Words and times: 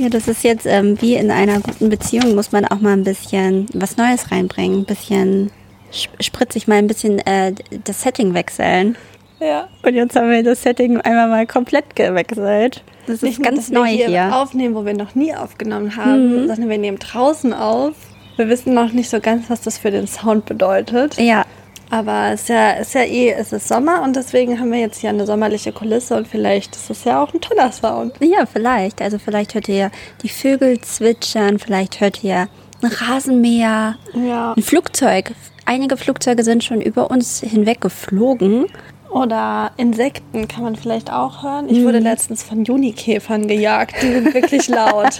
Ja, 0.00 0.08
das 0.08 0.28
ist 0.28 0.44
jetzt 0.44 0.64
ähm, 0.64 0.98
wie 1.02 1.14
in 1.14 1.30
einer 1.30 1.60
guten 1.60 1.90
Beziehung, 1.90 2.34
muss 2.34 2.52
man 2.52 2.64
auch 2.64 2.80
mal 2.80 2.94
ein 2.94 3.04
bisschen 3.04 3.66
was 3.74 3.98
Neues 3.98 4.30
reinbringen, 4.30 4.78
ein 4.78 4.84
bisschen 4.86 5.50
spritzig 5.90 6.66
mal 6.66 6.76
ein 6.76 6.86
bisschen 6.86 7.18
äh, 7.26 7.52
das 7.84 8.00
Setting 8.00 8.32
wechseln. 8.32 8.96
Ja. 9.40 9.68
Und 9.82 9.94
jetzt 9.94 10.16
haben 10.16 10.30
wir 10.30 10.42
das 10.42 10.62
Setting 10.62 11.02
einmal 11.02 11.28
mal 11.28 11.46
komplett 11.46 11.94
gewechselt. 11.94 12.82
Das 13.06 13.16
ist 13.16 13.22
Nicht 13.24 13.42
ganz 13.42 13.68
neu 13.68 13.88
wir 13.88 13.90
hier, 13.90 14.08
hier. 14.08 14.34
Aufnehmen, 14.34 14.74
wo 14.74 14.86
wir 14.86 14.94
noch 14.94 15.14
nie 15.14 15.34
aufgenommen 15.34 15.94
haben, 15.96 16.44
mhm. 16.44 16.48
sondern 16.48 16.70
wir 16.70 16.78
nehmen 16.78 16.98
draußen 16.98 17.52
auf. 17.52 17.92
Wir 18.36 18.48
wissen 18.48 18.72
noch 18.72 18.92
nicht 18.92 19.10
so 19.10 19.20
ganz, 19.20 19.50
was 19.50 19.60
das 19.60 19.76
für 19.76 19.90
den 19.90 20.06
Sound 20.06 20.46
bedeutet. 20.46 21.18
Ja. 21.18 21.44
Aber 21.90 22.30
es 22.32 22.42
ist 22.42 22.48
ja, 22.50 22.70
ist 22.70 22.94
ja 22.94 23.02
eh, 23.02 23.32
es 23.32 23.52
ist 23.52 23.66
Sommer 23.66 24.02
und 24.02 24.14
deswegen 24.14 24.60
haben 24.60 24.70
wir 24.70 24.78
jetzt 24.78 25.00
hier 25.00 25.10
eine 25.10 25.26
sommerliche 25.26 25.72
Kulisse 25.72 26.16
und 26.16 26.28
vielleicht 26.28 26.76
ist 26.76 26.88
es 26.88 27.04
ja 27.04 27.22
auch 27.22 27.34
ein 27.34 27.40
toller 27.40 27.72
Sound. 27.72 28.14
Ja, 28.20 28.46
vielleicht. 28.46 29.02
Also 29.02 29.18
vielleicht 29.18 29.54
hört 29.54 29.68
ihr 29.68 29.90
die 30.22 30.28
Vögel 30.28 30.80
zwitschern, 30.80 31.58
vielleicht 31.58 32.00
hört 32.00 32.22
ihr 32.22 32.48
ein 32.82 32.90
Rasenmäher, 32.90 33.96
ja. 34.14 34.54
ein 34.56 34.62
Flugzeug. 34.62 35.32
Einige 35.66 35.96
Flugzeuge 35.96 36.44
sind 36.44 36.64
schon 36.64 36.80
über 36.80 37.10
uns 37.10 37.40
hinweg 37.40 37.80
geflogen. 37.80 38.66
Oder 39.10 39.72
Insekten 39.76 40.46
kann 40.46 40.62
man 40.62 40.76
vielleicht 40.76 41.12
auch 41.12 41.42
hören. 41.42 41.68
Ich 41.68 41.82
wurde 41.82 41.98
mhm. 41.98 42.06
letztens 42.06 42.42
von 42.42 42.64
Junikäfern 42.64 43.48
gejagt. 43.48 43.96
Die 44.02 44.12
sind 44.12 44.32
wirklich 44.32 44.68
laut. 44.68 45.18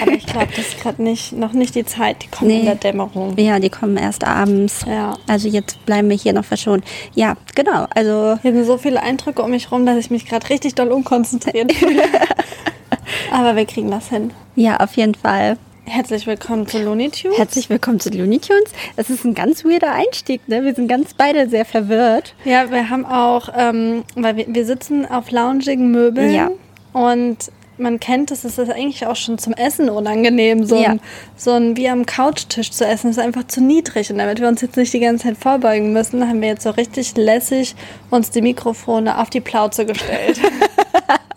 Aber 0.00 0.12
ich 0.12 0.26
glaube, 0.26 0.48
das 0.54 0.68
ist 0.68 0.80
gerade 0.80 1.02
nicht, 1.02 1.32
noch 1.32 1.52
nicht 1.52 1.74
die 1.74 1.84
Zeit. 1.84 2.22
Die 2.22 2.28
kommen 2.28 2.50
nee. 2.50 2.60
in 2.60 2.66
der 2.66 2.74
Dämmerung. 2.74 3.36
Ja, 3.38 3.58
die 3.58 3.70
kommen 3.70 3.96
erst 3.96 4.24
abends. 4.24 4.84
Ja. 4.86 5.14
Also 5.26 5.48
jetzt 5.48 5.84
bleiben 5.86 6.08
wir 6.08 6.16
hier 6.16 6.32
noch 6.32 6.44
verschont. 6.44 6.84
Ja, 7.14 7.34
genau. 7.54 7.86
Also 7.94 8.38
hier 8.42 8.52
sind 8.52 8.64
so 8.64 8.78
viele 8.78 9.02
Eindrücke 9.02 9.42
um 9.42 9.50
mich 9.50 9.70
rum, 9.72 9.86
dass 9.86 9.96
ich 9.96 10.10
mich 10.10 10.26
gerade 10.26 10.48
richtig 10.50 10.74
doll 10.74 10.88
unkonzentriert 10.88 11.72
fühle. 11.74 12.02
Aber 13.32 13.56
wir 13.56 13.66
kriegen 13.66 13.90
das 13.90 14.08
hin. 14.08 14.32
Ja, 14.54 14.78
auf 14.78 14.96
jeden 14.96 15.14
Fall. 15.14 15.56
Herzlich 15.88 16.26
willkommen 16.26 16.66
zu 16.66 16.82
Looney 16.82 17.08
Tunes. 17.08 17.38
Herzlich 17.38 17.70
willkommen 17.70 17.98
zu 17.98 18.10
Looney 18.10 18.38
Tunes. 18.40 18.72
Es 18.96 19.08
ist 19.08 19.24
ein 19.24 19.32
ganz 19.32 19.64
weirder 19.64 19.94
Einstieg, 19.94 20.46
ne? 20.46 20.62
Wir 20.62 20.74
sind 20.74 20.86
ganz 20.86 21.14
beide 21.14 21.48
sehr 21.48 21.64
verwirrt. 21.64 22.34
Ja, 22.44 22.70
wir 22.70 22.90
haben 22.90 23.06
auch, 23.06 23.48
ähm, 23.56 24.04
weil 24.14 24.36
wir, 24.36 24.44
wir 24.48 24.66
sitzen 24.66 25.06
auf 25.06 25.30
loungigen 25.30 25.90
Möbeln. 25.90 26.34
Ja. 26.34 26.50
Und 26.92 27.50
man 27.78 28.00
kennt 28.00 28.30
es, 28.30 28.44
es 28.44 28.58
ist 28.58 28.70
eigentlich 28.70 29.06
auch 29.06 29.16
schon 29.16 29.38
zum 29.38 29.54
Essen 29.54 29.88
unangenehm, 29.88 30.66
so, 30.66 30.76
ja. 30.76 30.90
ein, 30.90 31.00
so 31.36 31.52
ein 31.52 31.74
wie 31.78 31.88
am 31.88 32.04
Couchtisch 32.04 32.70
zu 32.70 32.84
essen, 32.84 33.08
ist 33.08 33.18
einfach 33.18 33.46
zu 33.46 33.62
niedrig. 33.62 34.10
Und 34.10 34.18
damit 34.18 34.42
wir 34.42 34.48
uns 34.48 34.60
jetzt 34.60 34.76
nicht 34.76 34.92
die 34.92 35.00
ganze 35.00 35.28
Zeit 35.28 35.38
vorbeugen 35.38 35.94
müssen, 35.94 36.28
haben 36.28 36.42
wir 36.42 36.48
jetzt 36.48 36.64
so 36.64 36.70
richtig 36.70 37.16
lässig 37.16 37.74
uns 38.10 38.30
die 38.30 38.42
Mikrofone 38.42 39.18
auf 39.18 39.30
die 39.30 39.40
Plauze 39.40 39.86
gestellt. 39.86 40.38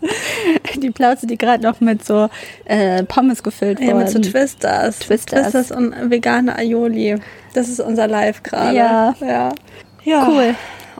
die 0.76 0.90
Plauze, 0.90 1.26
die 1.26 1.38
gerade 1.38 1.62
noch 1.62 1.80
mit 1.80 2.04
so 2.04 2.28
äh, 2.64 3.02
Pommes 3.04 3.42
gefüllt 3.42 3.80
wurde. 3.80 3.88
Ja, 3.88 3.94
mit 3.94 4.10
so 4.10 4.18
Twisters. 4.18 4.98
Twisters. 5.00 5.50
Twisters 5.50 5.70
und 5.70 6.10
vegane 6.10 6.56
Aioli. 6.56 7.16
Das 7.54 7.68
ist 7.68 7.80
unser 7.80 8.08
Live 8.08 8.42
gerade. 8.42 8.76
Ja. 8.76 9.14
ja. 9.20 9.52
Ja. 10.04 10.28
Cool. 10.28 10.54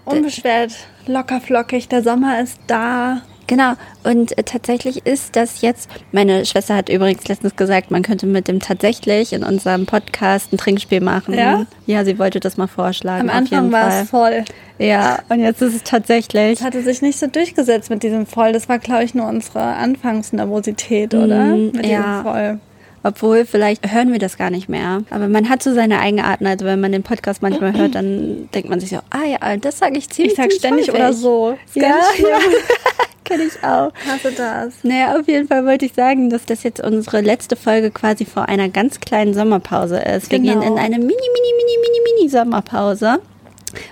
Unbeschwert, 0.05 0.73
locker 1.07 1.41
flockig. 1.41 1.89
Der 1.89 2.03
Sommer 2.03 2.41
ist 2.41 2.59
da. 2.67 3.23
Genau, 3.47 3.73
und 4.05 4.37
äh, 4.39 4.43
tatsächlich 4.43 5.07
ist 5.07 5.37
das 5.37 5.61
jetzt, 5.63 5.91
meine 6.13 6.45
Schwester 6.47 6.77
hat 6.77 6.89
übrigens 6.89 7.27
letztens 7.29 7.57
gesagt, 7.57 7.91
man 7.91 8.03
könnte 8.03 8.27
mit 8.27 8.49
dem 8.49 8.61
tatsächlich 8.61 9.33
in 9.33 9.45
unserem 9.45 9.87
Podcast 9.87 10.53
ein 10.53 10.59
Trinkspiel 10.59 11.01
machen. 11.01 11.35
Ja? 11.35 11.67
Ja, 11.87 12.05
sie 12.05 12.19
wollte 12.19 12.41
das 12.41 12.57
mal 12.57 12.67
vorschlagen. 12.67 13.29
Am 13.29 13.37
Anfang 13.37 13.73
war 13.73 14.03
es 14.03 14.11
voll. 14.11 14.45
Ja, 14.79 15.21
und 15.29 15.41
jetzt 15.41 15.63
ist 15.63 15.75
es 15.75 15.83
tatsächlich. 15.83 16.59
Es 16.59 16.65
hatte 16.65 16.83
sich 16.83 17.03
nicht 17.03 17.19
so 17.19 17.27
durchgesetzt 17.27 17.91
mit 17.91 18.03
diesem 18.03 18.27
Voll. 18.27 18.53
Das 18.53 18.69
war, 18.69 18.79
glaube 18.79 19.05
ich, 19.05 19.15
nur 19.15 19.27
unsere 19.27 19.61
Anfangsnervosität, 19.61 21.15
oder? 21.15 21.45
Mm, 21.45 21.73
mit 21.73 21.87
ja. 21.87 21.99
diesem 21.99 22.23
Voll. 22.23 22.61
Obwohl, 23.05 23.45
vielleicht 23.45 23.93
hören 23.93 24.13
wir 24.13 24.19
das 24.19 24.39
gar 24.39 24.51
nicht 24.51 24.69
mehr. 24.69 25.03
Aber 25.11 25.29
man 25.29 25.49
hat 25.49 25.63
so 25.63 25.75
seine 25.75 25.99
Eigenarten. 25.99 26.47
Also 26.47 26.65
wenn 26.65 26.81
man 26.81 26.93
den 26.93 27.03
Podcast 27.03 27.43
manchmal 27.43 27.77
hört, 27.77 27.97
dann 27.97 28.49
denkt 28.55 28.71
man 28.71 28.79
sich 28.79 28.91
so, 28.91 28.99
ah 29.11 29.25
ja, 29.27 29.57
das 29.57 29.79
sage 29.79 29.99
ich 29.99 30.09
ziemlich 30.09 30.33
Ich 30.33 30.37
sag 30.37 30.53
ständig 30.53 30.89
häufig. 30.89 31.01
oder 31.01 31.13
so. 31.13 31.59
Das 31.75 31.83
ja, 31.83 31.89
ja. 32.19 32.39
Kenne 33.25 33.45
ich 33.45 33.63
auch. 33.63 33.93
Hasse 34.07 34.33
das. 34.33 34.75
Naja, 34.83 35.19
auf 35.19 35.29
jeden 35.29 35.49
Fall 35.49 35.65
wollte 35.65 35.87
ich 35.87 35.95
sagen, 35.95 36.31
dass 36.31 36.45
das 36.45 36.63
jetzt 36.63 36.81
unsere 36.81 37.21
letzte 37.21 37.57
Folge 37.57 37.91
quasi 37.91 38.25
vor 38.25 38.49
einer 38.49 38.69
ganz 38.69 39.01
kleinen 39.01 39.35
Sommerpause 39.35 39.99
ist. 39.99 40.31
Wir 40.31 40.39
genau. 40.39 40.61
gehen 40.61 40.63
in 40.63 40.79
eine 40.79 40.99
mini, 40.99 41.07
mini, 41.07 41.53
mini, 41.57 41.79
mini, 41.81 42.17
mini 42.17 42.29
Sommerpause. 42.29 43.21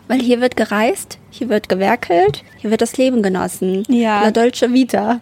Weil 0.09 0.21
hier 0.21 0.41
wird 0.41 0.57
gereist, 0.57 1.19
hier 1.31 1.49
wird 1.49 1.69
gewerkelt, 1.69 2.45
hier 2.59 2.71
wird 2.71 2.83
das 2.83 2.97
Leben 2.99 3.23
genossen. 3.23 3.85
Ja. 3.89 4.23
La 4.23 4.31
Dolce 4.31 4.73
Vita. 4.73 5.21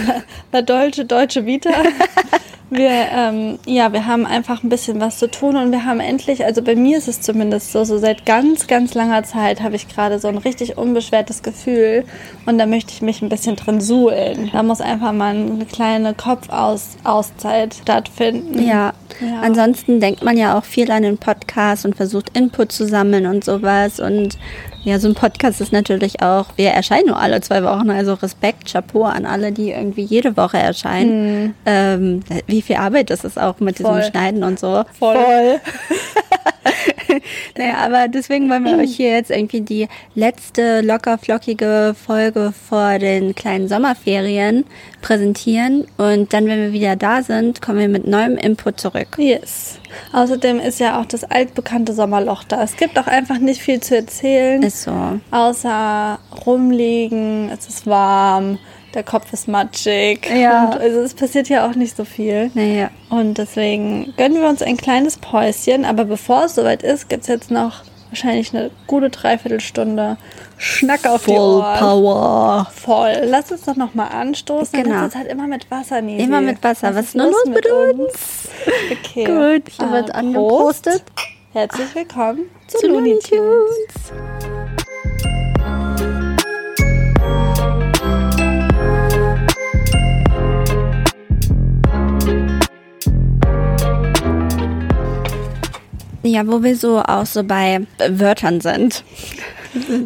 La 0.52 0.62
Dolce, 0.62 1.04
Deutsche 1.04 1.44
Vita. 1.44 1.70
Wir, 2.68 2.90
ähm, 3.12 3.60
ja, 3.64 3.92
wir 3.92 4.06
haben 4.06 4.26
einfach 4.26 4.64
ein 4.64 4.68
bisschen 4.68 5.00
was 5.00 5.20
zu 5.20 5.30
tun 5.30 5.56
und 5.56 5.70
wir 5.70 5.84
haben 5.84 6.00
endlich, 6.00 6.44
also 6.44 6.62
bei 6.62 6.74
mir 6.74 6.98
ist 6.98 7.06
es 7.06 7.20
zumindest 7.20 7.70
so, 7.70 7.84
so 7.84 7.96
seit 7.96 8.26
ganz, 8.26 8.66
ganz 8.66 8.94
langer 8.94 9.22
Zeit 9.22 9.62
habe 9.62 9.76
ich 9.76 9.86
gerade 9.86 10.18
so 10.18 10.26
ein 10.26 10.38
richtig 10.38 10.76
unbeschwertes 10.76 11.44
Gefühl 11.44 12.04
und 12.44 12.58
da 12.58 12.66
möchte 12.66 12.92
ich 12.92 13.02
mich 13.02 13.22
ein 13.22 13.28
bisschen 13.28 13.54
drin 13.54 13.80
suhlen. 13.80 14.50
Da 14.52 14.64
muss 14.64 14.80
einfach 14.80 15.12
mal 15.12 15.36
eine 15.36 15.64
kleine 15.64 16.12
Kopfauszeit 16.14 17.74
stattfinden. 17.74 18.60
Ja. 18.66 18.92
ja. 19.20 19.40
Ansonsten 19.42 20.00
denkt 20.00 20.24
man 20.24 20.36
ja 20.36 20.58
auch 20.58 20.64
viel 20.64 20.90
an 20.90 21.04
den 21.04 21.18
Podcast 21.18 21.84
und 21.84 21.94
versucht 21.94 22.36
Input 22.36 22.72
zu 22.72 22.84
sammeln 22.84 23.26
und 23.26 23.44
sowas 23.44 24.00
und 24.00 24.38
ja, 24.86 25.00
so 25.00 25.08
ein 25.08 25.14
Podcast 25.14 25.60
ist 25.60 25.72
natürlich 25.72 26.22
auch, 26.22 26.46
wir 26.54 26.70
erscheinen 26.70 27.08
nur 27.08 27.18
alle 27.18 27.40
zwei 27.40 27.64
Wochen, 27.64 27.90
also 27.90 28.14
Respekt, 28.14 28.70
Chapeau 28.70 29.02
an 29.02 29.26
alle, 29.26 29.50
die 29.50 29.70
irgendwie 29.72 30.04
jede 30.04 30.36
Woche 30.36 30.58
erscheinen. 30.58 31.42
Mhm. 31.42 31.54
Ähm, 31.66 32.20
wie 32.46 32.62
viel 32.62 32.76
Arbeit 32.76 33.10
das 33.10 33.24
ist 33.24 33.36
auch 33.36 33.58
mit 33.58 33.78
Voll. 33.78 33.96
diesem 33.96 34.12
Schneiden 34.12 34.44
und 34.44 34.60
so. 34.60 34.84
Voll. 34.96 35.16
Voll. 35.16 35.60
naja, 37.56 37.74
aber 37.78 38.08
deswegen 38.08 38.48
wollen 38.50 38.64
wir 38.64 38.78
euch 38.78 38.96
hier 38.96 39.10
jetzt 39.10 39.30
irgendwie 39.30 39.60
die 39.60 39.88
letzte 40.14 40.80
locker 40.80 41.18
flockige 41.18 41.94
Folge 41.94 42.52
vor 42.68 42.98
den 42.98 43.34
kleinen 43.34 43.68
Sommerferien 43.68 44.64
präsentieren. 45.02 45.86
Und 45.96 46.32
dann, 46.32 46.46
wenn 46.46 46.60
wir 46.60 46.72
wieder 46.72 46.96
da 46.96 47.22
sind, 47.22 47.62
kommen 47.62 47.78
wir 47.78 47.88
mit 47.88 48.06
neuem 48.06 48.36
Input 48.36 48.80
zurück. 48.80 49.16
Yes. 49.18 49.78
Außerdem 50.12 50.60
ist 50.60 50.80
ja 50.80 51.00
auch 51.00 51.06
das 51.06 51.24
altbekannte 51.24 51.92
Sommerloch 51.92 52.44
da. 52.44 52.62
Es 52.62 52.76
gibt 52.76 52.98
auch 52.98 53.06
einfach 53.06 53.38
nicht 53.38 53.60
viel 53.60 53.80
zu 53.80 53.96
erzählen. 53.96 54.62
Ist 54.62 54.82
so. 54.82 55.20
Außer 55.30 56.18
rumliegen, 56.44 57.50
es 57.50 57.68
ist 57.68 57.86
warm 57.86 58.58
der 58.96 59.04
Kopf 59.04 59.32
ist 59.32 59.46
matschig. 59.46 60.26
Ja. 60.34 60.64
Und 60.64 60.78
also 60.78 61.00
es 61.00 61.14
passiert 61.14 61.48
ja 61.48 61.68
auch 61.68 61.74
nicht 61.74 61.96
so 61.96 62.04
viel. 62.04 62.50
Naja. 62.54 62.90
Und 63.10 63.36
deswegen 63.38 64.14
gönnen 64.16 64.40
wir 64.40 64.48
uns 64.48 64.62
ein 64.62 64.78
kleines 64.78 65.18
Päuschen. 65.18 65.84
Aber 65.84 66.06
bevor 66.06 66.46
es 66.46 66.54
soweit 66.54 66.82
ist, 66.82 67.08
gibt 67.08 67.22
es 67.22 67.28
jetzt 67.28 67.50
noch 67.50 67.82
wahrscheinlich 68.08 68.56
eine 68.56 68.70
gute 68.86 69.10
Dreiviertelstunde 69.10 70.16
Schnack 70.56 71.06
auf 71.06 71.22
Voll 71.24 71.34
die 71.34 71.40
Ohren. 71.40 71.78
Power. 71.78 72.66
Voll. 72.74 73.12
Lass 73.24 73.52
uns 73.52 73.64
doch 73.66 73.76
nochmal 73.76 74.08
anstoßen. 74.12 74.82
Genau. 74.82 75.02
Das 75.02 75.14
halt 75.14 75.28
immer 75.28 75.46
mit 75.46 75.70
Wasser, 75.70 76.00
Nisi. 76.00 76.24
Immer 76.24 76.40
mit 76.40 76.64
Wasser. 76.64 76.88
Was, 76.88 76.96
Was 76.96 77.06
ist 77.08 77.16
nur 77.16 77.26
los 77.26 77.44
mit 77.44 77.66
uns? 77.66 77.98
uns? 78.00 78.48
Okay. 78.90 79.24
Gut. 79.24 79.70
Hier 79.78 79.92
wird 79.92 80.14
angeprostet. 80.14 81.02
Herzlich 81.52 81.94
willkommen 81.94 82.44
zu, 82.66 82.78
zu 82.78 82.88
Looney 82.88 83.18
Tunes. 83.18 83.28
Tunes. 83.28 84.36
Ja, 96.26 96.46
wo 96.46 96.62
wir 96.62 96.76
so 96.76 96.98
auch 96.98 97.24
so 97.24 97.44
bei 97.44 97.86
Wörtern 98.08 98.60
sind. 98.60 99.04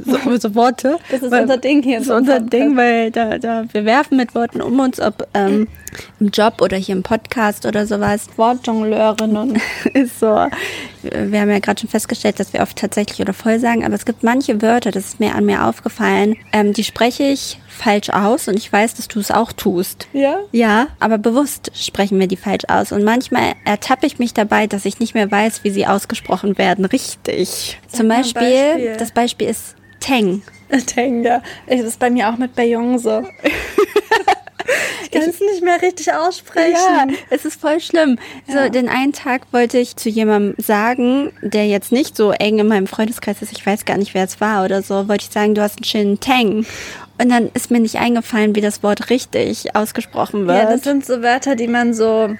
So, 0.05 0.37
so 0.37 0.55
Worte. 0.55 0.99
Das 1.11 1.23
ist 1.23 1.31
weil, 1.31 1.43
unser 1.43 1.57
Ding 1.57 1.83
hier. 1.83 1.99
Das 1.99 2.09
ist 2.09 2.13
unser 2.13 2.41
Ding, 2.41 2.77
weil 2.77 3.11
da, 3.11 3.39
da, 3.39 3.65
wir 3.73 3.85
werfen 3.85 4.17
mit 4.17 4.35
Worten 4.35 4.61
um 4.61 4.79
uns, 4.81 5.01
ob 5.01 5.29
ähm, 5.33 5.69
im 6.19 6.29
Job 6.29 6.61
oder 6.61 6.77
hier 6.77 6.97
im 6.97 7.03
Podcast 7.03 7.67
oder 7.67 7.87
sowas. 7.87 8.29
Wortjongleurinnen. 8.37 9.61
ist 9.95 10.21
so. 10.21 10.47
Wir 11.03 11.41
haben 11.41 11.51
ja 11.51 11.59
gerade 11.59 11.81
schon 11.81 11.89
festgestellt, 11.89 12.41
dass 12.41 12.53
wir 12.53 12.61
oft 12.61 12.77
tatsächlich 12.77 13.21
oder 13.21 13.33
voll 13.33 13.59
sagen, 13.59 13.85
aber 13.85 13.95
es 13.95 14.05
gibt 14.05 14.23
manche 14.23 14.61
Wörter, 14.63 14.91
das 14.91 15.07
ist 15.07 15.21
mir 15.21 15.35
an 15.35 15.45
mir 15.45 15.65
aufgefallen, 15.65 16.37
ähm, 16.53 16.73
die 16.73 16.85
spreche 16.85 17.25
ich 17.25 17.59
falsch 17.69 18.11
aus 18.11 18.49
und 18.49 18.57
ich 18.57 18.71
weiß, 18.73 18.95
dass 18.95 19.09
du 19.09 19.21
es 19.21 19.31
auch 19.31 19.53
tust. 19.53 20.09
Ja? 20.13 20.41
Ja, 20.53 20.89
aber 20.99 21.19
bewusst 21.19 21.71
sprechen 21.75 22.21
wir 22.21 22.27
die 22.27 22.37
falsch 22.37 22.65
aus 22.69 22.93
und 22.93 23.05
manchmal 23.05 23.55
ertappe 23.65 24.07
ich 24.07 24.19
mich 24.19 24.35
dabei, 24.35 24.67
dass 24.67 24.85
ich 24.85 24.99
nicht 24.99 25.15
mehr 25.15 25.31
weiß, 25.31 25.65
wie 25.65 25.71
sie 25.71 25.87
ausgesprochen 25.87 26.59
werden. 26.59 26.85
Richtig. 26.85 27.79
Sag 27.87 27.97
Zum 27.99 28.09
Beispiel, 28.09 28.43
Beispiel, 28.43 28.97
das 28.99 29.13
Beispiel 29.13 29.49
ist 29.49 29.77
Teng. 30.01 30.43
Teng, 30.87 31.25
ja. 31.25 31.43
Das 31.67 31.81
ist 31.81 31.99
bei 31.99 32.11
mir 32.11 32.31
auch 32.31 32.37
mit 32.37 32.57
Beyoncé. 32.57 33.25
Ich 35.03 35.11
kann 35.11 35.23
es 35.23 35.41
nicht 35.41 35.63
mehr 35.63 35.81
richtig 35.83 36.13
aussprechen. 36.13 36.75
Ja, 36.75 37.07
es 37.31 37.45
ist 37.45 37.61
voll 37.61 37.81
schlimm. 37.81 38.19
Ja. 38.47 38.65
So, 38.65 38.69
den 38.71 38.89
einen 38.89 39.13
Tag 39.13 39.43
wollte 39.53 39.79
ich 39.79 39.97
zu 39.97 40.09
jemandem 40.09 40.55
sagen, 40.63 41.33
der 41.43 41.67
jetzt 41.67 41.93
nicht 41.93 42.17
so 42.17 42.33
eng 42.33 42.59
in 42.59 42.69
meinem 42.69 42.87
Freundeskreis 42.87 43.43
ist, 43.43 43.53
ich 43.53 43.65
weiß 43.65 43.85
gar 43.85 43.97
nicht, 43.97 44.15
wer 44.15 44.25
es 44.25 44.41
war 44.41 44.65
oder 44.65 44.83
so, 44.83 45.09
wollte 45.09 45.25
ich 45.25 45.33
sagen, 45.33 45.55
du 45.55 45.63
hast 45.63 45.77
einen 45.79 45.85
schönen 45.85 46.21
Tang. 46.21 46.67
Und 47.21 47.29
dann 47.29 47.51
ist 47.53 47.71
mir 47.71 47.81
nicht 47.81 47.97
eingefallen, 47.97 48.55
wie 48.55 48.63
das 48.63 48.83
Wort 48.83 49.11
richtig 49.11 49.77
ausgesprochen 49.77 50.47
wird. 50.47 50.63
Ja, 50.63 50.71
das 50.71 50.83
sind 50.83 51.05
so 51.05 51.23
Wörter, 51.23 51.55
die 51.55 51.69
man 51.69 51.93
so. 51.93 52.31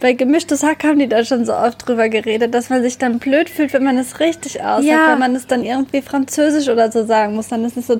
Bei 0.00 0.12
gemischtes 0.12 0.62
Hack 0.62 0.84
haben 0.84 0.98
die 0.98 1.08
da 1.08 1.24
schon 1.24 1.44
so 1.44 1.54
oft 1.54 1.86
drüber 1.86 2.08
geredet, 2.08 2.54
dass 2.54 2.70
man 2.70 2.82
sich 2.82 2.96
dann 2.98 3.18
blöd 3.18 3.50
fühlt, 3.50 3.72
wenn 3.72 3.84
man 3.84 3.98
es 3.98 4.20
richtig 4.20 4.62
aussagt. 4.62 4.84
Ja. 4.84 5.12
Wenn 5.12 5.18
man 5.18 5.34
es 5.34 5.46
dann 5.46 5.62
irgendwie 5.64 6.00
französisch 6.00 6.68
oder 6.68 6.90
so 6.90 7.04
sagen 7.04 7.34
muss, 7.34 7.48
dann 7.48 7.64
ist 7.64 7.76
es 7.76 7.86
so. 7.86 7.98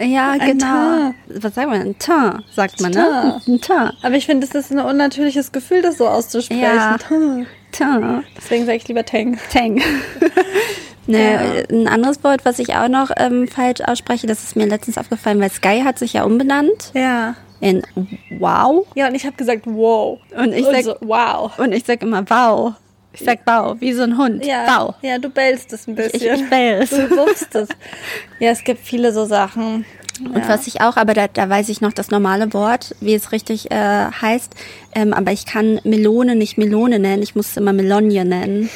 ja, 0.00 0.36
genau. 0.36 1.14
Was 1.28 1.54
sagt 1.54 1.68
man? 1.68 1.80
Ein 1.80 1.98
Teint, 1.98 2.44
sagt 2.52 2.80
man, 2.80 2.92
ne? 2.92 3.40
Ein 3.46 3.60
Teint. 3.60 3.94
Aber 4.02 4.14
ich 4.16 4.26
finde, 4.26 4.46
es 4.46 4.54
ist 4.54 4.72
ein 4.72 4.80
unnatürliches 4.80 5.52
Gefühl, 5.52 5.82
das 5.82 5.98
so 5.98 6.08
auszusprechen. 6.08 6.62
Ja. 6.62 6.96
Teint. 7.78 8.24
Deswegen 8.36 8.64
sage 8.66 8.76
ich 8.78 8.88
lieber 8.88 9.04
Tang. 9.04 9.38
Tang. 9.52 9.80
Ne, 11.08 11.64
Ja. 11.70 11.76
Ein 11.76 11.86
anderes 11.86 12.24
Wort, 12.24 12.44
was 12.44 12.58
ich 12.58 12.74
auch 12.74 12.88
noch 12.88 13.12
ähm, 13.16 13.46
falsch 13.46 13.80
ausspreche, 13.80 14.26
das 14.26 14.42
ist 14.42 14.56
mir 14.56 14.66
letztens 14.66 14.98
aufgefallen, 14.98 15.38
weil 15.40 15.50
Sky 15.52 15.82
hat 15.84 16.00
sich 16.00 16.14
ja 16.14 16.24
umbenannt 16.24 16.90
Ja. 16.94 17.36
in 17.60 17.82
Wow. 18.40 18.88
Ja, 18.96 19.06
und 19.06 19.14
ich 19.14 19.24
habe 19.24 19.36
gesagt, 19.36 19.62
wow. 19.66 20.18
Und 20.36 20.52
ich 20.52 20.64
sag- 20.64 20.82
so, 20.82 20.96
wow. 21.02 21.56
Und 21.60 21.70
ich 21.72 21.84
sag 21.84 22.02
immer 22.02 22.28
Wow. 22.28 22.74
Ich 23.18 23.24
sag 23.24 23.40
Wow, 23.46 23.76
wie 23.80 23.92
so 23.92 24.02
ein 24.02 24.18
Hund. 24.18 24.44
Ja, 24.44 24.66
Wow. 24.66 24.94
ja, 25.02 25.18
du 25.18 25.30
bellst 25.30 25.72
es 25.72 25.86
ein 25.88 25.94
bisschen. 25.94 26.34
Ich, 26.34 26.42
ich 26.42 26.50
bell's. 26.50 26.90
Du 26.90 27.10
wuppst 27.10 27.54
es. 27.54 27.68
Ja, 28.38 28.50
es 28.50 28.62
gibt 28.62 28.86
viele 28.86 29.12
so 29.12 29.24
Sachen. 29.24 29.84
Und 30.20 30.36
ja. 30.38 30.48
was 30.48 30.66
ich 30.66 30.80
auch, 30.80 30.96
aber 30.96 31.14
da, 31.14 31.28
da 31.28 31.48
weiß 31.48 31.68
ich 31.68 31.80
noch 31.80 31.92
das 31.92 32.10
normale 32.10 32.52
Wort, 32.54 32.94
wie 33.00 33.14
es 33.14 33.32
richtig 33.32 33.70
äh, 33.70 33.74
heißt. 34.10 34.54
Ähm, 34.94 35.12
aber 35.12 35.32
ich 35.32 35.46
kann 35.46 35.80
Melone 35.84 36.36
nicht 36.36 36.56
Melone 36.58 36.98
nennen, 36.98 37.22
ich 37.22 37.34
muss 37.34 37.48
es 37.50 37.56
immer 37.56 37.72
Melonie 37.72 38.24
nennen. 38.24 38.70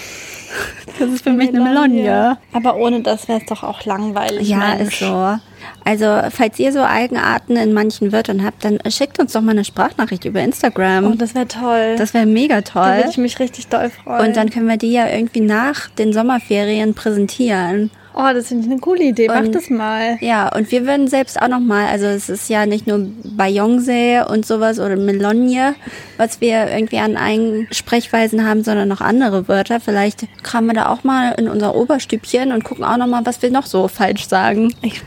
Das 0.99 1.09
ist 1.09 1.23
für 1.23 1.33
mich 1.33 1.49
eine 1.49 1.61
Melonie. 1.61 2.37
Aber 2.53 2.77
ohne 2.77 3.01
das 3.01 3.29
wäre 3.29 3.41
es 3.41 3.47
doch 3.47 3.63
auch 3.63 3.85
langweilig. 3.85 4.49
Ja, 4.49 4.75
Mensch. 4.75 4.93
ist 4.93 4.99
so. 5.01 5.37
Also, 5.85 6.21
falls 6.31 6.59
ihr 6.59 6.73
so 6.73 6.81
Eigenarten 6.83 7.57
in 7.57 7.73
manchen 7.73 8.13
Wörtern 8.13 8.45
habt, 8.45 8.65
dann 8.65 8.79
schickt 8.89 9.19
uns 9.19 9.33
doch 9.33 9.41
mal 9.41 9.53
eine 9.53 9.65
Sprachnachricht 9.65 10.25
über 10.25 10.41
Instagram. 10.41 11.07
Oh, 11.07 11.15
das 11.17 11.35
wäre 11.35 11.49
toll. 11.49 11.97
das 11.97 12.13
wäre 12.15 12.27
mega 12.27 12.61
da 12.61 12.63
toll. 12.63 12.97
würde 12.97 13.11
ich 13.11 13.19
mich 13.19 13.39
richtig 13.39 13.69
doll 13.69 13.91
freuen. 13.91 14.27
Und 14.27 14.37
dann 14.37 14.51
können 14.51 14.69
wir 14.69 14.77
die 14.77 14.93
ja 14.93 15.09
irgendwie 15.09 15.41
nach 15.41 15.89
den 15.89 16.13
Sommerferien 16.13 16.95
präsentieren. 16.95 17.91
Oh, 18.15 18.29
das 18.35 18.49
finde 18.49 18.65
ich 18.67 18.71
eine 18.73 18.81
coole 18.81 19.05
Idee. 19.05 19.29
Mach 19.29 19.41
Und- 19.41 19.55
das 19.55 19.71
mal. 19.71 20.19
Ja, 20.21 20.55
und 20.55 20.71
wir 20.73 20.87
würden 20.87 21.07
selbst 21.09 21.41
auch 21.41 21.49
noch 21.49 21.61
mal, 21.61 21.87
also 21.87 22.07
es 22.07 22.29
ist 22.29 22.49
ja 22.51 22.67
nicht 22.67 22.87
nur 22.87 23.07
Bayonse 23.25 24.27
und 24.29 24.45
sowas 24.45 24.79
oder 24.81 24.97
Melonie, 24.97 25.73
was 26.17 26.41
wir 26.41 26.69
irgendwie 26.71 26.99
an 26.99 27.17
eigenen 27.17 27.69
Sprechweisen 27.73 28.47
haben, 28.47 28.65
sondern 28.65 28.89
noch 28.89 29.01
andere 29.01 29.49
Wörter. 29.49 29.81
Vielleicht 29.81 30.27
kramen 30.43 30.69
wir 30.69 30.75
da 30.75 30.89
auch 30.89 31.05
mal 31.05 31.33
in 31.39 31.49
unser 31.49 31.75
Oberstübchen 31.75 32.53
und 32.53 32.65
gucken 32.65 32.85
auch 32.85 32.97
noch 32.97 33.07
mal, 33.07 33.25
was 33.25 33.41
wir 33.43 33.51
noch 33.51 33.67
so 33.67 33.87
falsch 33.89 34.27
sagen. 34.27 34.75
Ich, 34.83 35.03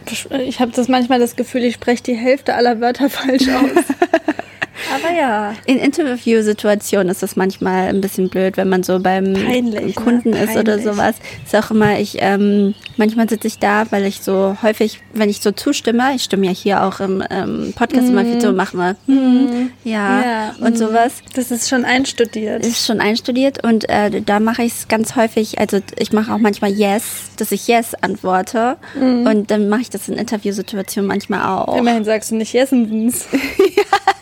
ich 0.46 0.60
habe 0.60 0.72
das 0.76 0.88
manchmal 0.88 1.20
das 1.20 1.36
Gefühl, 1.36 1.64
ich 1.64 1.76
spreche 1.76 2.04
die 2.04 2.16
Hälfte 2.16 2.56
aller 2.56 2.80
Wörter 2.80 3.10
falsch 3.10 3.48
aus. 3.50 3.84
Aber 4.94 5.13
ja. 5.13 5.53
In 5.65 5.77
Interviewsituationen 5.77 7.09
ist 7.09 7.24
das 7.24 7.35
manchmal 7.35 7.89
ein 7.89 8.01
bisschen 8.01 8.30
blöd, 8.30 8.57
wenn 8.57 8.69
man 8.69 8.83
so 8.83 9.00
beim 9.00 9.33
Peinlich, 9.33 9.95
ne? 9.95 10.03
Kunden 10.03 10.33
ist 10.33 10.56
oder 10.56 10.80
sowas. 10.80 11.15
Ist 11.45 11.56
auch 11.56 11.71
immer, 11.71 12.00
ich, 12.00 12.18
ähm, 12.19 12.74
manchmal 12.97 13.30
sitze 13.30 13.47
ich 13.47 13.59
da, 13.59 13.85
weil 13.91 14.06
ich 14.06 14.21
so 14.21 14.57
häufig, 14.62 15.01
wenn 15.13 15.30
ich 15.30 15.41
so 15.41 15.51
zustimme, 15.51 16.15
ich 16.15 16.24
stimme 16.24 16.45
ja 16.45 16.51
hier 16.51 16.83
auch 16.83 17.00
im 17.00 17.24
ähm, 17.30 17.74
Podcast 17.75 18.09
immer 18.09 18.25
viel 18.25 18.39
zu, 18.39 18.51
machen 18.51 18.80
wir, 18.80 18.95
hm, 19.07 19.71
ja, 19.83 20.03
Mhm. 20.03 20.24
Ja, 20.24 20.56
und 20.59 20.74
mm. 20.74 20.77
sowas. 20.77 21.13
Das 21.35 21.51
ist 21.51 21.69
schon 21.69 21.85
einstudiert. 21.85 22.65
Ist 22.65 22.85
schon 22.85 23.00
einstudiert 23.00 23.63
und 23.63 23.89
äh, 23.89 24.21
da 24.21 24.39
mache 24.39 24.63
ich 24.63 24.74
es 24.74 24.88
ganz 24.88 25.15
häufig, 25.15 25.59
also 25.59 25.80
ich 25.97 26.13
mache 26.13 26.33
auch 26.33 26.38
manchmal 26.38 26.71
Yes, 26.71 27.31
dass 27.38 27.51
ich 27.51 27.68
Yes 27.68 27.94
antworte 27.95 28.77
und 28.95 29.51
dann 29.51 29.69
mache 29.69 29.81
ich 29.81 29.89
das 29.89 30.07
in 30.09 30.15
Interviewsituationen 30.15 31.07
manchmal 31.07 31.57
auch. 31.57 31.77
Immerhin 31.77 32.03
sagst 32.03 32.31
du 32.31 32.35
nicht 32.35 32.53
Jessens. 32.53 33.27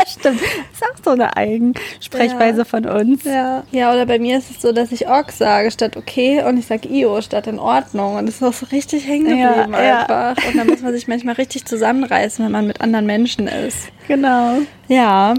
Stimmt, 0.08 0.42
ist 0.74 0.84
auch 0.84 1.04
so 1.04 1.12
eine 1.12 1.36
Eigensprechweise 1.38 2.60
Ja. 2.60 2.66
von 2.66 2.86
uns. 2.86 3.24
Ja. 3.24 3.64
ja, 3.72 3.92
oder 3.94 4.06
bei 4.06 4.20
mir 4.20 4.38
ist 4.38 4.50
es 4.52 4.62
so, 4.62 4.72
dass 4.72 4.92
ich 4.92 5.08
ok 5.08 5.32
sage 5.32 5.72
statt 5.72 5.98
okay 5.98 6.44
und 6.44 6.58
ich 6.58 6.68
sage 6.68 6.88
io 6.90 7.22
statt 7.22 7.48
in 7.48 7.60
Ordnung. 7.60 8.16
Und 8.16 8.26
das 8.28 8.36
ist 8.36 8.44
auch 8.44 8.54
so 8.54 8.66
richtig 8.68 9.08
hängen 9.08 9.38
Ja, 9.38 9.50
geblieben 9.54 9.74
ja. 9.74 10.00
einfach. 10.08 10.48
Und 10.48 10.58
da 10.58 10.64
muss 10.64 10.82
man 10.82 10.94
sich 10.94 11.08
manchmal 11.08 11.36
richtig 11.36 11.66
zusammenreißen, 11.66 12.44
wenn 12.46 12.52
man 12.52 12.68
mit 12.68 12.82
anderen 12.82 13.06
Menschen 13.06 13.48
ist. 13.48 13.90
Genau. 14.08 14.60
Ja. 14.88 15.34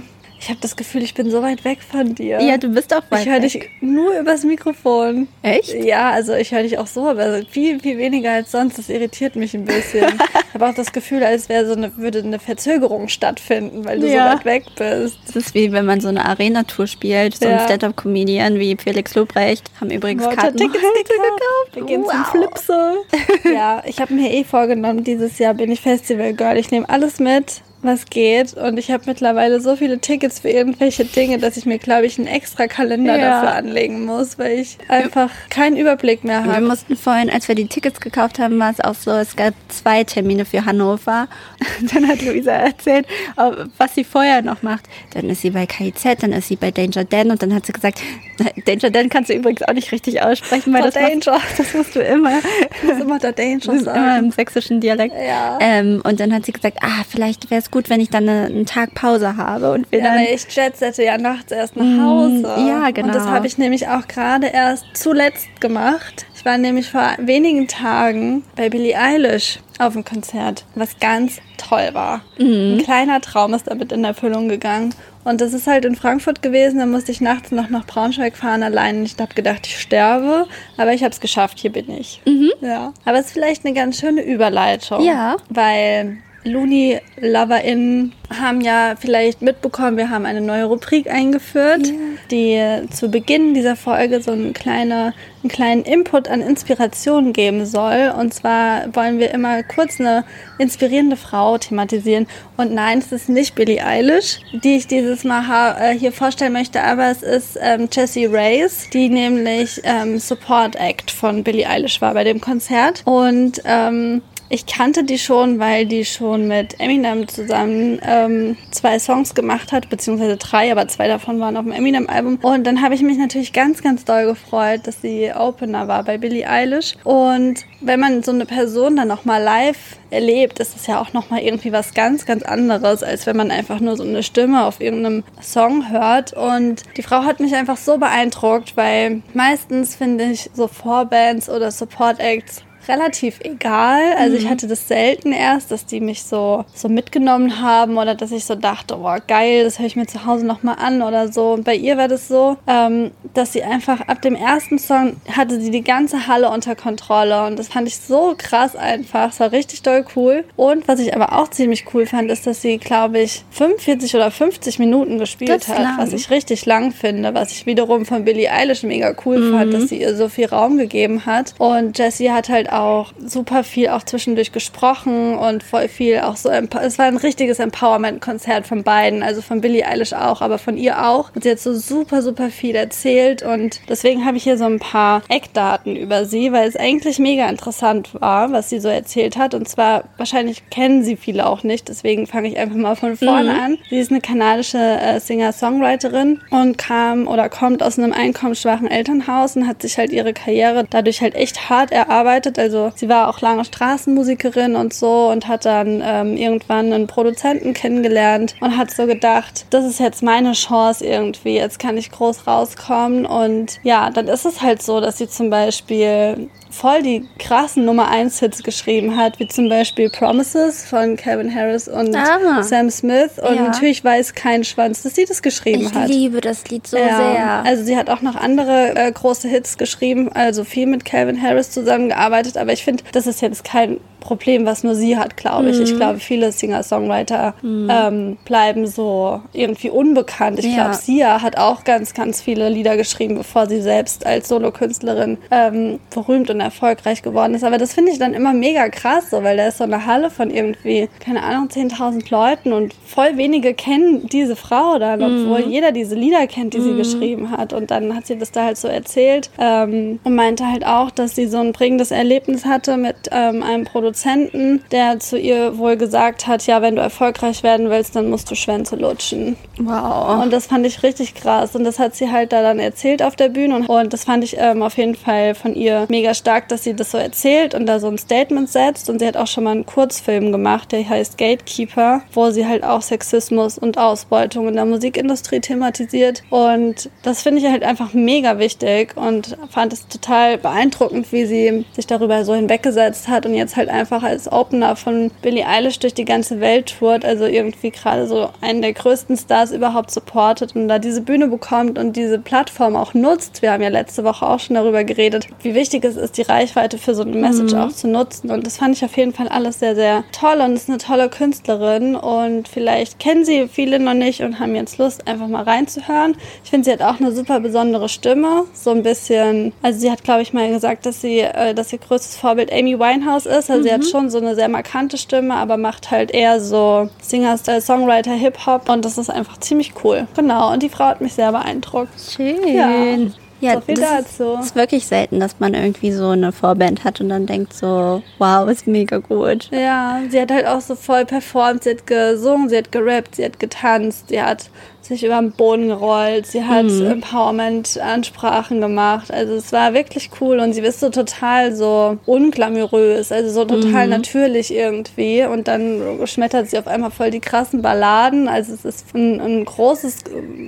Ich 0.44 0.48
habe 0.48 0.58
das 0.60 0.74
Gefühl, 0.74 1.04
ich 1.04 1.14
bin 1.14 1.30
so 1.30 1.40
weit 1.40 1.64
weg 1.64 1.78
von 1.88 2.16
dir. 2.16 2.40
Ja, 2.42 2.58
du 2.58 2.68
bist 2.68 2.92
auch 2.92 3.02
weit 3.10 3.20
Ich 3.22 3.28
höre 3.30 3.38
dich 3.38 3.60
nur 3.80 4.18
übers 4.18 4.42
Mikrofon. 4.42 5.28
Echt? 5.42 5.72
Ja, 5.72 6.10
also 6.10 6.34
ich 6.34 6.50
höre 6.50 6.64
dich 6.64 6.78
auch 6.78 6.88
so, 6.88 7.06
aber 7.08 7.42
viel, 7.48 7.78
viel 7.78 7.96
weniger 7.96 8.32
als 8.32 8.50
sonst. 8.50 8.76
Das 8.76 8.88
irritiert 8.88 9.36
mich 9.36 9.54
ein 9.54 9.64
bisschen. 9.66 10.04
ich 10.48 10.54
habe 10.54 10.66
auch 10.66 10.74
das 10.74 10.90
Gefühl, 10.90 11.22
als 11.22 11.48
wäre 11.48 11.64
so 11.68 11.74
eine, 11.74 11.96
würde 11.96 12.18
eine 12.24 12.40
Verzögerung 12.40 13.06
stattfinden, 13.06 13.84
weil 13.84 14.00
du 14.00 14.08
Ja. 14.08 14.32
so 14.32 14.36
weit 14.38 14.44
weg 14.44 14.64
bist. 14.76 15.16
Das 15.28 15.36
ist 15.36 15.54
wie 15.54 15.70
wenn 15.70 15.86
man 15.86 16.00
so 16.00 16.08
eine 16.08 16.24
Arena-Tour 16.26 16.88
spielt, 16.88 17.36
so 17.36 17.46
ein 17.46 17.52
Ja. 17.52 17.64
Stand-Up-Comedian 17.64 18.58
wie 18.58 18.76
Felix 18.76 19.14
Lobrecht. 19.14 19.70
Haben 19.80 19.90
übrigens 19.92 20.24
Leute, 20.24 20.36
Karten 20.38 20.56
Tickets 20.56 20.82
gekauft. 20.82 21.74
Wir 21.74 21.84
gehen 21.84 22.04
zum 22.04 22.18
Wow. 22.18 22.30
Flipse. 22.32 22.94
ja, 23.54 23.80
ich 23.86 24.00
habe 24.00 24.12
mir 24.12 24.32
eh 24.32 24.42
vorgenommen, 24.42 25.04
dieses 25.04 25.38
Jahr 25.38 25.54
bin 25.54 25.70
ich 25.70 25.80
Festival 25.80 26.32
Girl. 26.34 26.56
Ich 26.58 26.72
nehme 26.72 26.88
alles 26.88 27.20
mit, 27.20 27.62
was 27.82 28.06
geht. 28.06 28.54
Und 28.54 28.78
ich 28.78 28.90
habe 28.90 29.02
mittlerweile 29.06 29.60
so 29.60 29.76
viele 29.76 29.98
Tickets 29.98 30.40
für 30.40 30.48
irgendwelche 30.50 31.04
Dinge, 31.04 31.38
dass 31.38 31.56
ich 31.56 31.66
mir, 31.66 31.78
glaube 31.78 32.06
ich, 32.06 32.18
einen 32.18 32.28
extra 32.28 32.66
Kalender 32.66 33.16
Ja. 33.18 33.42
dafür 33.42 33.54
anlegen 33.56 34.04
muss, 34.04 34.38
weil 34.38 34.58
ich 34.60 34.78
einfach 34.88 35.30
keinen 35.50 35.76
Überblick 35.76 36.24
mehr 36.24 36.44
Wir 36.44 36.52
habe. 36.54 36.66
mussten 36.66 36.96
vorhin, 36.96 37.28
als 37.30 37.48
wir 37.48 37.54
die 37.54 37.66
Tickets 37.66 38.00
gekauft 38.00 38.38
haben, 38.38 38.58
war 38.58 38.70
es 38.70 38.80
auch 38.80 38.94
so, 38.94 39.10
es 39.12 39.36
gab 39.36 39.54
zwei 39.68 40.04
Termine 40.04 40.44
für 40.44 40.64
Hannover. 40.64 41.28
Dann 41.92 42.06
hat 42.08 42.22
Luisa 42.22 42.52
erzählt, 42.52 43.06
äh, 43.36 43.50
was 43.78 43.94
sie 43.94 44.04
vorher 44.04 44.42
noch 44.42 44.62
macht. 44.62 44.84
Dann 45.14 45.28
ist 45.28 45.42
sie 45.42 45.50
bei 45.50 45.66
KIZ, 45.66 46.22
dann 46.22 46.32
ist 46.32 46.48
sie 46.48 46.56
bei 46.56 46.70
Danger 46.70 47.04
Dan 47.04 47.30
und 47.30 47.42
dann 47.42 47.54
hat 47.54 47.66
sie 47.66 47.72
gesagt, 47.72 48.00
Danger 48.66 48.90
Dan 48.90 49.08
kannst 49.08 49.30
du 49.30 49.34
übrigens 49.34 49.62
auch 49.62 49.72
nicht 49.74 49.90
richtig 49.92 50.22
aussprechen, 50.22 50.72
weil 50.72 50.82
das 50.82 50.94
musst, 50.94 51.26
Danger. 51.26 51.40
das 51.56 51.74
musst 51.74 51.96
du 51.96 52.00
immer. 52.00 52.38
Ich 52.76 52.82
muss 52.88 53.00
immer 53.00 53.18
der 53.18 53.32
Danger 53.32 53.58
Das 53.58 53.74
ist 53.76 53.82
immer 53.82 53.94
sagen. 53.94 54.24
im 54.26 54.30
sächsischen 54.30 54.80
Dialekt. 54.80 55.14
Ja. 55.14 55.58
Ähm, 55.60 56.00
und 56.04 56.20
dann 56.20 56.32
hat 56.32 56.46
sie 56.46 56.52
gesagt, 56.52 56.78
ah, 56.80 57.02
vielleicht 57.08 57.50
wäre 57.50 57.60
es 57.60 57.70
gut, 57.72 57.90
wenn 57.90 58.00
ich 58.00 58.08
dann 58.10 58.28
eine, 58.28 58.46
einen 58.46 58.66
Tag 58.66 58.94
Pause 58.94 59.36
habe 59.36 59.72
und 59.72 59.90
wir 59.90 59.98
Ja, 59.98 60.04
dann. 60.04 60.14
weil 60.18 60.34
ich 60.34 60.46
jetsette 60.54 61.02
ja 61.02 61.18
nachts 61.18 61.50
erst 61.50 61.74
nach 61.74 62.04
Hause. 62.04 62.42
ja, 62.68 62.88
genau. 62.90 63.08
Und 63.08 63.14
das 63.16 63.26
habe 63.26 63.48
ich 63.48 63.58
nämlich 63.58 63.88
auch 63.88 64.06
gerade 64.06 64.46
erst 64.46 64.84
zuletzt 64.94 65.48
gemacht. 65.60 66.26
Ich 66.36 66.44
war 66.44 66.56
nämlich 66.58 66.88
vor 66.88 67.02
wenigen 67.18 67.66
Tagen 67.66 68.44
bei 68.56 68.68
Billie 68.68 68.96
Eilish 68.96 69.58
auf 69.80 69.94
dem 69.94 70.04
Konzert, 70.04 70.64
was 70.76 70.98
ganz 71.00 71.38
toll 71.56 71.88
war. 71.92 72.20
Mhm. 72.38 72.76
Ein 72.78 72.82
kleiner 72.84 73.20
Traum 73.20 73.54
ist 73.54 73.66
damit 73.68 73.90
in 73.90 74.04
Erfüllung 74.04 74.48
gegangen. 74.48 74.94
Und 75.24 75.40
das 75.40 75.52
ist 75.52 75.68
halt 75.68 75.84
in 75.84 75.94
Frankfurt 75.94 76.42
gewesen. 76.42 76.78
Da 76.80 76.86
musste 76.86 77.12
ich 77.12 77.20
nachts 77.20 77.52
noch 77.52 77.68
nach 77.68 77.86
Braunschweig 77.86 78.36
fahren 78.36 78.64
allein. 78.64 79.04
Ich 79.04 79.14
habe 79.20 79.32
gedacht, 79.34 79.66
ich 79.68 79.78
sterbe. 79.80 80.46
Aber 80.76 80.92
ich 80.92 81.02
habe 81.04 81.12
es 81.12 81.20
geschafft. 81.20 81.60
Hier 81.60 81.70
bin 81.70 81.88
ich. 81.90 82.20
Ja. 82.60 82.92
Aber 83.04 83.18
es 83.20 83.26
ist 83.26 83.32
vielleicht 83.32 83.64
eine 83.64 83.72
ganz 83.74 84.00
schöne 84.00 84.22
Überleitung. 84.22 85.00
Mhm. 85.00 85.06
Ja. 85.06 85.36
Weil 85.48 86.18
Looney-LoverInnen 86.44 88.12
haben 88.40 88.60
ja 88.60 88.94
vielleicht 88.98 89.42
mitbekommen, 89.42 89.96
wir 89.96 90.10
haben 90.10 90.26
eine 90.26 90.40
neue 90.40 90.64
Rubrik 90.64 91.10
eingeführt, 91.10 91.92
die 92.30 92.60
zu 92.90 93.08
Beginn 93.08 93.54
dieser 93.54 93.76
Folge 93.76 94.20
so 94.22 94.32
einen, 94.32 94.52
kleine, 94.52 95.14
einen 95.42 95.50
kleinen 95.50 95.82
Input 95.84 96.28
an 96.28 96.40
Inspiration 96.40 97.32
geben 97.32 97.66
soll. 97.66 98.12
Und 98.18 98.32
zwar 98.34 98.94
wollen 98.94 99.18
wir 99.18 99.32
immer 99.32 99.62
kurz 99.62 100.00
eine 100.00 100.24
inspirierende 100.58 101.16
Frau 101.16 101.58
thematisieren. 101.58 102.26
Und 102.56 102.72
nein, 102.72 102.98
es 102.98 103.12
ist 103.12 103.28
nicht 103.28 103.54
Billie 103.54 103.84
Eilish, 103.84 104.40
die 104.52 104.76
ich 104.76 104.86
dieses 104.86 105.24
Mal 105.24 105.76
äh, 105.78 105.98
hier 105.98 106.12
vorstellen 106.12 106.52
möchte, 106.52 106.82
aber 106.82 107.10
es 107.10 107.22
ist 107.22 107.58
ähm, 107.60 107.88
Jessie 107.92 108.26
Reyes, 108.26 108.88
die 108.92 109.08
nämlich 109.08 109.80
ähm, 109.84 110.18
Support 110.18 110.76
Act 110.76 111.10
von 111.10 111.44
Billie 111.44 111.68
Eilish 111.68 112.00
war 112.00 112.14
bei 112.14 112.24
dem 112.24 112.40
Konzert. 112.40 113.02
Und 113.04 113.60
ähm, 113.64 114.22
ich 114.52 114.66
kannte 114.66 115.02
die 115.02 115.18
schon, 115.18 115.58
weil 115.58 115.86
die 115.86 116.04
schon 116.04 116.46
mit 116.46 116.78
Eminem 116.78 117.26
zusammen 117.26 117.98
ähm, 118.06 118.58
zwei 118.70 118.98
Songs 118.98 119.34
gemacht 119.34 119.72
hat, 119.72 119.88
beziehungsweise 119.88 120.36
drei, 120.36 120.70
aber 120.70 120.86
zwei 120.88 121.08
davon 121.08 121.40
waren 121.40 121.56
auf 121.56 121.64
dem 121.64 121.72
Eminem-Album. 121.72 122.38
Und 122.42 122.66
dann 122.66 122.82
habe 122.82 122.94
ich 122.94 123.00
mich 123.00 123.16
natürlich 123.16 123.54
ganz, 123.54 123.82
ganz 123.82 124.04
doll 124.04 124.26
gefreut, 124.26 124.82
dass 124.84 125.00
sie 125.00 125.32
Opener 125.34 125.88
war 125.88 126.04
bei 126.04 126.18
Billie 126.18 126.46
Eilish. 126.46 126.96
Und 127.02 127.64
wenn 127.80 127.98
man 127.98 128.22
so 128.22 128.30
eine 128.30 128.44
Person 128.44 128.96
dann 128.96 129.08
nochmal 129.08 129.42
live 129.42 129.96
erlebt, 130.10 130.58
ist 130.60 130.76
es 130.76 130.86
ja 130.86 131.00
auch 131.00 131.14
nochmal 131.14 131.40
irgendwie 131.40 131.72
was 131.72 131.94
ganz, 131.94 132.26
ganz 132.26 132.42
anderes, 132.42 133.02
als 133.02 133.24
wenn 133.24 133.38
man 133.38 133.50
einfach 133.50 133.80
nur 133.80 133.96
so 133.96 134.04
eine 134.04 134.22
Stimme 134.22 134.66
auf 134.66 134.82
irgendeinem 134.82 135.24
Song 135.40 135.90
hört. 135.90 136.34
Und 136.34 136.82
die 136.98 137.02
Frau 137.02 137.24
hat 137.24 137.40
mich 137.40 137.54
einfach 137.54 137.78
so 137.78 137.96
beeindruckt, 137.96 138.76
weil 138.76 139.22
meistens 139.32 139.96
finde 139.96 140.24
ich 140.24 140.50
so 140.52 140.68
Vorbands 140.68 141.48
oder 141.48 141.70
Support 141.70 142.20
Acts 142.20 142.62
relativ 142.88 143.40
egal. 143.42 144.14
Also 144.18 144.36
ich 144.36 144.48
hatte 144.48 144.66
das 144.66 144.88
selten 144.88 145.32
erst, 145.32 145.70
dass 145.70 145.86
die 145.86 146.00
mich 146.00 146.22
so, 146.22 146.64
so 146.74 146.88
mitgenommen 146.88 147.60
haben 147.60 147.96
oder 147.96 148.14
dass 148.14 148.32
ich 148.32 148.44
so 148.44 148.54
dachte, 148.54 148.96
oh 148.98 149.16
geil, 149.26 149.64
das 149.64 149.78
höre 149.78 149.86
ich 149.86 149.96
mir 149.96 150.06
zu 150.06 150.26
Hause 150.26 150.46
nochmal 150.46 150.76
an 150.78 151.02
oder 151.02 151.32
so. 151.32 151.52
Und 151.52 151.64
bei 151.64 151.74
ihr 151.74 151.96
war 151.96 152.08
das 152.08 152.28
so, 152.28 152.56
ähm, 152.66 153.10
dass 153.34 153.52
sie 153.52 153.62
einfach 153.62 154.00
ab 154.02 154.22
dem 154.22 154.34
ersten 154.34 154.78
Song 154.78 155.16
hatte 155.30 155.60
sie 155.60 155.70
die 155.70 155.82
ganze 155.82 156.26
Halle 156.26 156.50
unter 156.50 156.74
Kontrolle 156.74 157.46
und 157.46 157.58
das 157.58 157.68
fand 157.68 157.88
ich 157.88 157.98
so 157.98 158.34
krass 158.36 158.76
einfach. 158.76 159.30
Es 159.30 159.40
war 159.40 159.52
richtig 159.52 159.82
doll 159.82 160.04
cool. 160.16 160.44
Und 160.56 160.88
was 160.88 161.00
ich 161.00 161.14
aber 161.14 161.38
auch 161.38 161.48
ziemlich 161.48 161.86
cool 161.94 162.06
fand, 162.06 162.30
ist, 162.30 162.46
dass 162.46 162.62
sie, 162.62 162.78
glaube 162.78 163.20
ich, 163.20 163.44
45 163.50 164.14
oder 164.14 164.30
50 164.30 164.78
Minuten 164.78 165.18
gespielt 165.18 165.68
hat, 165.68 165.78
lang. 165.78 165.98
was 165.98 166.12
ich 166.12 166.30
richtig 166.30 166.66
lang 166.66 166.92
finde, 166.92 167.34
was 167.34 167.52
ich 167.52 167.66
wiederum 167.66 168.04
von 168.04 168.24
Billie 168.24 168.50
Eilish 168.50 168.82
mega 168.82 169.14
cool 169.24 169.38
mhm. 169.38 169.56
fand, 169.56 169.74
dass 169.74 169.88
sie 169.88 170.00
ihr 170.00 170.16
so 170.16 170.28
viel 170.28 170.46
Raum 170.46 170.76
gegeben 170.76 171.26
hat. 171.26 171.54
Und 171.58 171.98
Jessie 171.98 172.30
hat 172.30 172.48
halt 172.48 172.71
auch 172.72 173.12
super 173.24 173.64
viel 173.64 173.88
auch 173.88 174.02
zwischendurch 174.02 174.52
gesprochen 174.52 175.36
und 175.36 175.62
voll 175.62 175.88
viel 175.88 176.20
auch 176.20 176.36
so, 176.36 176.50
es 176.50 176.98
war 176.98 177.06
ein 177.06 177.16
richtiges 177.16 177.58
Empowerment-Konzert 177.58 178.66
von 178.66 178.82
beiden, 178.82 179.22
also 179.22 179.42
von 179.42 179.60
Billie 179.60 179.86
Eilish 179.86 180.12
auch, 180.12 180.40
aber 180.40 180.58
von 180.58 180.76
ihr 180.76 181.06
auch. 181.06 181.30
Und 181.34 181.44
sie 181.44 181.50
hat 181.50 181.58
so 181.58 181.74
super, 181.74 182.22
super 182.22 182.50
viel 182.50 182.74
erzählt 182.74 183.42
und 183.42 183.80
deswegen 183.88 184.24
habe 184.24 184.36
ich 184.36 184.44
hier 184.44 184.58
so 184.58 184.64
ein 184.64 184.78
paar 184.78 185.22
Eckdaten 185.28 185.96
über 185.96 186.24
sie, 186.24 186.52
weil 186.52 186.68
es 186.68 186.76
eigentlich 186.76 187.18
mega 187.18 187.48
interessant 187.48 188.10
war, 188.20 188.52
was 188.52 188.70
sie 188.70 188.80
so 188.80 188.88
erzählt 188.88 189.36
hat. 189.36 189.54
Und 189.54 189.68
zwar, 189.68 190.04
wahrscheinlich 190.16 190.68
kennen 190.70 191.04
sie 191.04 191.16
viele 191.16 191.46
auch 191.46 191.62
nicht, 191.62 191.88
deswegen 191.88 192.26
fange 192.26 192.48
ich 192.48 192.58
einfach 192.58 192.76
mal 192.76 192.96
von 192.96 193.16
vorne 193.16 193.54
mhm. 193.54 193.60
an. 193.60 193.78
Sie 193.90 193.98
ist 193.98 194.10
eine 194.10 194.20
kanadische 194.20 194.78
äh, 194.78 195.20
Singer-Songwriterin 195.20 196.40
und 196.50 196.78
kam 196.78 197.26
oder 197.28 197.48
kommt 197.48 197.82
aus 197.82 197.98
einem 197.98 198.12
einkommensschwachen 198.12 198.88
Elternhaus 198.88 199.56
und 199.56 199.66
hat 199.66 199.82
sich 199.82 199.98
halt 199.98 200.12
ihre 200.12 200.32
Karriere 200.32 200.86
dadurch 200.88 201.20
halt 201.20 201.34
echt 201.34 201.68
hart 201.68 201.92
erarbeitet. 201.92 202.58
Also 202.62 202.92
sie 202.94 203.08
war 203.08 203.28
auch 203.28 203.40
lange 203.40 203.64
Straßenmusikerin 203.64 204.76
und 204.76 204.94
so 204.94 205.28
und 205.30 205.48
hat 205.48 205.64
dann 205.64 206.00
ähm, 206.04 206.36
irgendwann 206.36 206.92
einen 206.92 207.08
Produzenten 207.08 207.74
kennengelernt 207.74 208.54
und 208.60 208.76
hat 208.76 208.92
so 208.92 209.06
gedacht, 209.06 209.66
das 209.70 209.84
ist 209.84 209.98
jetzt 209.98 210.22
meine 210.22 210.52
Chance 210.52 211.04
irgendwie, 211.04 211.56
jetzt 211.56 211.80
kann 211.80 211.96
ich 211.96 212.12
groß 212.12 212.46
rauskommen 212.46 213.26
und 213.26 213.80
ja, 213.82 214.10
dann 214.10 214.28
ist 214.28 214.46
es 214.46 214.62
halt 214.62 214.80
so, 214.80 215.00
dass 215.00 215.18
sie 215.18 215.28
zum 215.28 215.50
Beispiel 215.50 216.48
voll 216.72 217.02
die 217.02 217.28
krassen 217.38 217.84
Nummer 217.84 218.08
1 218.08 218.40
Hits 218.40 218.62
geschrieben 218.62 219.16
hat, 219.16 219.38
wie 219.38 219.46
zum 219.46 219.68
Beispiel 219.68 220.10
Promises 220.10 220.84
von 220.84 221.16
Kevin 221.16 221.54
Harris 221.54 221.86
und 221.86 222.16
ah. 222.16 222.62
Sam 222.62 222.90
Smith. 222.90 223.32
Und 223.38 223.56
ja. 223.56 223.62
natürlich 223.62 224.02
weiß 224.02 224.34
kein 224.34 224.64
Schwanz, 224.64 225.02
dass 225.02 225.14
sie 225.14 225.24
das 225.24 225.42
geschrieben 225.42 225.82
ich 225.82 225.94
hat. 225.94 226.08
Ich 226.08 226.16
liebe 226.16 226.40
das 226.40 226.68
Lied 226.68 226.86
so 226.86 226.96
ja. 226.96 227.16
sehr. 227.16 227.64
Also 227.64 227.84
sie 227.84 227.96
hat 227.96 228.10
auch 228.10 228.22
noch 228.22 228.34
andere 228.34 228.96
äh, 228.96 229.12
große 229.12 229.48
Hits 229.48 229.76
geschrieben, 229.76 230.30
also 230.32 230.64
viel 230.64 230.86
mit 230.86 231.04
Kevin 231.04 231.40
Harris 231.40 231.70
zusammengearbeitet, 231.70 232.51
aber 232.56 232.72
ich 232.72 232.84
finde, 232.84 233.04
das 233.12 233.26
ist 233.26 233.40
jetzt 233.40 233.64
kein 233.64 233.98
Problem, 234.22 234.64
was 234.64 234.84
nur 234.84 234.94
sie 234.94 235.18
hat, 235.18 235.36
glaube 235.36 235.70
ich. 235.70 235.76
Mhm. 235.76 235.82
Ich 235.82 235.96
glaube, 235.96 236.20
viele 236.20 236.52
Singer-Songwriter 236.52 237.54
mhm. 237.60 237.88
ähm, 237.90 238.36
bleiben 238.44 238.86
so 238.86 239.42
irgendwie 239.52 239.90
unbekannt. 239.90 240.60
Ich 240.60 240.66
ja. 240.66 240.84
glaube, 240.84 240.94
Sia 240.94 241.42
hat 241.42 241.58
auch 241.58 241.84
ganz, 241.84 242.14
ganz 242.14 242.40
viele 242.40 242.68
Lieder 242.68 242.96
geschrieben, 242.96 243.34
bevor 243.34 243.68
sie 243.68 243.82
selbst 243.82 244.24
als 244.24 244.48
Solokünstlerin 244.48 245.38
ähm, 245.50 245.98
berühmt 246.14 246.50
und 246.50 246.60
erfolgreich 246.60 247.22
geworden 247.22 247.54
ist. 247.54 247.64
Aber 247.64 247.78
das 247.78 247.92
finde 247.92 248.12
ich 248.12 248.18
dann 248.18 248.32
immer 248.32 248.52
mega 248.52 248.88
krass, 248.88 249.30
so, 249.30 249.42
weil 249.42 249.56
da 249.56 249.66
ist 249.66 249.78
so 249.78 249.84
eine 249.84 250.06
Halle 250.06 250.30
von 250.30 250.50
irgendwie, 250.50 251.08
keine 251.20 251.42
Ahnung, 251.42 251.68
10.000 251.68 252.30
Leuten 252.30 252.72
und 252.72 252.94
voll 253.04 253.36
wenige 253.36 253.74
kennen 253.74 254.28
diese 254.28 254.56
Frau 254.56 254.98
dann, 254.98 255.20
mhm. 255.20 255.52
obwohl 255.52 255.68
jeder 255.68 255.90
diese 255.90 256.14
Lieder 256.14 256.46
kennt, 256.46 256.74
die 256.74 256.80
sie 256.80 256.92
mhm. 256.92 256.98
geschrieben 256.98 257.50
hat. 257.50 257.72
Und 257.72 257.90
dann 257.90 258.14
hat 258.14 258.26
sie 258.26 258.38
das 258.38 258.52
da 258.52 258.64
halt 258.66 258.76
so 258.76 258.86
erzählt 258.86 259.50
ähm, 259.58 260.20
und 260.22 260.34
meinte 260.36 260.70
halt 260.70 260.86
auch, 260.86 261.10
dass 261.10 261.34
sie 261.34 261.46
so 261.46 261.58
ein 261.58 261.72
prägendes 261.72 262.12
Erlebnis 262.12 262.41
hatte 262.64 262.96
mit 262.96 263.16
ähm, 263.30 263.62
einem 263.62 263.84
Produzenten 263.84 264.02
Produzenten, 264.02 264.82
der 264.90 265.20
zu 265.20 265.38
ihr 265.38 265.78
wohl 265.78 265.96
gesagt 265.96 266.46
hat, 266.46 266.66
ja, 266.66 266.82
wenn 266.82 266.96
du 266.96 267.02
erfolgreich 267.02 267.62
werden 267.62 267.90
willst, 267.90 268.14
dann 268.16 268.30
musst 268.30 268.50
du 268.50 268.54
Schwänze 268.54 268.96
lutschen. 268.96 269.56
Wow. 269.78 270.42
Und 270.42 270.52
das 270.52 270.66
fand 270.66 270.86
ich 270.86 271.02
richtig 271.02 271.34
krass. 271.34 271.74
Und 271.74 271.84
das 271.84 271.98
hat 271.98 272.14
sie 272.14 272.30
halt 272.30 272.52
da 272.52 272.62
dann 272.62 272.78
erzählt 272.78 273.22
auf 273.22 273.36
der 273.36 273.48
Bühne. 273.48 273.76
Und, 273.76 273.88
und 273.88 274.12
das 274.12 274.24
fand 274.24 274.44
ich 274.44 274.56
ähm, 274.58 274.82
auf 274.82 274.96
jeden 274.96 275.14
Fall 275.14 275.54
von 275.54 275.74
ihr 275.74 276.06
mega 276.08 276.34
stark, 276.34 276.68
dass 276.68 276.84
sie 276.84 276.94
das 276.94 277.10
so 277.10 277.18
erzählt 277.18 277.74
und 277.74 277.86
da 277.86 278.00
so 278.00 278.08
ein 278.08 278.18
Statement 278.18 278.68
setzt. 278.68 279.08
Und 279.08 279.18
sie 279.18 279.26
hat 279.26 279.36
auch 279.36 279.46
schon 279.46 279.64
mal 279.64 279.70
einen 279.70 279.86
Kurzfilm 279.86 280.52
gemacht, 280.52 280.92
der 280.92 281.08
heißt 281.08 281.38
Gatekeeper, 281.38 282.22
wo 282.32 282.50
sie 282.50 282.66
halt 282.66 282.84
auch 282.84 283.02
Sexismus 283.02 283.78
und 283.78 283.98
Ausbeutung 283.98 284.68
in 284.68 284.74
der 284.74 284.84
Musikindustrie 284.84 285.60
thematisiert. 285.60 286.42
Und 286.50 287.08
das 287.22 287.42
finde 287.42 287.60
ich 287.60 287.68
halt 287.68 287.82
einfach 287.82 288.12
mega 288.14 288.58
wichtig 288.58 289.16
und 289.16 289.56
fand 289.70 289.92
es 289.92 290.06
total 290.08 290.58
beeindruckend, 290.58 291.32
wie 291.32 291.46
sie 291.46 291.84
sich 291.92 292.06
darüber 292.06 292.31
so 292.44 292.54
hinweggesetzt 292.54 293.28
hat 293.28 293.46
und 293.46 293.54
jetzt 293.54 293.76
halt 293.76 293.88
einfach 293.88 294.12
einfach 294.12 294.28
als 294.28 294.50
Opener 294.50 294.96
von 294.96 295.30
Billie 295.42 295.66
Eilish 295.66 295.98
durch 295.98 296.12
die 296.12 296.24
ganze 296.24 296.60
Welt 296.60 296.96
tourt, 296.98 297.24
also 297.24 297.44
irgendwie 297.44 297.90
gerade 297.90 298.26
so 298.26 298.50
einen 298.60 298.82
der 298.82 298.92
größten 298.92 299.36
Stars 299.36 299.70
überhaupt 299.72 300.10
supportet 300.10 300.74
und 300.74 300.88
da 300.88 300.98
diese 300.98 301.22
Bühne 301.22 301.48
bekommt 301.48 301.98
und 301.98 302.16
diese 302.16 302.38
Plattform 302.38 302.96
auch 302.96 303.14
nutzt. 303.14 303.62
Wir 303.62 303.72
haben 303.72 303.82
ja 303.82 303.88
letzte 303.88 304.24
Woche 304.24 304.46
auch 304.46 304.60
schon 304.60 304.74
darüber 304.74 305.04
geredet, 305.04 305.46
wie 305.62 305.74
wichtig 305.74 306.04
es 306.04 306.16
ist, 306.16 306.36
die 306.36 306.42
Reichweite 306.42 306.98
für 306.98 307.14
so 307.14 307.22
eine 307.22 307.36
Message 307.36 307.74
mhm. 307.74 307.80
auch 307.80 307.92
zu 307.92 308.08
nutzen. 308.08 308.50
Und 308.50 308.66
das 308.66 308.78
fand 308.78 308.96
ich 308.96 309.04
auf 309.04 309.16
jeden 309.16 309.32
Fall 309.32 309.48
alles 309.48 309.78
sehr, 309.78 309.94
sehr 309.94 310.24
toll 310.32 310.60
und 310.60 310.74
ist 310.74 310.88
eine 310.88 310.98
tolle 310.98 311.28
Künstlerin 311.28 312.16
und 312.16 312.68
vielleicht 312.68 313.18
kennen 313.18 313.44
sie 313.44 313.68
viele 313.68 313.98
noch 313.98 314.14
nicht 314.14 314.42
und 314.42 314.58
haben 314.58 314.74
jetzt 314.74 314.98
Lust, 314.98 315.26
einfach 315.26 315.48
mal 315.48 315.62
reinzuhören. 315.62 316.36
Ich 316.64 316.70
finde, 316.70 316.84
sie 316.84 316.92
hat 316.92 317.02
auch 317.02 317.20
eine 317.20 317.32
super 317.32 317.60
besondere 317.60 318.08
Stimme, 318.08 318.64
so 318.72 318.90
ein 318.90 319.02
bisschen, 319.02 319.72
also 319.82 320.00
sie 320.00 320.10
hat, 320.10 320.24
glaube 320.24 320.42
ich, 320.42 320.52
mal 320.52 320.68
gesagt, 320.68 321.06
dass 321.06 321.20
sie, 321.20 321.40
äh, 321.40 321.72
dass 321.72 321.92
ihr 321.92 321.98
größtes 321.98 322.21
Vorbild 322.26 322.72
Amy 322.72 322.98
Winehouse 322.98 323.46
ist. 323.46 323.70
Also 323.70 323.80
mhm. 323.80 323.82
sie 323.82 323.92
hat 323.92 324.00
mhm. 324.00 324.06
schon 324.06 324.30
so 324.30 324.38
eine 324.38 324.54
sehr 324.54 324.68
markante 324.68 325.18
Stimme, 325.18 325.54
aber 325.54 325.76
macht 325.76 326.10
halt 326.10 326.30
eher 326.30 326.60
so 326.60 327.08
Singer-Style, 327.20 327.80
Songwriter, 327.80 328.32
Hip-Hop 328.32 328.88
und 328.88 329.04
das 329.04 329.18
ist 329.18 329.30
einfach 329.30 329.58
ziemlich 329.58 329.92
cool. 330.04 330.26
Genau, 330.36 330.72
und 330.72 330.82
die 330.82 330.88
Frau 330.88 331.06
hat 331.06 331.20
mich 331.20 331.34
sehr 331.34 331.52
beeindruckt. 331.52 332.12
Schön. 332.34 332.66
Ja. 332.66 333.32
Ja, 333.62 333.74
so 333.74 333.80
viel 333.82 333.94
das 333.94 334.36
dazu. 334.36 334.58
ist 334.60 334.74
wirklich 334.74 335.06
selten, 335.06 335.38
dass 335.38 335.60
man 335.60 335.74
irgendwie 335.74 336.10
so 336.10 336.30
eine 336.30 336.50
Vorband 336.50 337.04
hat 337.04 337.20
und 337.20 337.28
dann 337.28 337.46
denkt 337.46 337.72
so, 337.72 338.20
wow, 338.38 338.68
ist 338.68 338.88
mega 338.88 339.18
gut. 339.18 339.70
Ja, 339.70 340.20
sie 340.28 340.40
hat 340.40 340.50
halt 340.50 340.66
auch 340.66 340.80
so 340.80 340.96
voll 340.96 341.24
performt, 341.24 341.84
sie 341.84 341.90
hat 341.90 342.04
gesungen, 342.04 342.68
sie 342.68 342.76
hat 342.78 342.90
gerappt, 342.90 343.36
sie 343.36 343.44
hat 343.44 343.60
getanzt, 343.60 344.30
sie 344.30 344.42
hat 344.42 344.68
sich 345.12 345.24
über 345.24 345.40
den 345.40 345.52
Boden 345.52 345.88
gerollt, 345.88 346.46
sie 346.46 346.64
hat 346.64 346.86
mhm. 346.86 347.06
Empowerment-Ansprachen 347.06 348.80
gemacht. 348.80 349.32
Also 349.32 349.54
es 349.54 349.72
war 349.72 349.94
wirklich 349.94 350.30
cool 350.40 350.58
und 350.58 350.72
sie 350.72 350.80
ist 350.80 351.00
so 351.00 351.10
total 351.10 351.74
so 351.74 352.18
unglamourös, 352.26 353.30
also 353.30 353.50
so 353.50 353.64
total 353.64 354.06
mhm. 354.06 354.10
natürlich 354.10 354.74
irgendwie. 354.74 355.44
Und 355.44 355.68
dann 355.68 356.00
schmettert 356.24 356.70
sie 356.70 356.78
auf 356.78 356.86
einmal 356.86 357.10
voll 357.10 357.30
die 357.30 357.40
krassen 357.40 357.82
Balladen. 357.82 358.48
Also 358.48 358.72
es 358.72 358.84
ist 358.84 359.14
ein, 359.14 359.40
ein 359.40 359.64
großes 359.64 360.18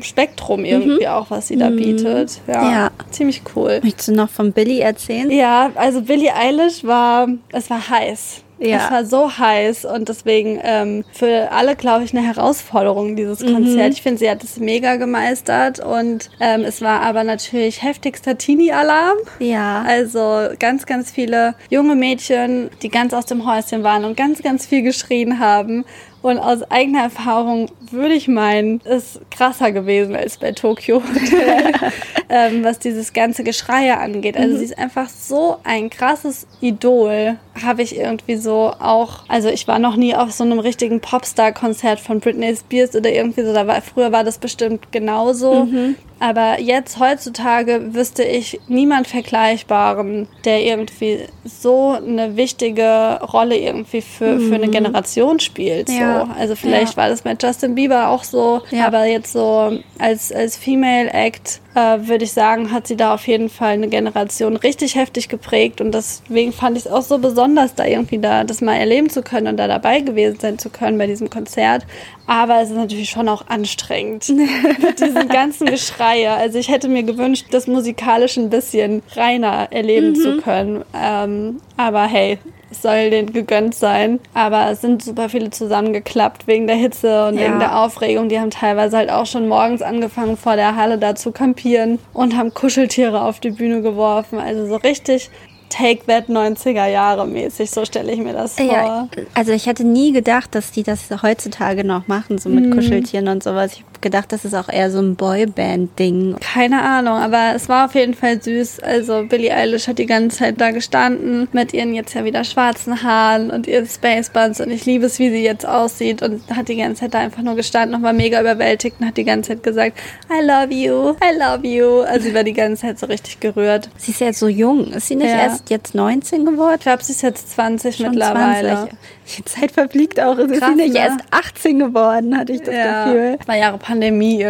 Spektrum 0.02 0.64
irgendwie 0.64 1.06
mhm. 1.06 1.12
auch, 1.12 1.30
was 1.30 1.48
sie 1.48 1.56
da 1.56 1.70
mhm. 1.70 1.76
bietet. 1.76 2.40
Ja, 2.46 2.70
ja, 2.70 2.90
ziemlich 3.10 3.42
cool. 3.56 3.80
Möchtest 3.82 4.08
du 4.08 4.12
noch 4.12 4.30
von 4.30 4.52
Billy 4.52 4.80
erzählen? 4.80 5.30
Ja, 5.30 5.70
also 5.74 6.02
Billie 6.02 6.34
Eilish 6.34 6.84
war, 6.84 7.28
es 7.52 7.70
war 7.70 7.88
heiß. 7.88 8.43
Ja. 8.58 8.76
Es 8.76 8.90
war 8.90 9.04
so 9.04 9.38
heiß 9.38 9.84
und 9.84 10.08
deswegen 10.08 10.60
ähm, 10.62 11.04
für 11.12 11.50
alle, 11.50 11.76
glaube 11.76 12.04
ich, 12.04 12.16
eine 12.16 12.26
Herausforderung, 12.26 13.16
dieses 13.16 13.40
mhm. 13.40 13.54
Konzert. 13.54 13.92
Ich 13.92 14.02
finde, 14.02 14.18
sie 14.18 14.30
hat 14.30 14.44
es 14.44 14.58
mega 14.58 14.96
gemeistert 14.96 15.80
und 15.80 16.30
ähm, 16.40 16.62
es 16.62 16.80
war 16.80 17.00
aber 17.00 17.24
natürlich 17.24 17.82
heftigster 17.82 18.38
Teenie-Alarm. 18.38 19.18
Ja. 19.40 19.84
Also 19.86 20.48
ganz, 20.58 20.86
ganz 20.86 21.10
viele 21.10 21.54
junge 21.68 21.94
Mädchen, 21.94 22.70
die 22.82 22.88
ganz 22.88 23.12
aus 23.12 23.26
dem 23.26 23.46
Häuschen 23.46 23.82
waren 23.82 24.04
und 24.04 24.16
ganz, 24.16 24.42
ganz 24.42 24.66
viel 24.66 24.82
geschrien 24.82 25.38
haben. 25.38 25.84
Und 26.22 26.38
aus 26.38 26.62
eigener 26.70 27.02
Erfahrung 27.02 27.68
würde 27.90 28.14
ich 28.14 28.28
meinen, 28.28 28.80
ist 28.80 29.20
krasser 29.30 29.72
gewesen 29.72 30.14
als 30.14 30.38
bei 30.38 30.52
Tokyo 30.52 31.02
Hotel, 31.02 31.72
ähm, 32.28 32.64
was 32.64 32.78
dieses 32.78 33.12
ganze 33.12 33.44
Geschreie 33.44 33.98
angeht. 33.98 34.36
Also 34.36 34.54
mhm. 34.54 34.58
sie 34.58 34.64
ist 34.64 34.78
einfach 34.78 35.08
so 35.08 35.56
ein 35.64 35.90
krasses 35.90 36.46
Idol, 36.60 37.38
habe 37.62 37.82
ich 37.82 37.96
irgendwie 37.96 38.36
so 38.36 38.72
auch. 38.78 39.24
Also 39.28 39.48
ich 39.48 39.68
war 39.68 39.78
noch 39.78 39.96
nie 39.96 40.14
auf 40.14 40.32
so 40.32 40.44
einem 40.44 40.58
richtigen 40.58 41.00
Popstar-Konzert 41.00 42.00
von 42.00 42.20
Britney 42.20 42.54
Spears 42.56 42.94
oder 42.94 43.10
irgendwie 43.10 43.42
so. 43.44 43.52
Da 43.52 43.66
war, 43.66 43.80
früher 43.82 44.12
war 44.12 44.24
das 44.24 44.38
bestimmt 44.38 44.92
genauso. 44.92 45.66
Mhm. 45.66 45.96
Aber 46.20 46.60
jetzt 46.60 46.98
heutzutage 46.98 47.94
wüsste 47.94 48.22
ich 48.22 48.60
niemand 48.68 49.06
Vergleichbaren, 49.06 50.28
der 50.44 50.62
irgendwie 50.62 51.20
so 51.44 51.90
eine 51.90 52.36
wichtige 52.36 53.20
Rolle 53.20 53.58
irgendwie 53.58 54.00
für, 54.00 54.36
mhm. 54.36 54.48
für 54.48 54.54
eine 54.54 54.68
mhm. 54.68 54.70
Generation 54.70 55.40
spielt. 55.40 55.90
Ja. 55.90 56.24
So. 56.24 56.32
Also 56.40 56.56
vielleicht 56.56 56.92
ja. 56.92 56.96
war 56.96 57.08
das 57.08 57.24
mit 57.24 57.42
Justin 57.42 57.73
Bieber 57.74 58.08
auch 58.08 58.24
so, 58.24 58.62
ja. 58.70 58.86
aber 58.86 59.04
jetzt 59.04 59.32
so 59.32 59.78
als, 59.98 60.32
als 60.32 60.56
Female 60.56 61.12
Act 61.12 61.60
äh, 61.74 62.06
würde 62.06 62.24
ich 62.24 62.32
sagen, 62.32 62.70
hat 62.70 62.86
sie 62.86 62.96
da 62.96 63.14
auf 63.14 63.26
jeden 63.26 63.48
Fall 63.48 63.72
eine 63.72 63.88
Generation 63.88 64.56
richtig 64.56 64.94
heftig 64.94 65.28
geprägt 65.28 65.80
und 65.80 65.92
deswegen 65.92 66.52
fand 66.52 66.76
ich 66.76 66.86
es 66.86 66.90
auch 66.90 67.02
so 67.02 67.18
besonders, 67.18 67.74
da 67.74 67.84
irgendwie 67.84 68.18
da 68.18 68.44
das 68.44 68.60
mal 68.60 68.76
erleben 68.76 69.10
zu 69.10 69.22
können 69.22 69.48
und 69.48 69.56
da 69.56 69.66
dabei 69.66 70.00
gewesen 70.00 70.38
sein 70.40 70.58
zu 70.58 70.70
können 70.70 70.98
bei 70.98 71.06
diesem 71.06 71.30
Konzert. 71.30 71.86
Aber 72.26 72.60
es 72.62 72.70
ist 72.70 72.76
natürlich 72.76 73.10
schon 73.10 73.28
auch 73.28 73.48
anstrengend 73.48 74.28
mit 74.82 75.00
diesen 75.00 75.28
ganzen 75.28 75.66
Geschreie. 75.66 76.32
Also 76.32 76.58
ich 76.58 76.68
hätte 76.68 76.88
mir 76.88 77.02
gewünscht, 77.02 77.46
das 77.50 77.66
musikalisch 77.66 78.36
ein 78.36 78.50
bisschen 78.50 79.02
reiner 79.14 79.68
erleben 79.70 80.10
mhm. 80.10 80.14
zu 80.14 80.36
können. 80.38 80.84
Ähm, 80.94 81.60
aber 81.76 82.04
hey, 82.06 82.38
es 82.74 82.82
soll 82.82 83.10
denen 83.10 83.32
gegönnt 83.32 83.74
sein. 83.74 84.20
Aber 84.34 84.70
es 84.70 84.80
sind 84.80 85.02
super 85.02 85.28
viele 85.28 85.50
zusammengeklappt 85.50 86.46
wegen 86.46 86.66
der 86.66 86.76
Hitze 86.76 87.28
und 87.28 87.38
Ja. 87.38 87.46
wegen 87.46 87.58
der 87.58 87.78
Aufregung. 87.78 88.28
Die 88.28 88.40
haben 88.40 88.50
teilweise 88.50 88.96
halt 88.96 89.10
auch 89.10 89.26
schon 89.26 89.48
morgens 89.48 89.82
angefangen, 89.82 90.36
vor 90.36 90.56
der 90.56 90.76
Halle 90.76 90.98
da 90.98 91.14
zu 91.14 91.30
kampieren 91.64 91.98
und 92.12 92.36
haben 92.36 92.52
Kuscheltiere 92.52 93.22
auf 93.22 93.40
die 93.40 93.50
Bühne 93.50 93.82
geworfen. 93.82 94.38
Also 94.38 94.66
so 94.66 94.76
richtig 94.76 95.30
Take 95.70 96.06
That 96.06 96.28
90er 96.28 96.86
Jahre 96.86 97.26
mäßig, 97.26 97.70
so 97.70 97.84
stelle 97.84 98.12
ich 98.12 98.20
mir 98.20 98.32
das 98.32 98.54
vor. 98.54 98.66
Ja, 98.66 99.08
also 99.34 99.52
ich 99.52 99.66
hätte 99.66 99.84
nie 99.84 100.12
gedacht, 100.12 100.54
dass 100.54 100.70
die 100.70 100.84
das 100.84 101.10
heutzutage 101.22 101.84
noch 101.84 102.06
machen, 102.06 102.38
so 102.38 102.48
mit 102.48 102.70
Kuscheltieren 102.72 103.28
und 103.28 103.42
sowas. 103.42 103.72
Ich 103.72 103.84
gedacht, 104.04 104.30
das 104.30 104.44
ist 104.44 104.54
auch 104.54 104.68
eher 104.68 104.92
so 104.92 105.00
ein 105.00 105.16
Boyband-Ding. 105.16 106.36
Keine 106.40 106.82
Ahnung, 106.82 107.14
aber 107.14 107.54
es 107.56 107.68
war 107.68 107.86
auf 107.86 107.94
jeden 107.96 108.14
Fall 108.14 108.40
süß. 108.40 108.80
Also 108.80 109.24
Billie 109.28 109.52
Eilish 109.52 109.88
hat 109.88 109.98
die 109.98 110.06
ganze 110.06 110.38
Zeit 110.38 110.60
da 110.60 110.70
gestanden 110.70 111.48
mit 111.52 111.74
ihren 111.74 111.92
jetzt 111.94 112.14
ja 112.14 112.24
wieder 112.24 112.44
schwarzen 112.44 113.02
Haaren 113.02 113.50
und 113.50 113.66
ihren 113.66 113.86
Spacebuns 113.86 114.60
und 114.60 114.70
ich 114.70 114.84
liebe 114.86 115.06
es, 115.06 115.18
wie 115.18 115.30
sie 115.30 115.42
jetzt 115.42 115.66
aussieht 115.66 116.22
und 116.22 116.42
hat 116.54 116.68
die 116.68 116.76
ganze 116.76 117.00
Zeit 117.02 117.14
da 117.14 117.18
einfach 117.18 117.42
nur 117.42 117.56
gestanden 117.56 117.96
und 117.96 118.02
war 118.04 118.12
mega 118.12 118.40
überwältigt 118.40 118.96
und 119.00 119.06
hat 119.08 119.16
die 119.16 119.24
ganze 119.24 119.50
Zeit 119.50 119.62
gesagt, 119.62 119.98
I 120.30 120.44
love 120.44 120.72
you, 120.72 121.10
I 121.12 121.36
love 121.36 121.66
you. 121.66 122.02
Also 122.02 122.28
sie 122.28 122.34
war 122.34 122.44
die 122.44 122.52
ganze 122.52 122.82
Zeit 122.82 122.98
so 122.98 123.06
richtig 123.06 123.40
gerührt. 123.40 123.88
Sie 123.96 124.12
ist 124.12 124.20
ja 124.20 124.28
jetzt 124.28 124.38
so 124.38 124.48
jung. 124.48 124.92
Ist 124.92 125.08
sie 125.08 125.16
nicht 125.16 125.30
Ja. 125.30 125.38
erst 125.44 125.70
jetzt 125.70 125.94
19 125.94 126.44
geworden? 126.44 126.74
Ich 126.78 126.82
glaube, 126.84 127.02
sie 127.02 127.12
ist 127.12 127.22
jetzt 127.22 127.50
20 127.52 127.96
Schon 127.96 128.10
mittlerweile. 128.10 128.68
20. 128.74 128.98
Die 129.38 129.44
Zeit 129.46 129.72
verfliegt 129.72 130.20
auch. 130.20 130.36
Ist 130.36 130.60
Krass, 130.60 130.68
sie 130.70 130.74
nicht 130.82 130.92
ne? 130.92 130.98
erst 131.00 131.20
18 131.30 131.78
geworden, 131.78 132.36
hatte 132.36 132.52
ich 132.52 132.60
das 132.60 132.74
Gefühl. 132.74 133.38
Zwei 133.44 133.58
Jahre 133.58 133.78
Pandemie 133.78 133.93
irgendwie 134.02 134.40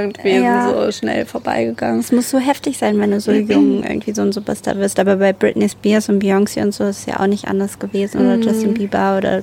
Ja. 0.43 0.71
so 0.73 0.91
schnell 0.93 1.25
vorbeigegangen. 1.27 2.01
Es 2.01 2.13
muss 2.13 2.31
so 2.31 2.39
heftig 2.39 2.79
sein, 2.79 2.99
wenn 3.01 3.11
du 3.11 3.21
so 3.21 3.33
jung 3.33 3.83
irgendwie 3.89 4.13
so 4.13 4.23
ein 4.23 4.33
Superstar 4.33 4.77
wirst. 4.79 4.99
Aber 4.99 5.17
bei 5.17 5.33
Britney 5.33 5.69
Spears 5.69 6.09
und 6.09 6.23
Beyoncé 6.23 6.63
und 6.63 6.73
so 6.73 6.85
ist 6.85 7.01
es 7.01 7.07
ja 7.07 7.21
auch 7.21 7.27
nicht 7.27 7.47
anders 7.47 7.79
gewesen. 7.79 8.21
Oder 8.21 8.37
Justin 8.37 8.75
Bieber 8.75 9.17
oder 9.19 9.43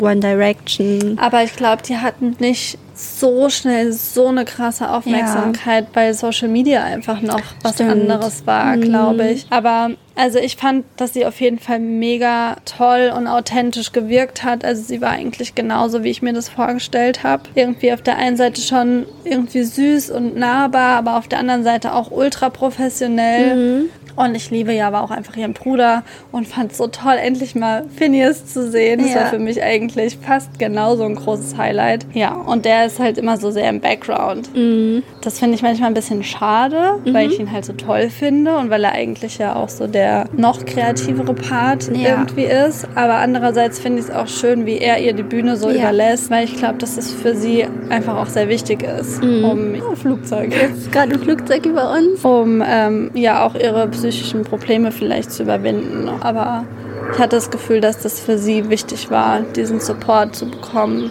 One 0.00 0.20
Direction. 0.20 1.18
Aber 1.18 1.42
ich 1.44 1.54
glaube, 1.56 1.82
die 1.82 1.96
hatten 1.96 2.36
nicht 2.38 2.78
so 3.02 3.48
schnell 3.48 3.92
so 3.92 4.28
eine 4.28 4.44
krasse 4.44 4.90
Aufmerksamkeit 4.90 5.92
bei 5.92 6.12
Social 6.12 6.48
Media 6.48 6.82
einfach 6.82 7.20
noch 7.20 7.40
was 7.62 7.74
Stimmt. 7.74 7.90
anderes 7.90 8.46
war, 8.46 8.76
glaube 8.76 9.30
ich. 9.30 9.46
Aber 9.50 9.90
also 10.14 10.38
ich 10.38 10.56
fand, 10.56 10.84
dass 10.96 11.14
sie 11.14 11.24
auf 11.24 11.40
jeden 11.40 11.58
Fall 11.58 11.78
mega 11.78 12.56
toll 12.64 13.12
und 13.16 13.26
authentisch 13.26 13.92
gewirkt 13.92 14.44
hat. 14.44 14.64
Also 14.64 14.82
sie 14.82 15.00
war 15.00 15.10
eigentlich 15.10 15.54
genauso, 15.54 16.04
wie 16.04 16.10
ich 16.10 16.22
mir 16.22 16.32
das 16.32 16.48
vorgestellt 16.48 17.22
habe. 17.22 17.44
Irgendwie 17.54 17.92
auf 17.92 18.02
der 18.02 18.18
einen 18.18 18.36
Seite 18.36 18.60
schon 18.60 19.06
irgendwie 19.24 19.62
süß 19.62 20.10
und 20.10 20.36
nahbar, 20.36 20.98
aber 20.98 21.16
auf 21.16 21.28
der 21.28 21.38
anderen 21.38 21.64
Seite 21.64 21.94
auch 21.94 22.10
ultra 22.10 22.50
professionell. 22.50 23.88
Und 24.16 24.34
ich 24.34 24.50
liebe 24.50 24.72
ja 24.72 24.88
aber 24.88 25.02
auch 25.02 25.10
einfach 25.10 25.36
ihren 25.36 25.52
Bruder 25.54 26.02
und 26.32 26.46
fand 26.48 26.72
es 26.72 26.78
so 26.78 26.86
toll, 26.86 27.14
endlich 27.22 27.54
mal 27.54 27.84
Phineas 27.96 28.46
zu 28.46 28.70
sehen. 28.70 29.00
Das 29.00 29.14
Ja. 29.14 29.20
war 29.20 29.26
für 29.26 29.38
mich 29.38 29.62
eigentlich 29.62 30.18
fast 30.20 30.58
genauso 30.58 31.04
ein 31.04 31.14
großes 31.14 31.56
Highlight. 31.56 32.06
Ja, 32.12 32.32
und 32.34 32.64
der 32.64 32.86
ist 32.86 32.98
halt 32.98 33.18
immer 33.18 33.36
so 33.36 33.50
sehr 33.50 33.68
im 33.68 33.80
Background. 33.80 34.54
Mhm. 34.54 35.02
Das 35.22 35.38
finde 35.38 35.54
ich 35.54 35.62
manchmal 35.62 35.88
ein 35.90 35.94
bisschen 35.94 36.22
schade, 36.24 36.94
weil 37.06 37.28
ich 37.30 37.38
ihn 37.38 37.50
halt 37.52 37.64
so 37.64 37.72
toll 37.72 38.10
finde 38.10 38.56
und 38.56 38.70
weil 38.70 38.84
er 38.84 38.92
eigentlich 38.92 39.38
ja 39.38 39.54
auch 39.56 39.68
so 39.68 39.86
der 39.86 40.26
noch 40.36 40.64
kreativere 40.64 41.34
Part 41.34 41.90
Ja. 41.96 42.10
irgendwie 42.20 42.44
ist. 42.44 42.86
Aber 42.94 43.14
andererseits 43.14 43.78
finde 43.78 44.00
ich 44.00 44.06
es 44.08 44.10
auch 44.14 44.28
schön, 44.28 44.66
wie 44.66 44.78
er 44.78 44.98
ihr 44.98 45.12
die 45.12 45.22
Bühne 45.22 45.56
so 45.56 45.70
Ja. 45.70 45.76
überlässt, 45.90 46.30
weil 46.30 46.44
ich 46.44 46.56
glaube, 46.56 46.78
dass 46.78 46.96
es 46.96 47.12
für 47.12 47.34
sie 47.34 47.64
einfach 47.88 48.16
auch 48.16 48.26
sehr 48.28 48.48
wichtig 48.48 48.82
ist, 48.82 49.22
Mhm. 49.22 49.44
um 49.44 49.74
oh, 49.90 49.94
Flugzeug 49.94 50.52
Ist 50.76 50.90
gerade 50.92 51.12
ein 51.14 51.20
Flugzeug 51.20 51.64
über 51.66 51.92
uns. 51.92 52.24
um 52.24 52.62
ähm, 52.66 53.10
ja 53.14 53.44
auch 53.46 53.54
ihre 53.54 53.88
psychischen 54.02 54.42
Probleme 54.42 54.90
vielleicht 54.90 55.30
zu 55.30 55.44
überwinden. 55.44 56.08
Aber 56.20 56.64
ich 57.12 57.18
hatte 57.18 57.36
das 57.36 57.50
Gefühl, 57.50 57.80
dass 57.80 58.00
das 58.00 58.18
für 58.18 58.36
sie 58.36 58.68
wichtig 58.68 59.10
war, 59.10 59.40
diesen 59.40 59.78
Support 59.78 60.34
zu 60.34 60.46
bekommen. 60.46 61.10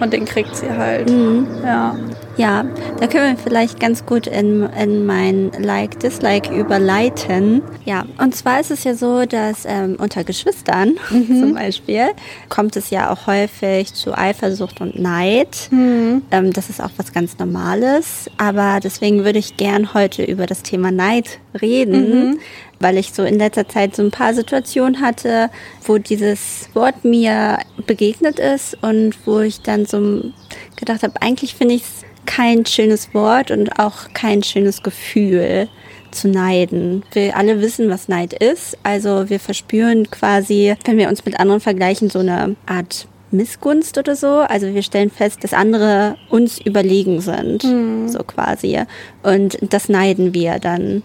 Und 0.00 0.12
den 0.12 0.24
kriegt 0.24 0.56
sie 0.56 0.70
halt. 0.70 1.10
Ja. 1.62 1.94
Ja, 2.36 2.64
da 2.98 3.06
können 3.06 3.36
wir 3.36 3.42
vielleicht 3.42 3.78
ganz 3.78 4.06
gut 4.06 4.26
in, 4.26 4.62
in 4.62 5.04
mein 5.04 5.52
Like-Dislike 5.58 6.54
überleiten. 6.54 7.62
Ja, 7.84 8.06
und 8.18 8.34
zwar 8.34 8.60
ist 8.60 8.70
es 8.70 8.84
ja 8.84 8.94
so, 8.94 9.26
dass 9.26 9.64
ähm, 9.66 9.96
unter 9.98 10.24
Geschwistern 10.24 10.96
zum 11.10 11.54
Beispiel 11.54 12.08
kommt 12.48 12.76
es 12.76 12.88
ja 12.88 13.10
auch 13.10 13.26
häufig 13.26 13.92
zu 13.92 14.16
Eifersucht 14.16 14.80
und 14.80 14.98
Neid. 14.98 15.68
Ähm, 16.30 16.52
das 16.52 16.70
ist 16.70 16.80
auch 16.80 16.90
was 16.96 17.12
ganz 17.12 17.38
Normales. 17.38 18.30
Aber 18.38 18.80
deswegen 18.82 19.24
würde 19.24 19.38
ich 19.38 19.58
gern 19.58 19.92
heute 19.92 20.24
über 20.24 20.46
das 20.46 20.62
Thema 20.62 20.90
Neid 20.90 21.38
reden, 21.60 22.38
weil 22.80 22.96
ich 22.96 23.12
so 23.12 23.24
in 23.24 23.38
letzter 23.38 23.68
Zeit 23.68 23.94
so 23.94 24.02
ein 24.02 24.10
paar 24.10 24.32
Situationen 24.32 25.02
hatte, 25.02 25.50
wo 25.84 25.98
dieses 25.98 26.70
Wort 26.72 27.04
mir 27.04 27.58
begegnet 27.86 28.38
ist 28.38 28.76
und 28.82 29.14
wo 29.26 29.40
ich 29.40 29.60
dann 29.60 29.84
so 29.84 30.22
gedacht 30.76 31.02
habe, 31.02 31.20
eigentlich 31.20 31.54
finde 31.54 31.74
ich 31.74 31.82
es 31.82 32.04
kein 32.26 32.66
schönes 32.66 33.14
Wort 33.14 33.50
und 33.50 33.78
auch 33.78 34.12
kein 34.14 34.42
schönes 34.42 34.82
Gefühl 34.82 35.68
zu 36.10 36.28
neiden. 36.28 37.02
Wir 37.12 37.36
alle 37.36 37.60
wissen, 37.60 37.88
was 37.88 38.08
Neid 38.08 38.32
ist. 38.32 38.76
Also 38.82 39.28
wir 39.30 39.40
verspüren 39.40 40.10
quasi, 40.10 40.74
wenn 40.84 40.98
wir 40.98 41.08
uns 41.08 41.24
mit 41.24 41.40
anderen 41.40 41.60
vergleichen, 41.60 42.10
so 42.10 42.20
eine 42.20 42.56
Art 42.66 43.06
Missgunst 43.30 43.96
oder 43.98 44.14
so. 44.14 44.28
Also 44.28 44.74
wir 44.74 44.82
stellen 44.82 45.10
fest, 45.10 45.42
dass 45.42 45.54
andere 45.54 46.16
uns 46.28 46.60
überlegen 46.60 47.20
sind, 47.20 47.62
so 48.10 48.18
quasi. 48.20 48.78
Und 49.22 49.58
das 49.62 49.88
neiden 49.88 50.34
wir 50.34 50.58
dann. 50.58 51.02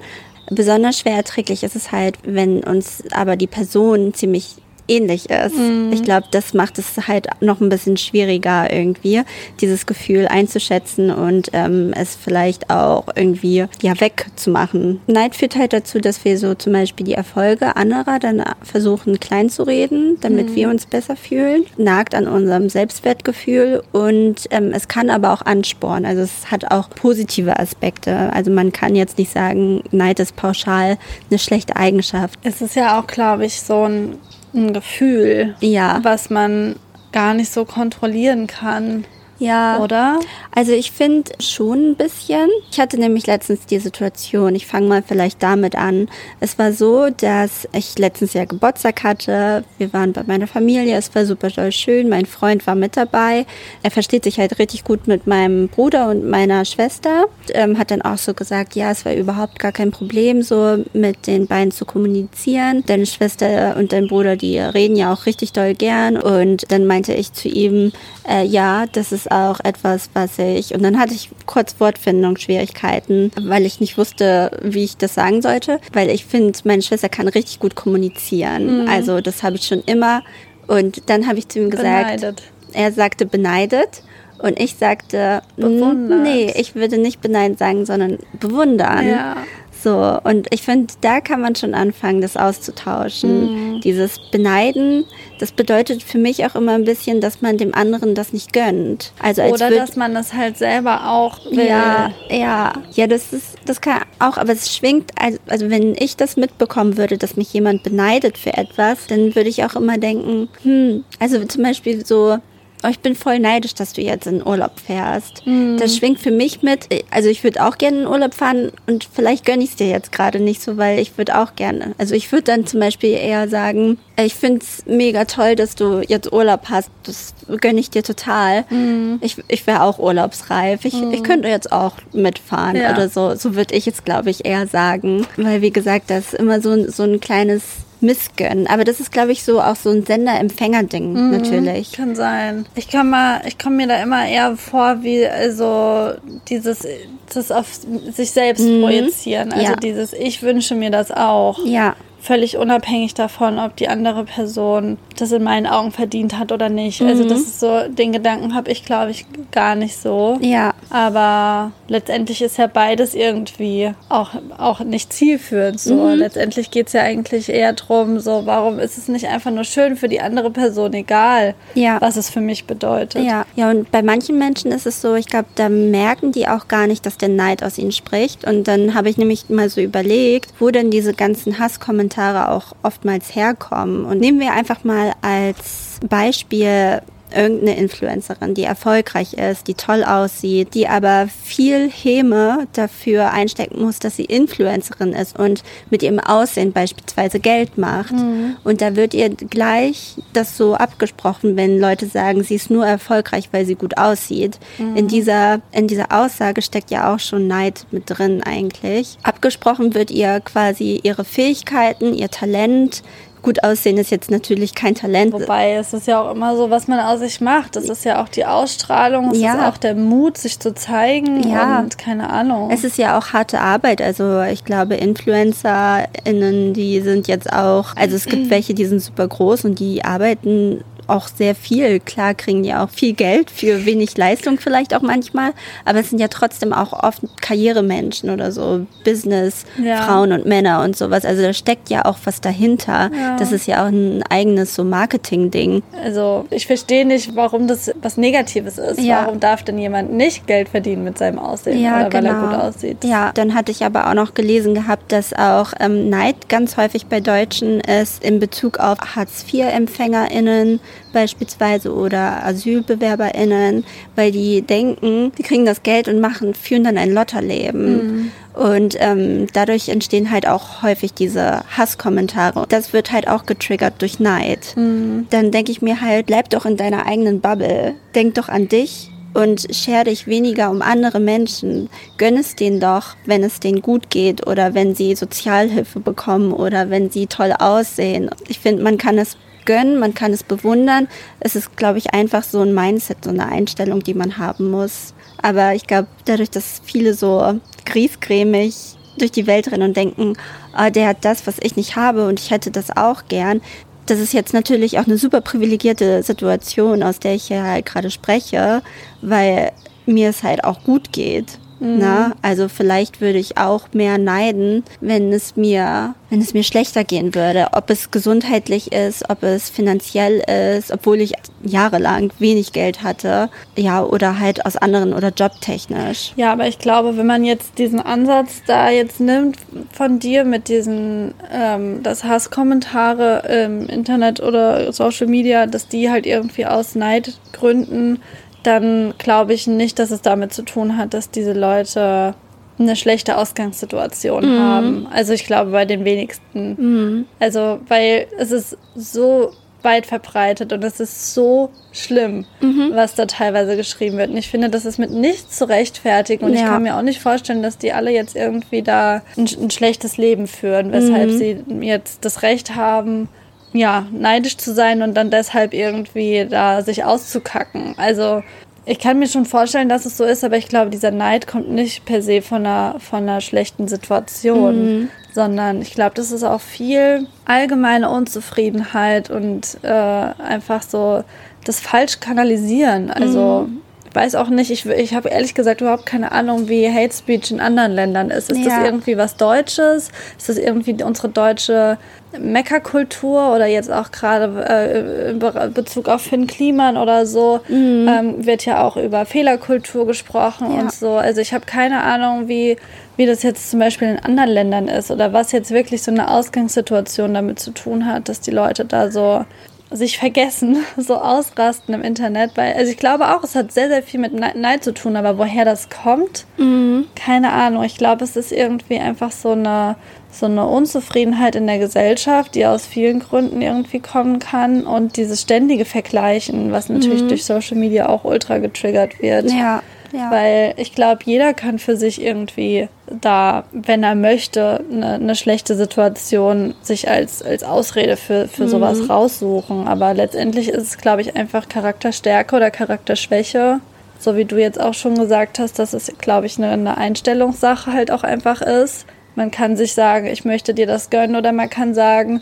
Besonders 0.50 1.00
schwer 1.00 1.16
erträglich 1.16 1.64
ist 1.64 1.76
es 1.76 1.92
halt, 1.92 2.18
wenn 2.24 2.64
uns 2.64 3.04
aber 3.12 3.36
die 3.36 3.48
Person 3.48 4.14
ziemlich 4.14 4.56
ähnlich 4.88 5.30
ist. 5.30 5.56
Ich 5.92 6.04
glaube, 6.04 6.28
das 6.32 6.54
macht 6.54 6.80
es 6.80 7.08
halt 7.08 7.28
noch 7.42 7.62
ein 7.62 7.70
bisschen 7.70 7.98
schwieriger 7.98 8.72
irgendwie, 8.72 9.22
dieses 9.60 9.86
Gefühl 9.86 10.28
einzuschätzen 10.28 11.12
und 11.12 11.50
ähm, 11.54 11.94
es 11.96 12.16
vielleicht 12.16 12.70
auch 12.70 13.06
irgendwie 13.16 13.66
ja 13.82 14.00
wegzumachen. 14.00 15.02
Neid 15.08 15.36
führt 15.36 15.56
halt 15.56 15.74
dazu, 15.74 16.00
dass 16.00 16.24
wir 16.26 16.38
so 16.38 16.54
zum 16.54 16.74
Beispiel 16.74 17.06
die 17.06 17.14
Erfolge 17.14 17.76
anderer 17.76 18.20
dann 18.20 18.44
versuchen 18.64 19.20
klein 19.20 19.50
zu 19.50 19.64
reden, 19.64 20.18
damit 20.22 20.56
wir 20.56 20.70
uns 20.70 20.86
besser 20.86 21.16
fühlen, 21.16 21.66
nagt 21.78 22.16
an 22.16 22.28
unserem 22.28 22.70
Selbstwertgefühl 22.70 23.84
und 23.92 24.48
ähm, 24.52 24.72
es 24.74 24.88
kann 24.88 25.10
aber 25.10 25.34
auch 25.34 25.42
anspornen. 25.42 26.06
Also 26.06 26.22
es 26.22 26.52
hat 26.52 26.72
auch 26.72 26.90
positive 26.90 27.60
Aspekte. 27.60 28.34
Also 28.34 28.52
man 28.52 28.72
kann 28.72 28.96
jetzt 28.96 29.18
nicht 29.18 29.32
sagen, 29.32 29.84
Neid 29.92 30.20
ist 30.20 30.36
pauschal 30.36 30.98
eine 31.30 31.40
schlechte 31.40 31.76
Eigenschaft. 31.76 32.40
Es 32.44 32.62
ist 32.62 32.76
ja 32.76 33.00
auch, 33.00 33.08
glaube 33.08 33.46
ich, 33.46 33.62
so 33.62 33.84
ein, 33.84 34.18
ein 34.54 34.74
Gefühl, 34.74 35.56
Ja. 35.60 36.00
was 36.04 36.30
man 36.30 36.76
gar 37.12 37.34
nicht 37.34 37.52
so 37.52 37.66
kontrollieren 37.66 38.48
kann. 38.48 39.06
Ja. 39.40 39.80
Oder? 39.80 40.20
Also 40.54 40.72
ich 40.72 40.92
finde 40.92 41.32
schon 41.40 41.92
ein 41.92 41.96
bisschen. 41.96 42.50
Ich 42.72 42.80
hatte 42.80 42.98
nämlich 42.98 43.28
letztens 43.28 43.66
die 43.66 43.80
Situation, 43.80 44.56
ich 44.56 44.66
fange 44.66 44.88
mal 44.88 45.04
vielleicht 45.06 45.44
damit 45.44 45.76
an. 45.76 46.10
Es 46.40 46.58
war 46.58 46.74
so, 46.74 47.10
dass 47.10 47.68
ich 47.74 47.98
letztens 48.00 48.34
ja 48.34 48.46
Geburtstag 48.46 49.04
hatte. 49.04 49.64
Wir 49.78 49.94
waren 49.94 50.14
bei 50.14 50.24
meiner 50.26 50.48
Familie, 50.48 50.98
es 50.98 51.14
war 51.14 51.26
super 51.26 51.50
doll 51.50 51.72
schön. 51.72 52.10
Mein 52.10 52.26
Freund 52.26 52.66
war 52.66 52.76
mit 52.76 52.98
dabei. 52.98 53.46
Er 53.84 53.92
versteht 53.92 54.24
sich 54.24 54.40
halt 54.40 54.58
richtig 54.60 54.84
gut 54.84 55.08
mit 55.08 55.28
meinem 55.28 55.68
Bruder 55.68 56.10
und 56.10 56.28
meiner 56.28 56.66
Schwester. 56.66 57.26
Ähm, 57.54 57.78
hat 57.78 57.92
dann 57.92 58.02
auch 58.02 58.18
so 58.18 58.34
gesagt, 58.34 58.76
ja, 58.76 58.92
es 58.92 59.06
war 59.06 59.14
überhaupt 59.14 59.60
gar 59.60 59.72
kein 59.72 59.92
Problem, 59.92 60.42
so 60.42 60.84
mit 60.94 61.28
den 61.28 61.48
beiden 61.48 61.72
zu 61.72 61.86
kommunizieren. 61.86 62.84
Deine 62.88 63.06
Schwester 63.06 63.76
und 63.78 63.94
dein 63.94 64.08
Bruder, 64.08 64.36
die 64.36 64.58
reden 64.58 64.96
ja 64.96 65.14
auch 65.14 65.26
richtig 65.26 65.54
doll 65.54 65.76
gern. 65.76 66.18
Und 66.18 66.72
dann 66.72 66.88
meinte 66.88 67.14
ich 67.14 67.34
zu 67.34 67.48
ihm, 67.48 67.92
äh, 68.28 68.44
ja, 68.44 68.86
das 68.92 69.12
ist 69.12 69.27
auch 69.32 69.60
etwas, 69.64 70.10
was 70.14 70.38
ich. 70.40 70.74
Und 70.74 70.84
dann 70.84 71.00
hatte 71.00 71.14
ich 71.14 71.30
kurz 71.46 71.80
Wortfindungsschwierigkeiten, 71.80 73.32
weil 73.42 73.66
ich 73.66 73.80
nicht 73.80 73.98
wusste, 73.98 74.52
wie 74.62 74.84
ich 74.84 74.98
das 74.98 75.14
sagen 75.16 75.42
sollte. 75.42 75.80
Weil 75.94 76.10
ich 76.10 76.26
finde, 76.26 76.58
meine 76.64 76.82
Schwester 76.82 77.10
kann 77.10 77.28
richtig 77.28 77.60
gut 77.60 77.76
kommunizieren. 77.76 78.88
Also 78.88 79.22
das 79.22 79.44
habe 79.44 79.56
ich 79.56 79.64
schon 79.66 79.82
immer. 79.86 80.24
Und 80.68 81.10
dann 81.10 81.28
habe 81.28 81.40
ich 81.40 81.48
zu 81.48 81.60
ihm 81.60 81.70
gesagt, 81.70 82.22
Beneidet. 82.22 82.44
er 82.74 82.92
sagte 82.92 83.26
beneidet. 83.26 84.04
Und 84.40 84.60
ich 84.60 84.76
sagte, 84.76 85.42
Bewundert. 85.56 86.22
nee, 86.22 86.54
ich 86.56 86.76
würde 86.76 87.00
nicht 87.00 87.22
beneiden 87.22 87.58
sagen, 87.58 87.86
sondern 87.88 88.20
bewundern. 88.40 89.08
Ja. 89.08 89.38
So, 89.84 90.20
und 90.24 90.48
ich 90.52 90.64
finde, 90.64 90.94
da 91.02 91.22
kann 91.22 91.42
man 91.42 91.56
schon 91.56 91.74
anfangen, 91.74 92.22
das 92.22 92.36
auszutauschen. 92.36 93.76
Mhm. 93.76 93.82
Dieses 93.82 94.20
Beneiden, 94.32 95.06
das 95.40 95.52
bedeutet 95.52 96.02
für 96.04 96.18
mich 96.18 96.46
auch 96.46 96.56
immer 96.56 96.74
ein 96.74 96.84
bisschen, 96.84 97.22
dass 97.22 97.42
man 97.42 97.58
dem 97.58 97.76
anderen 97.76 98.16
das 98.16 98.34
nicht 98.34 98.54
gönnt. 98.54 99.12
Also 99.22 99.42
als 99.42 99.54
Oder 99.54 99.70
dass 99.70 99.96
man 99.96 100.14
das 100.14 100.34
halt 100.34 100.58
selber 100.58 101.12
auch 101.12 101.46
will. 101.46 101.68
ja, 101.68 102.12
ja, 102.30 102.74
ja, 102.94 103.08
das 103.08 103.34
ist, 103.34 103.56
das 103.66 103.82
kann 103.82 104.02
auch, 104.20 104.38
aber 104.38 104.54
es 104.54 104.76
schwingt, 104.76 105.12
also, 105.20 105.38
also 105.48 105.70
wenn 105.70 105.96
ich 105.96 106.18
das 106.18 106.38
mitbekommen 106.38 106.98
würde, 106.98 107.18
dass 107.18 107.36
mich 107.36 107.54
jemand 107.54 107.84
beneidet 107.84 108.38
für 108.38 108.54
etwas, 108.54 109.08
dann 109.08 109.36
würde 109.36 109.50
ich 109.50 109.64
auch 109.64 109.76
immer 109.76 109.98
denken, 109.98 110.50
hm, 110.64 111.04
also 111.20 111.44
zum 111.46 111.64
Beispiel 111.64 112.06
so, 112.06 112.38
oh, 112.84 112.88
ich 112.90 113.00
bin 113.00 113.16
voll 113.16 113.40
neidisch, 113.40 113.74
dass 113.74 113.94
du 113.94 114.02
jetzt 114.02 114.28
in 114.28 114.46
Urlaub 114.46 114.80
fährst. 114.80 115.46
Mhm. 115.46 115.78
Das 115.78 115.96
schwingt 115.96 116.20
für 116.20 116.32
mich 116.32 116.62
mit, 116.62 116.88
also 117.12 117.30
ich 117.30 117.44
würde 117.44 117.66
auch 117.66 117.78
gerne 117.78 118.02
in 118.02 118.08
Urlaub 118.08 118.34
fahren 118.34 118.72
und 118.86 119.08
vielleicht 119.12 119.46
gönne 119.46 119.64
ich 119.64 119.72
es 119.72 119.76
dir 119.76 119.88
jetzt 119.88 120.12
gerade 120.12 120.40
nicht 120.40 120.62
so, 120.62 120.78
weil 120.78 121.00
ich 121.00 121.18
würde 121.18 121.40
auch 121.40 121.56
gerne. 121.56 121.94
Also 121.98 122.16
ich 122.16 122.32
würde 122.32 122.44
dann 122.44 122.66
zum 122.66 122.80
Beispiel 122.80 123.12
eher 123.12 123.48
sagen, 123.50 123.98
ich 124.20 124.34
finde 124.34 124.62
es 124.62 124.84
mega 124.86 125.26
toll, 125.26 125.56
dass 125.56 125.76
du 125.76 126.02
jetzt 126.08 126.32
Urlaub 126.34 126.70
hast. 126.70 126.90
Das 127.04 127.34
gönne 127.62 127.80
ich 127.80 127.90
dir 127.90 128.04
total. 128.04 128.66
Mhm. 128.70 129.20
Ich, 129.22 129.38
ich 129.48 129.68
wäre 129.68 129.84
auch 129.84 130.00
urlaubsreif. 130.00 130.86
Ich, 130.86 130.94
mhm. 130.94 131.12
ich 131.14 131.24
könnte 131.24 131.48
jetzt 131.48 131.72
auch 131.72 131.94
mitfahren 132.14 132.76
ja. 132.76 132.94
oder 132.94 133.10
so. 133.10 133.36
So 133.36 133.56
würde 133.56 133.76
ich 133.76 133.86
jetzt, 133.86 134.06
glaube 134.06 134.32
ich, 134.32 134.46
eher 134.46 134.68
sagen. 134.68 135.28
Weil, 135.38 135.62
wie 135.62 135.72
gesagt, 135.72 136.10
das 136.10 136.34
ist 136.34 136.34
immer 136.34 136.62
so, 136.62 136.90
so 136.90 137.04
ein 137.04 137.20
kleines 137.20 137.64
missgönnen. 138.02 138.68
Aber 138.68 138.84
das 138.84 139.00
ist, 139.00 139.12
glaube 139.12 139.32
ich, 139.32 139.44
so 139.44 139.62
auch 139.62 139.76
so 139.76 139.90
ein 139.90 140.06
Sender-Empfänger-Ding 140.06 141.14
mhm, 141.14 141.32
natürlich. 141.32 141.94
Kann 141.94 142.16
sein. 142.16 142.66
Ich 142.76 142.90
kann 142.90 143.10
mal, 143.10 143.42
ich 143.46 143.58
komme 143.58 143.78
mir 143.78 143.88
da 143.88 144.02
immer 144.02 144.28
eher 144.28 144.56
vor, 144.58 145.04
wie 145.04 145.26
also 145.26 146.12
dieses 146.48 146.88
das 147.34 147.52
auf 147.52 147.68
sich 148.12 148.32
selbst 148.32 148.66
mhm. 148.66 148.82
projizieren. 148.82 149.52
Also 149.52 149.72
ja. 149.72 149.76
dieses 149.76 150.14
Ich 150.14 150.42
wünsche 150.42 150.76
mir 150.76 150.92
das 150.92 151.12
auch. 151.12 151.60
Ja 151.66 151.96
völlig 152.20 152.58
unabhängig 152.58 153.14
davon, 153.14 153.60
ob 153.60 153.76
die 153.76 153.88
andere 153.88 154.26
Person 154.26 154.98
das 155.18 155.32
in 155.32 155.44
meinen 155.44 155.66
Augen 155.66 155.92
verdient 155.92 156.38
hat 156.38 156.52
oder 156.52 156.70
nicht. 156.70 157.02
Also 157.02 157.14
mhm. 157.14 157.18
Also 157.18 157.30
das 157.30 157.42
ist 157.42 157.60
so, 157.60 157.88
den 157.90 158.12
Gedanken 158.12 158.54
habe 158.54 158.72
ich, 158.72 158.86
glaube 158.86 159.12
ich, 159.12 159.26
gar 159.52 159.76
nicht 159.76 159.98
so. 159.98 160.38
Ja. 160.42 160.74
Aber 160.90 161.72
letztendlich 161.88 162.42
ist 162.42 162.58
ja 162.58 162.68
beides 162.68 163.16
irgendwie 163.16 163.92
auch, 164.10 164.32
auch 164.58 164.80
nicht 164.82 165.12
zielführend. 165.12 165.80
So. 165.80 165.96
Mhm. 165.96 166.20
Letztendlich 166.20 166.70
geht 166.72 166.88
es 166.88 166.94
ja 166.94 167.02
eigentlich 167.02 167.50
eher 167.50 167.74
darum, 167.74 168.20
so, 168.20 168.46
warum 168.46 168.80
ist 168.80 168.98
es 168.98 169.08
nicht 169.08 169.28
einfach 169.28 169.52
nur 169.52 169.64
schön 169.64 169.96
für 169.96 170.08
die 170.08 170.22
andere 170.22 170.52
Person, 170.52 170.94
egal 170.94 171.56
ja. 171.74 172.00
was 172.02 172.18
es 172.18 172.30
für 172.30 172.42
mich 172.42 172.66
bedeutet. 172.66 173.24
Ja, 173.24 173.46
ja, 173.56 173.70
und 173.72 173.92
bei 173.92 174.04
manchen 174.04 174.38
Menschen 174.38 174.72
ist 174.72 174.86
es 174.86 175.02
so, 175.02 175.16
ich 175.16 175.28
glaube, 175.28 175.48
da 175.56 175.70
merken 175.70 176.32
die 176.32 176.48
auch 176.48 176.68
gar 176.68 176.88
nicht, 176.88 177.06
dass 177.06 177.18
der 177.18 177.30
Neid 177.30 177.64
aus 177.64 177.78
ihnen 177.78 177.92
spricht. 177.92 178.46
Und 178.46 178.68
dann 178.68 178.94
habe 178.94 179.10
ich 179.10 179.18
nämlich 179.18 179.50
mal 179.50 179.70
so 179.70 179.82
überlegt, 179.82 180.54
wo 180.60 180.70
denn 180.70 180.92
diese 180.92 181.14
ganzen 181.14 181.60
Hasskommentare 181.60 182.07
Kommentare 182.08 182.52
auch 182.52 182.74
oftmals 182.84 183.36
herkommen. 183.36 184.06
Und 184.06 184.20
nehmen 184.20 184.40
wir 184.40 184.54
einfach 184.54 184.84
mal 184.84 185.14
als 185.22 186.00
Beispiel 186.08 187.02
irgendeine 187.36 187.78
Influencerin, 187.78 188.54
die 188.54 188.64
erfolgreich 188.64 189.34
ist, 189.34 189.68
die 189.68 189.74
toll 189.74 190.04
aussieht, 190.04 190.74
die 190.74 190.88
aber 190.88 191.28
viel 191.44 191.90
Häme 191.90 192.68
dafür 192.74 193.32
einstecken 193.32 193.82
muss, 193.82 194.00
dass 194.00 194.16
sie 194.16 194.26
Influencerin 194.26 195.14
ist 195.14 195.38
und 195.38 195.64
mit 195.90 196.04
ihrem 196.04 196.20
Aussehen 196.20 196.72
beispielsweise 196.72 197.40
Geld 197.40 197.78
macht. 197.78 198.14
Mhm. 198.14 198.58
Und 198.64 198.82
da 198.82 198.96
wird 198.96 199.14
ihr 199.14 199.30
gleich 199.30 200.16
das 200.34 200.58
so 200.58 200.76
abgesprochen, 200.76 201.56
wenn 201.56 201.80
Leute 201.80 202.08
sagen, 202.08 202.44
sie 202.44 202.56
ist 202.56 202.70
nur 202.70 202.86
erfolgreich, 202.86 203.50
weil 203.52 203.66
sie 203.66 203.76
gut 203.76 203.98
aussieht. 203.98 204.60
Mhm. 204.78 204.96
In 204.96 205.08
dieser, 205.08 205.62
in 205.72 205.88
dieser 205.88 206.12
Aussage 206.12 206.62
steckt 206.62 206.92
ja 206.92 207.14
auch 207.14 207.20
schon 207.20 207.48
Neid 207.48 207.86
mit 207.92 208.04
drin 208.08 208.42
eigentlich. 208.44 209.18
Abgesprochen 209.24 209.94
wird 209.94 210.12
ihr 210.12 210.40
quasi 210.40 211.00
ihre 211.04 211.26
Fähigkeiten, 211.26 212.14
ihr 212.14 212.30
Talent, 212.30 213.04
gut 213.48 213.64
aussehen 213.64 213.98
ist 213.98 214.12
jetzt 214.12 214.30
natürlich 214.30 214.76
kein 214.76 214.94
Talent. 214.94 215.32
Wobei 215.32 215.76
es 215.76 215.94
ist 215.94 216.06
ja 216.06 216.22
auch 216.22 216.32
immer 216.32 216.58
so, 216.58 216.70
was 216.70 216.90
man 216.90 217.00
aus 217.00 217.20
sich 217.20 217.40
macht. 217.40 217.78
Das 217.78 217.86
ist 217.86 218.04
ja 218.04 218.22
auch 218.22 218.28
die 218.28 218.44
Ausstrahlung, 218.44 219.32
es 219.32 219.40
ja. 219.40 219.54
ist 219.54 219.64
auch 219.64 219.78
der 219.78 219.96
Mut, 219.96 220.38
sich 220.38 220.60
zu 220.60 220.76
zeigen 220.76 221.50
ja. 221.50 221.80
und 221.80 221.98
keine 221.98 222.30
Ahnung. 222.30 222.70
Es 222.72 222.84
ist 222.84 222.98
ja 222.98 223.18
auch 223.18 223.28
harte 223.28 223.62
Arbeit. 223.62 224.02
Also 224.02 224.42
ich 224.42 224.66
glaube, 224.66 224.96
InfluencerInnen, 224.96 226.74
die 226.74 227.00
sind 227.00 227.30
jetzt 227.30 227.50
auch, 227.54 227.96
also 227.96 228.18
es 228.18 228.26
gibt 228.26 228.50
welche, 228.50 228.74
die 228.74 228.86
sind 228.86 229.00
super 229.00 229.26
groß 229.26 229.64
und 229.64 229.80
die 229.80 230.04
arbeiten 230.04 230.84
auch 231.08 231.28
sehr 231.28 231.56
viel. 231.56 232.00
Klar 232.00 232.34
kriegen 232.34 232.64
die 232.64 232.74
auch 232.74 232.90
viel 232.90 233.14
Geld 233.14 233.50
für 233.52 233.86
wenig 233.86 234.18
Leistung 234.18 234.60
vielleicht 234.60 234.94
auch 234.94 235.02
manchmal, 235.02 235.54
aber 235.86 236.00
es 236.00 236.10
sind 236.10 236.20
ja 236.20 236.28
trotzdem 236.28 236.74
auch 236.74 236.94
oft 236.94 237.22
Karrieremenschen 237.42 238.30
oder 238.30 238.52
so, 238.52 238.86
Business, 239.04 239.66
ja. 239.82 240.04
Frauen 240.04 240.32
und 240.32 240.46
Männer 240.46 240.84
und 240.84 240.96
sowas. 240.96 241.26
Also 241.26 241.42
da 241.42 241.54
steckt 241.54 241.90
ja 241.90 242.06
auch 242.06 242.18
was 242.26 242.42
dahinter. 242.42 243.12
Ja. 243.14 243.38
Das 243.38 243.52
ist 243.52 243.68
ja 243.68 243.84
auch 243.84 243.90
ein 243.90 244.24
eigenes 244.30 244.76
so 244.76 244.84
Marketing-Ding. 244.84 245.84
Also 246.04 246.46
ich 246.50 246.68
verstehe 246.68 247.06
nicht, 247.06 247.36
warum 247.36 247.68
das 247.68 247.92
was 248.02 248.18
Negatives 248.18 248.78
ist. 248.78 249.00
Ja. 249.00 249.24
Warum 249.24 249.40
darf 249.40 249.64
denn 249.64 249.78
jemand 249.78 250.12
nicht 250.14 250.48
Geld 250.48 250.70
verdienen 250.70 251.04
mit 251.04 251.18
seinem 251.18 251.40
Aussehen 251.40 251.82
ja, 251.82 252.02
oder 252.02 252.10
genau. 252.10 252.14
weil 252.14 252.26
er 252.26 252.34
genau. 252.34 252.48
gut 252.48 252.76
aussieht? 252.76 253.04
Ja, 253.04 253.32
dann 253.34 253.54
hatte 253.54 253.72
ich 253.72 253.84
aber 253.84 254.10
auch 254.10 254.14
noch 254.14 254.34
gelesen 254.34 254.74
gehabt, 254.74 255.12
dass 255.12 255.34
auch 255.34 255.74
ähm, 255.80 256.10
Neid 256.10 256.50
ganz 256.50 256.78
häufig 256.78 257.08
bei 257.08 257.20
Deutschen 257.20 257.80
ist 257.82 258.24
in 258.24 258.40
Bezug 258.40 258.80
auf 258.80 258.98
Hartz-IV-EmpfängerInnen, 259.16 260.80
beispielsweise 261.14 261.94
oder 261.94 262.46
AsylbewerberInnen, 262.46 263.84
weil 264.16 264.32
die 264.32 264.62
denken, 264.62 265.32
die 265.38 265.44
kriegen 265.44 265.66
das 265.66 265.84
Geld 265.84 266.08
und 266.08 266.20
machen, 266.20 266.54
führen 266.54 266.84
dann 266.84 266.98
ein 266.98 267.14
Lotterleben. 267.14 267.96
Mhm. 267.96 268.32
Und 268.54 268.98
ähm, 269.00 269.48
dadurch 269.54 269.90
entstehen 269.90 270.32
halt 270.32 270.48
auch 270.48 270.82
häufig 270.82 271.14
diese 271.14 271.64
Hasskommentare. 271.78 272.66
Das 272.68 272.92
wird 272.92 273.12
halt 273.12 273.28
auch 273.28 273.46
getriggert 273.46 274.02
durch 274.02 274.20
Neid. 274.20 274.74
Mhm. 274.76 275.28
Dann 275.30 275.52
denke 275.52 275.72
ich 275.72 275.82
mir 275.82 276.02
halt, 276.02 276.26
bleib 276.26 276.50
doch 276.50 276.66
in 276.66 276.76
deiner 276.76 277.06
eigenen 277.06 277.40
Bubble. 277.40 277.94
Denk 278.16 278.34
doch 278.34 278.50
an 278.50 278.68
dich 278.68 279.12
und 279.38 279.68
scher 279.70 280.04
dich 280.04 280.26
weniger 280.26 280.72
um 280.72 280.82
andere 280.82 281.20
Menschen. 281.20 281.90
Gönn 282.18 282.38
es 282.38 282.56
denen 282.56 282.80
doch, 282.80 283.16
wenn 283.26 283.44
es 283.44 283.60
denen 283.60 283.84
gut 283.84 284.10
geht 284.10 284.48
oder 284.48 284.74
wenn 284.74 284.96
sie 284.96 285.14
Sozialhilfe 285.16 286.00
bekommen 286.00 286.52
oder 286.52 286.90
wenn 286.90 287.12
sie 287.12 287.28
toll 287.28 287.54
aussehen. 287.58 288.32
Ich 288.48 288.60
finde, 288.60 288.82
man 288.82 288.98
kann 288.98 289.20
es 289.20 289.38
gönnen, 289.68 290.00
man 290.00 290.16
kann 290.16 290.34
es 290.34 290.42
bewundern. 290.42 291.08
Es 291.40 291.56
ist, 291.56 291.78
glaube 291.78 292.00
ich, 292.00 292.16
einfach 292.16 292.42
so 292.42 292.62
ein 292.62 292.74
Mindset, 292.74 293.24
so 293.24 293.30
eine 293.30 293.48
Einstellung, 293.48 294.00
die 294.00 294.16
man 294.16 294.40
haben 294.40 294.72
muss. 294.72 295.14
Aber 295.44 295.76
ich 295.76 295.86
glaube, 295.86 296.08
dadurch, 296.26 296.50
dass 296.50 296.82
viele 296.84 297.14
so 297.14 297.60
griesgrämig 297.86 298.98
durch 299.20 299.32
die 299.32 299.46
Welt 299.46 299.72
rennen 299.72 299.90
und 299.90 299.98
denken, 299.98 300.34
oh, 300.76 300.90
der 300.90 301.10
hat 301.10 301.26
das, 301.26 301.46
was 301.46 301.58
ich 301.62 301.76
nicht 301.76 301.96
habe 301.96 302.28
und 302.28 302.40
ich 302.40 302.50
hätte 302.50 302.72
das 302.72 302.96
auch 302.96 303.28
gern. 303.28 303.62
Das 304.08 304.20
ist 304.20 304.34
jetzt 304.34 304.54
natürlich 304.54 305.00
auch 305.00 305.06
eine 305.06 305.18
super 305.18 305.42
privilegierte 305.42 306.24
Situation, 306.24 307.04
aus 307.04 307.20
der 307.20 307.36
ich 307.36 307.44
hier 307.44 307.64
halt 307.64 307.86
gerade 307.86 308.10
spreche, 308.10 308.82
weil 309.22 309.72
mir 310.06 310.30
es 310.30 310.44
halt 310.44 310.64
auch 310.64 310.84
gut 310.84 311.12
geht. 311.12 311.60
Mhm. 311.80 312.00
Na, 312.00 312.32
also 312.42 312.68
vielleicht 312.70 313.22
würde 313.22 313.40
ich 313.40 313.58
auch 313.58 313.88
mehr 313.94 314.18
neiden, 314.18 314.84
wenn 315.02 315.32
es 315.32 315.56
mir, 315.56 316.16
wenn 316.30 316.42
es 316.42 316.54
mir 316.54 316.64
schlechter 316.64 317.04
gehen 317.04 317.36
würde. 317.36 317.68
Ob 317.74 317.90
es 317.90 318.12
gesundheitlich 318.12 318.92
ist, 318.92 319.30
ob 319.30 319.44
es 319.44 319.70
finanziell 319.70 320.44
ist, 320.78 320.92
obwohl 320.92 321.22
ich 321.22 321.34
jahrelang 321.64 322.32
wenig 322.40 322.72
Geld 322.74 323.04
hatte, 323.04 323.50
ja, 323.76 324.04
oder 324.04 324.40
halt 324.40 324.66
aus 324.66 324.78
anderen 324.78 325.14
oder 325.14 325.30
jobtechnisch. 325.30 326.34
Ja, 326.36 326.52
aber 326.52 326.68
ich 326.68 326.80
glaube, 326.80 327.18
wenn 327.18 327.28
man 327.28 327.44
jetzt 327.44 327.78
diesen 327.78 328.00
Ansatz 328.00 328.62
da 328.66 328.90
jetzt 328.90 329.20
nimmt 329.20 329.58
von 329.92 330.20
dir 330.20 330.44
mit 330.44 330.68
diesen, 330.70 331.34
ähm, 331.52 332.02
das 332.04 332.24
Hasskommentare 332.24 333.66
im 333.66 333.88
Internet 333.88 334.42
oder 334.42 334.92
Social 334.92 335.28
Media, 335.28 335.66
dass 335.66 335.88
die 335.88 336.10
halt 336.10 336.26
irgendwie 336.26 336.66
aus 336.66 336.96
Neidgründen 336.96 338.20
dann 338.68 339.14
glaube 339.18 339.54
ich 339.54 339.66
nicht, 339.66 339.98
dass 339.98 340.12
es 340.12 340.22
damit 340.22 340.54
zu 340.54 340.64
tun 340.64 340.98
hat, 340.98 341.14
dass 341.14 341.32
diese 341.32 341.54
Leute 341.54 342.36
eine 342.80 342.96
schlechte 342.96 343.38
Ausgangssituation 343.38 344.56
mhm. 344.56 344.60
haben. 344.60 345.08
Also 345.12 345.34
ich 345.34 345.46
glaube 345.46 345.72
bei 345.72 345.86
den 345.86 346.06
wenigsten. 346.06 346.76
Mhm. 346.78 347.26
Also 347.40 347.80
weil 347.88 348.28
es 348.38 348.52
ist 348.52 348.78
so 348.96 349.52
weit 349.84 350.06
verbreitet 350.06 350.74
und 350.74 350.84
es 350.84 351.00
ist 351.00 351.34
so 351.34 351.70
schlimm, 351.94 352.46
mhm. 352.62 352.92
was 352.94 353.16
da 353.16 353.26
teilweise 353.26 353.78
geschrieben 353.78 354.18
wird. 354.18 354.32
Und 354.32 354.38
ich 354.38 354.50
finde, 354.50 354.70
das 354.70 354.86
ist 354.86 354.98
mit 354.98 355.12
nichts 355.12 355.58
zu 355.58 355.70
rechtfertigen. 355.70 356.44
Und 356.44 356.54
ja. 356.54 356.60
ich 356.60 356.66
kann 356.66 356.84
mir 356.84 356.98
auch 356.98 357.02
nicht 357.04 357.22
vorstellen, 357.22 357.64
dass 357.64 357.78
die 357.78 357.94
alle 357.94 358.12
jetzt 358.12 358.36
irgendwie 358.36 358.82
da 358.82 359.22
ein, 359.38 359.48
ein 359.62 359.72
schlechtes 359.72 360.18
Leben 360.18 360.48
führen, 360.48 360.92
weshalb 360.92 361.32
mhm. 361.32 361.38
sie 361.38 361.64
jetzt 361.82 362.26
das 362.26 362.42
Recht 362.42 362.76
haben, 362.76 363.30
ja, 363.78 364.06
neidisch 364.12 364.58
zu 364.58 364.74
sein 364.74 365.02
und 365.02 365.14
dann 365.14 365.32
deshalb 365.32 365.74
irgendwie 365.74 366.46
da 366.50 366.82
sich 366.82 367.04
auszukacken. 367.04 367.94
Also 367.98 368.44
ich 368.86 369.00
kann 369.00 369.20
mir 369.20 369.28
schon 369.28 369.46
vorstellen, 369.46 369.90
dass 369.90 370.06
es 370.06 370.18
so 370.18 370.24
ist, 370.24 370.44
aber 370.44 370.58
ich 370.58 370.70
glaube, 370.70 370.90
dieser 370.90 371.12
Neid 371.12 371.46
kommt 371.46 371.70
nicht 371.70 372.06
per 372.06 372.22
se 372.22 372.42
von 372.42 372.66
einer, 372.66 372.96
von 373.00 373.24
einer 373.24 373.42
schlechten 373.42 373.88
Situation, 373.88 374.86
mhm. 374.86 375.10
sondern 375.34 375.82
ich 375.82 375.92
glaube, 375.92 376.16
das 376.16 376.32
ist 376.32 376.44
auch 376.44 376.62
viel 376.62 377.28
allgemeine 377.46 378.10
Unzufriedenheit 378.10 379.30
und 379.30 379.78
äh, 379.84 379.90
einfach 379.92 380.82
so 380.84 381.24
das 381.66 381.82
falsch 381.82 382.22
kanalisieren. 382.22 383.12
Also 383.12 383.68
mhm 383.68 383.82
weiß 384.14 384.36
auch 384.36 384.50
nicht, 384.50 384.72
ich, 384.72 384.86
ich 384.86 385.14
habe 385.14 385.30
ehrlich 385.30 385.54
gesagt 385.54 385.82
überhaupt 385.82 386.06
keine 386.06 386.32
Ahnung, 386.32 386.68
wie 386.70 386.92
Hate 386.92 387.14
Speech 387.14 387.52
in 387.52 387.60
anderen 387.60 387.92
Ländern 387.94 388.30
ist. 388.30 388.52
Ist 388.52 388.60
ja. 388.60 388.78
das 388.78 388.86
irgendwie 388.86 389.18
was 389.18 389.36
Deutsches? 389.36 390.10
Ist 390.38 390.50
das 390.50 390.58
irgendwie 390.58 391.02
unsere 391.04 391.30
deutsche 391.30 391.98
Meckerkultur 392.38 393.56
oder 393.56 393.66
jetzt 393.68 393.92
auch 393.92 394.12
gerade 394.12 394.66
äh, 394.68 395.32
in 395.32 395.40
Bezug 395.74 396.10
auf 396.10 396.22
Finn 396.22 396.46
Kliman 396.46 396.98
oder 396.98 397.26
so 397.26 397.62
mhm. 397.68 398.08
ähm, 398.08 398.46
wird 398.46 398.66
ja 398.66 398.84
auch 398.84 398.98
über 398.98 399.26
Fehlerkultur 399.26 400.06
gesprochen 400.06 400.74
ja. 400.74 400.82
und 400.82 400.92
so. 400.92 401.12
Also 401.14 401.42
ich 401.42 401.54
habe 401.54 401.66
keine 401.66 402.04
Ahnung, 402.04 402.48
wie, 402.48 402.78
wie 403.16 403.26
das 403.26 403.44
jetzt 403.44 403.72
zum 403.72 403.80
Beispiel 403.80 404.10
in 404.10 404.20
anderen 404.20 404.50
Ländern 404.50 404.88
ist 404.88 405.10
oder 405.10 405.34
was 405.34 405.52
jetzt 405.52 405.72
wirklich 405.72 406.04
so 406.04 406.12
eine 406.12 406.30
Ausgangssituation 406.30 407.34
damit 407.34 407.60
zu 407.60 407.72
tun 407.72 408.06
hat, 408.06 408.30
dass 408.30 408.42
die 408.42 408.52
Leute 408.52 408.86
da 408.86 409.10
so 409.10 409.46
sich 409.92 410.18
vergessen, 410.18 410.78
so 410.98 411.16
ausrasten 411.16 411.94
im 411.94 412.02
Internet. 412.02 412.52
Weil, 412.56 412.74
also 412.74 412.92
ich 412.92 412.98
glaube 412.98 413.36
auch, 413.36 413.44
es 413.44 413.56
hat 413.56 413.72
sehr, 413.72 413.88
sehr 413.88 414.04
viel 414.04 414.20
mit 414.20 414.34
Neid 414.34 414.84
zu 414.84 414.94
tun, 414.94 415.16
aber 415.16 415.38
woher 415.38 415.66
das 415.66 415.90
kommt, 415.90 416.46
mhm. 416.58 417.06
keine 417.16 417.52
Ahnung. 417.52 417.84
Ich 417.84 417.98
glaube, 417.98 418.24
es 418.24 418.36
ist 418.36 418.52
irgendwie 418.52 419.00
einfach 419.00 419.32
so 419.32 419.52
eine, 419.52 419.96
so 420.32 420.46
eine 420.46 420.68
Unzufriedenheit 420.68 421.56
in 421.56 421.68
der 421.68 421.80
Gesellschaft, 421.80 422.56
die 422.56 422.66
aus 422.66 422.86
vielen 422.86 423.20
Gründen 423.20 423.62
irgendwie 423.62 424.00
kommen 424.00 424.40
kann. 424.40 424.86
Und 424.86 425.18
dieses 425.18 425.42
ständige 425.42 425.86
Vergleichen, 425.86 426.72
was 426.72 426.90
natürlich 426.90 427.24
mhm. 427.24 427.30
durch 427.30 427.46
Social 427.46 427.78
Media 427.78 428.10
auch 428.10 428.24
ultra 428.24 428.58
getriggert 428.58 429.22
wird. 429.22 429.52
Ja. 429.52 429.82
Ja. 430.12 430.32
Weil 430.32 430.74
ich 430.78 430.94
glaube, 430.94 431.22
jeder 431.26 431.54
kann 431.54 431.80
für 431.80 431.98
sich 431.98 432.22
irgendwie 432.22 432.88
da, 433.10 433.66
wenn 433.72 434.04
er 434.04 434.16
möchte, 434.16 434.84
eine, 434.92 435.14
eine 435.14 435.36
schlechte 435.36 435.76
Situation 435.76 436.76
sich 436.82 437.10
als, 437.10 437.42
als 437.42 437.64
Ausrede 437.64 438.18
für, 438.18 438.48
für 438.48 438.64
mhm. 438.64 438.70
sowas 438.70 439.10
raussuchen. 439.10 439.88
Aber 439.88 440.14
letztendlich 440.14 440.70
ist 440.70 440.84
es, 440.84 440.98
glaube 440.98 441.22
ich, 441.22 441.36
einfach 441.36 441.68
Charakterstärke 441.70 442.56
oder 442.56 442.72
Charakterschwäche. 442.72 443.80
So 444.20 444.36
wie 444.36 444.46
du 444.46 444.58
jetzt 444.58 444.80
auch 444.80 444.94
schon 444.94 445.16
gesagt 445.16 445.60
hast, 445.60 445.78
dass 445.80 445.94
es, 445.94 446.12
glaube 446.20 446.48
ich, 446.48 446.58
eine, 446.58 446.72
eine 446.72 446.98
Einstellungssache 446.98 447.94
halt 447.94 448.12
auch 448.12 448.24
einfach 448.24 448.62
ist. 448.62 449.06
Man 449.36 449.52
kann 449.52 449.78
sich 449.78 449.94
sagen, 449.94 450.26
ich 450.26 450.46
möchte 450.46 450.74
dir 450.74 450.88
das 450.88 451.12
gönnen, 451.12 451.36
oder 451.36 451.52
man 451.52 451.70
kann 451.70 451.94
sagen, 451.94 452.42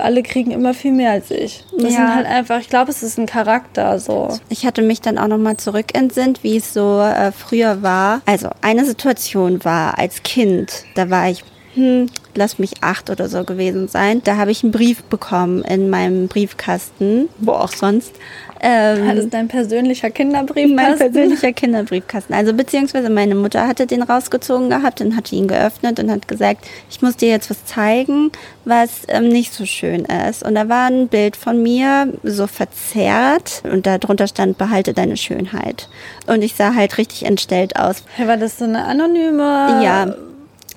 alle 0.00 0.22
kriegen 0.22 0.50
immer 0.50 0.74
viel 0.74 0.92
mehr 0.92 1.12
als 1.12 1.30
ich. 1.30 1.64
Das 1.72 1.92
ja. 1.92 1.98
sind 1.98 2.14
halt 2.14 2.26
einfach, 2.26 2.60
ich 2.60 2.68
glaube, 2.68 2.90
es 2.90 3.02
ist 3.02 3.18
ein 3.18 3.26
Charakter 3.26 3.98
so. 3.98 4.28
Ich 4.48 4.66
hatte 4.66 4.82
mich 4.82 5.00
dann 5.00 5.18
auch 5.18 5.28
nochmal 5.28 5.56
zurückentsinnt, 5.56 6.42
wie 6.42 6.56
es 6.56 6.72
so 6.72 7.00
äh, 7.00 7.32
früher 7.32 7.82
war. 7.82 8.20
Also 8.26 8.50
eine 8.60 8.84
Situation 8.84 9.64
war 9.64 9.98
als 9.98 10.22
Kind, 10.22 10.84
da 10.94 11.10
war 11.10 11.28
ich 11.30 11.44
hm, 11.74 12.06
lass 12.34 12.58
mich 12.58 12.82
acht 12.82 13.10
oder 13.10 13.28
so 13.28 13.44
gewesen 13.44 13.88
sein. 13.88 14.22
Da 14.24 14.36
habe 14.36 14.50
ich 14.50 14.62
einen 14.62 14.72
Brief 14.72 15.02
bekommen 15.04 15.62
in 15.62 15.90
meinem 15.90 16.28
Briefkasten, 16.28 17.28
wo 17.38 17.52
auch 17.52 17.72
sonst. 17.72 18.12
Ähm, 18.60 19.06
das 19.06 19.24
ist 19.24 19.34
dein 19.34 19.48
persönlicher 19.48 20.10
Kinderbriefkasten? 20.10 20.74
Mein 20.74 20.98
persönlicher 20.98 21.52
Kinderbriefkasten. 21.52 22.34
Also 22.34 22.52
beziehungsweise 22.54 23.10
meine 23.10 23.34
Mutter 23.34 23.68
hatte 23.68 23.86
den 23.86 24.02
rausgezogen 24.02 24.70
gehabt 24.70 25.00
und 25.00 25.16
hatte 25.16 25.36
ihn 25.36 25.46
geöffnet 25.46 26.00
und 26.00 26.10
hat 26.10 26.26
gesagt, 26.26 26.66
ich 26.90 27.00
muss 27.02 27.16
dir 27.16 27.28
jetzt 27.28 27.50
was 27.50 27.64
zeigen, 27.66 28.32
was 28.64 29.02
ähm, 29.08 29.28
nicht 29.28 29.52
so 29.52 29.64
schön 29.64 30.06
ist. 30.28 30.42
Und 30.42 30.54
da 30.54 30.68
war 30.68 30.86
ein 30.86 31.08
Bild 31.08 31.36
von 31.36 31.62
mir 31.62 32.12
so 32.22 32.46
verzerrt 32.46 33.62
und 33.70 33.86
darunter 33.86 34.26
stand, 34.26 34.58
behalte 34.58 34.92
deine 34.92 35.16
Schönheit. 35.16 35.88
Und 36.26 36.42
ich 36.42 36.54
sah 36.54 36.74
halt 36.74 36.98
richtig 36.98 37.26
entstellt 37.26 37.76
aus. 37.76 38.02
War 38.18 38.36
das 38.36 38.58
so 38.58 38.64
eine 38.64 38.84
anonyme... 38.84 39.82
Ja, 39.84 40.14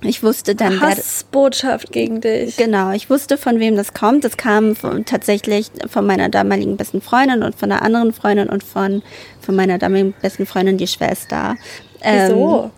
ich 0.01 0.23
wusste 0.23 0.55
dann. 0.55 0.81
Hassbotschaft 0.81 1.91
gegen 1.91 2.21
dich. 2.21 2.57
Genau, 2.57 2.91
ich 2.91 3.09
wusste, 3.09 3.37
von 3.37 3.59
wem 3.59 3.75
das 3.75 3.93
kommt. 3.93 4.23
Das 4.23 4.37
kam 4.37 4.75
von, 4.75 5.05
tatsächlich 5.05 5.71
von 5.87 6.05
meiner 6.05 6.29
damaligen 6.29 6.77
besten 6.77 7.01
Freundin 7.01 7.43
und 7.43 7.55
von 7.55 7.71
einer 7.71 7.81
anderen 7.81 8.13
Freundin 8.13 8.49
und 8.49 8.63
von, 8.63 9.03
von 9.39 9.55
meiner 9.55 9.77
damaligen 9.77 10.13
besten 10.21 10.45
Freundin, 10.45 10.77
die 10.77 10.87
Schwester. 10.87 11.55
Wieso? 12.03 12.63
Ähm, 12.63 12.71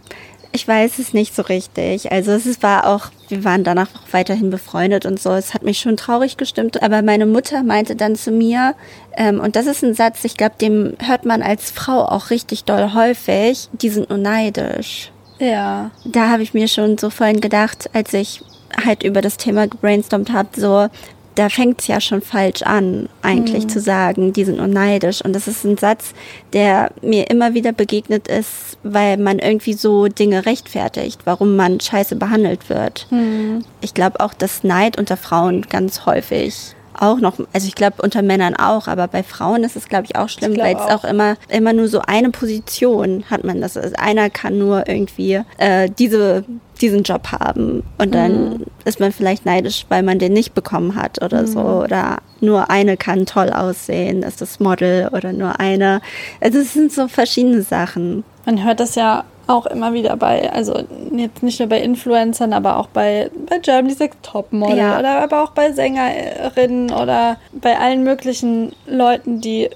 ich 0.55 0.67
weiß 0.67 0.99
es 0.99 1.13
nicht 1.13 1.33
so 1.33 1.41
richtig. 1.41 2.11
Also 2.11 2.31
es 2.33 2.61
war 2.61 2.87
auch, 2.87 3.07
wir 3.27 3.43
waren 3.43 3.63
danach 3.63 3.87
auch 3.95 4.13
weiterhin 4.13 4.51
befreundet 4.51 5.05
und 5.05 5.19
so. 5.19 5.31
Es 5.31 5.53
hat 5.53 5.63
mich 5.63 5.79
schon 5.79 5.97
traurig 5.97 6.37
gestimmt. 6.37 6.83
Aber 6.83 7.01
meine 7.01 7.25
Mutter 7.25 7.63
meinte 7.63 7.95
dann 7.95 8.15
zu 8.15 8.31
mir, 8.31 8.75
ähm, 9.17 9.39
und 9.39 9.55
das 9.55 9.65
ist 9.65 9.83
ein 9.83 9.95
Satz, 9.95 10.23
ich 10.25 10.37
glaube, 10.37 10.55
dem 10.59 10.93
hört 10.99 11.25
man 11.25 11.41
als 11.41 11.71
Frau 11.71 12.05
auch 12.05 12.29
richtig 12.29 12.65
doll 12.65 12.93
häufig, 12.93 13.69
die 13.71 13.89
sind 13.89 14.09
nur 14.09 14.19
neidisch. 14.19 15.12
Ja. 15.43 15.91
Da 16.05 16.29
habe 16.29 16.43
ich 16.43 16.53
mir 16.53 16.67
schon 16.67 16.97
so 16.97 17.09
vorhin 17.09 17.41
gedacht, 17.41 17.89
als 17.93 18.13
ich 18.13 18.41
halt 18.85 19.03
über 19.03 19.21
das 19.21 19.37
Thema 19.37 19.67
gebrainstormt 19.67 20.31
habe, 20.31 20.49
so, 20.55 20.87
da 21.35 21.49
fängt 21.49 21.81
es 21.81 21.87
ja 21.87 21.99
schon 21.99 22.21
falsch 22.21 22.61
an, 22.61 23.09
eigentlich 23.21 23.65
mhm. 23.65 23.69
zu 23.69 23.79
sagen, 23.79 24.33
die 24.33 24.45
sind 24.45 24.57
nur 24.57 24.67
neidisch. 24.67 25.21
Und 25.23 25.33
das 25.33 25.47
ist 25.47 25.65
ein 25.65 25.77
Satz, 25.77 26.13
der 26.53 26.91
mir 27.01 27.29
immer 27.29 27.53
wieder 27.53 27.73
begegnet 27.73 28.27
ist, 28.27 28.77
weil 28.83 29.17
man 29.17 29.39
irgendwie 29.39 29.73
so 29.73 30.07
Dinge 30.07 30.45
rechtfertigt, 30.45 31.21
warum 31.25 31.55
man 31.55 31.79
scheiße 31.79 32.15
behandelt 32.15 32.69
wird. 32.69 33.07
Mhm. 33.09 33.65
Ich 33.81 33.93
glaube 33.93 34.21
auch, 34.21 34.33
dass 34.33 34.63
Neid 34.63 34.97
unter 34.97 35.17
Frauen 35.17 35.63
ganz 35.63 36.05
häufig 36.05 36.75
auch 36.99 37.19
noch, 37.19 37.37
also 37.53 37.67
ich 37.67 37.75
glaube 37.75 38.01
unter 38.01 38.21
Männern 38.21 38.55
auch, 38.55 38.87
aber 38.87 39.07
bei 39.07 39.23
Frauen 39.23 39.63
ist 39.63 39.75
es 39.75 39.87
glaube 39.87 40.05
ich 40.05 40.15
auch 40.15 40.29
schlimm, 40.29 40.57
weil 40.57 40.75
es 40.75 40.81
auch. 40.81 41.03
auch 41.03 41.05
immer 41.05 41.35
immer 41.49 41.73
nur 41.73 41.87
so 41.87 42.01
eine 42.01 42.29
Position 42.29 43.23
hat 43.29 43.43
man 43.43 43.61
das. 43.61 43.77
Also 43.77 43.95
einer 43.97 44.29
kann 44.29 44.57
nur 44.57 44.87
irgendwie 44.87 45.41
äh, 45.57 45.89
diese 45.97 46.45
diesen 46.81 47.03
Job 47.03 47.31
haben 47.31 47.83
und 47.97 48.13
dann 48.13 48.49
mhm. 48.49 48.65
ist 48.83 48.99
man 48.99 49.11
vielleicht 49.11 49.45
neidisch, 49.45 49.85
weil 49.89 50.03
man 50.03 50.19
den 50.19 50.33
nicht 50.33 50.53
bekommen 50.53 50.95
hat 50.95 51.23
oder 51.23 51.43
mhm. 51.43 51.47
so 51.47 51.59
oder 51.59 52.17
nur 52.41 52.69
eine 52.69 52.97
kann 52.97 53.25
toll 53.25 53.51
aussehen, 53.51 54.23
ist 54.23 54.41
das 54.41 54.59
Model 54.59 55.09
oder 55.13 55.31
nur 55.31 55.59
eine. 55.59 56.01
Also 56.41 56.59
es 56.59 56.73
sind 56.73 56.91
so 56.91 57.07
verschiedene 57.07 57.61
Sachen. 57.61 58.23
Man 58.45 58.63
hört 58.63 58.79
das 58.79 58.95
ja 58.95 59.23
auch 59.47 59.65
immer 59.65 59.93
wieder 59.93 60.15
bei, 60.15 60.51
also 60.51 60.83
jetzt 61.11 61.43
nicht 61.43 61.59
nur 61.59 61.69
bei 61.69 61.81
Influencern, 61.81 62.53
aber 62.53 62.77
auch 62.77 62.87
bei, 62.87 63.29
bei 63.49 63.59
Germany's 63.59 63.99
Next 63.99 64.19
Topmodel 64.23 64.77
ja. 64.77 64.99
oder 64.99 65.21
aber 65.21 65.43
auch 65.43 65.51
bei 65.51 65.71
Sängerinnen 65.71 66.91
oder 66.91 67.37
bei 67.51 67.77
allen 67.77 68.03
möglichen 68.03 68.73
Leuten, 68.87 69.41
die 69.41 69.69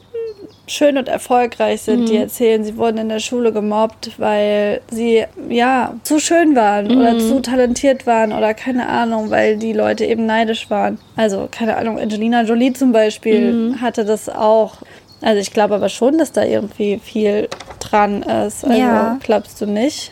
schön 0.67 0.97
und 0.97 1.07
erfolgreich 1.07 1.81
sind, 1.81 2.01
mhm. 2.01 2.05
die 2.07 2.17
erzählen, 2.17 2.63
sie 2.63 2.77
wurden 2.77 2.97
in 2.97 3.09
der 3.09 3.19
Schule 3.19 3.53
gemobbt, 3.53 4.11
weil 4.17 4.81
sie 4.91 5.23
ja 5.49 5.93
zu 6.03 6.19
schön 6.19 6.55
waren 6.55 6.87
mhm. 6.87 6.99
oder 6.99 7.17
zu 7.19 7.41
talentiert 7.41 8.05
waren 8.05 8.33
oder 8.33 8.53
keine 8.53 8.87
Ahnung, 8.87 9.29
weil 9.29 9.57
die 9.57 9.73
Leute 9.73 10.05
eben 10.05 10.25
neidisch 10.25 10.69
waren. 10.69 10.99
Also 11.15 11.47
keine 11.49 11.77
Ahnung, 11.77 11.97
Angelina 11.97 12.43
Jolie 12.43 12.73
zum 12.73 12.91
Beispiel 12.91 13.53
mhm. 13.53 13.81
hatte 13.81 14.03
das 14.05 14.29
auch. 14.29 14.75
Also 15.21 15.41
ich 15.41 15.51
glaube 15.51 15.75
aber 15.75 15.89
schon, 15.89 16.17
dass 16.17 16.31
da 16.31 16.43
irgendwie 16.43 16.99
viel 16.99 17.49
dran 17.79 18.23
ist. 18.23 18.65
Also 18.65 18.79
ja. 18.79 19.19
glaubst 19.21 19.59
du 19.61 19.65
nicht? 19.65 20.11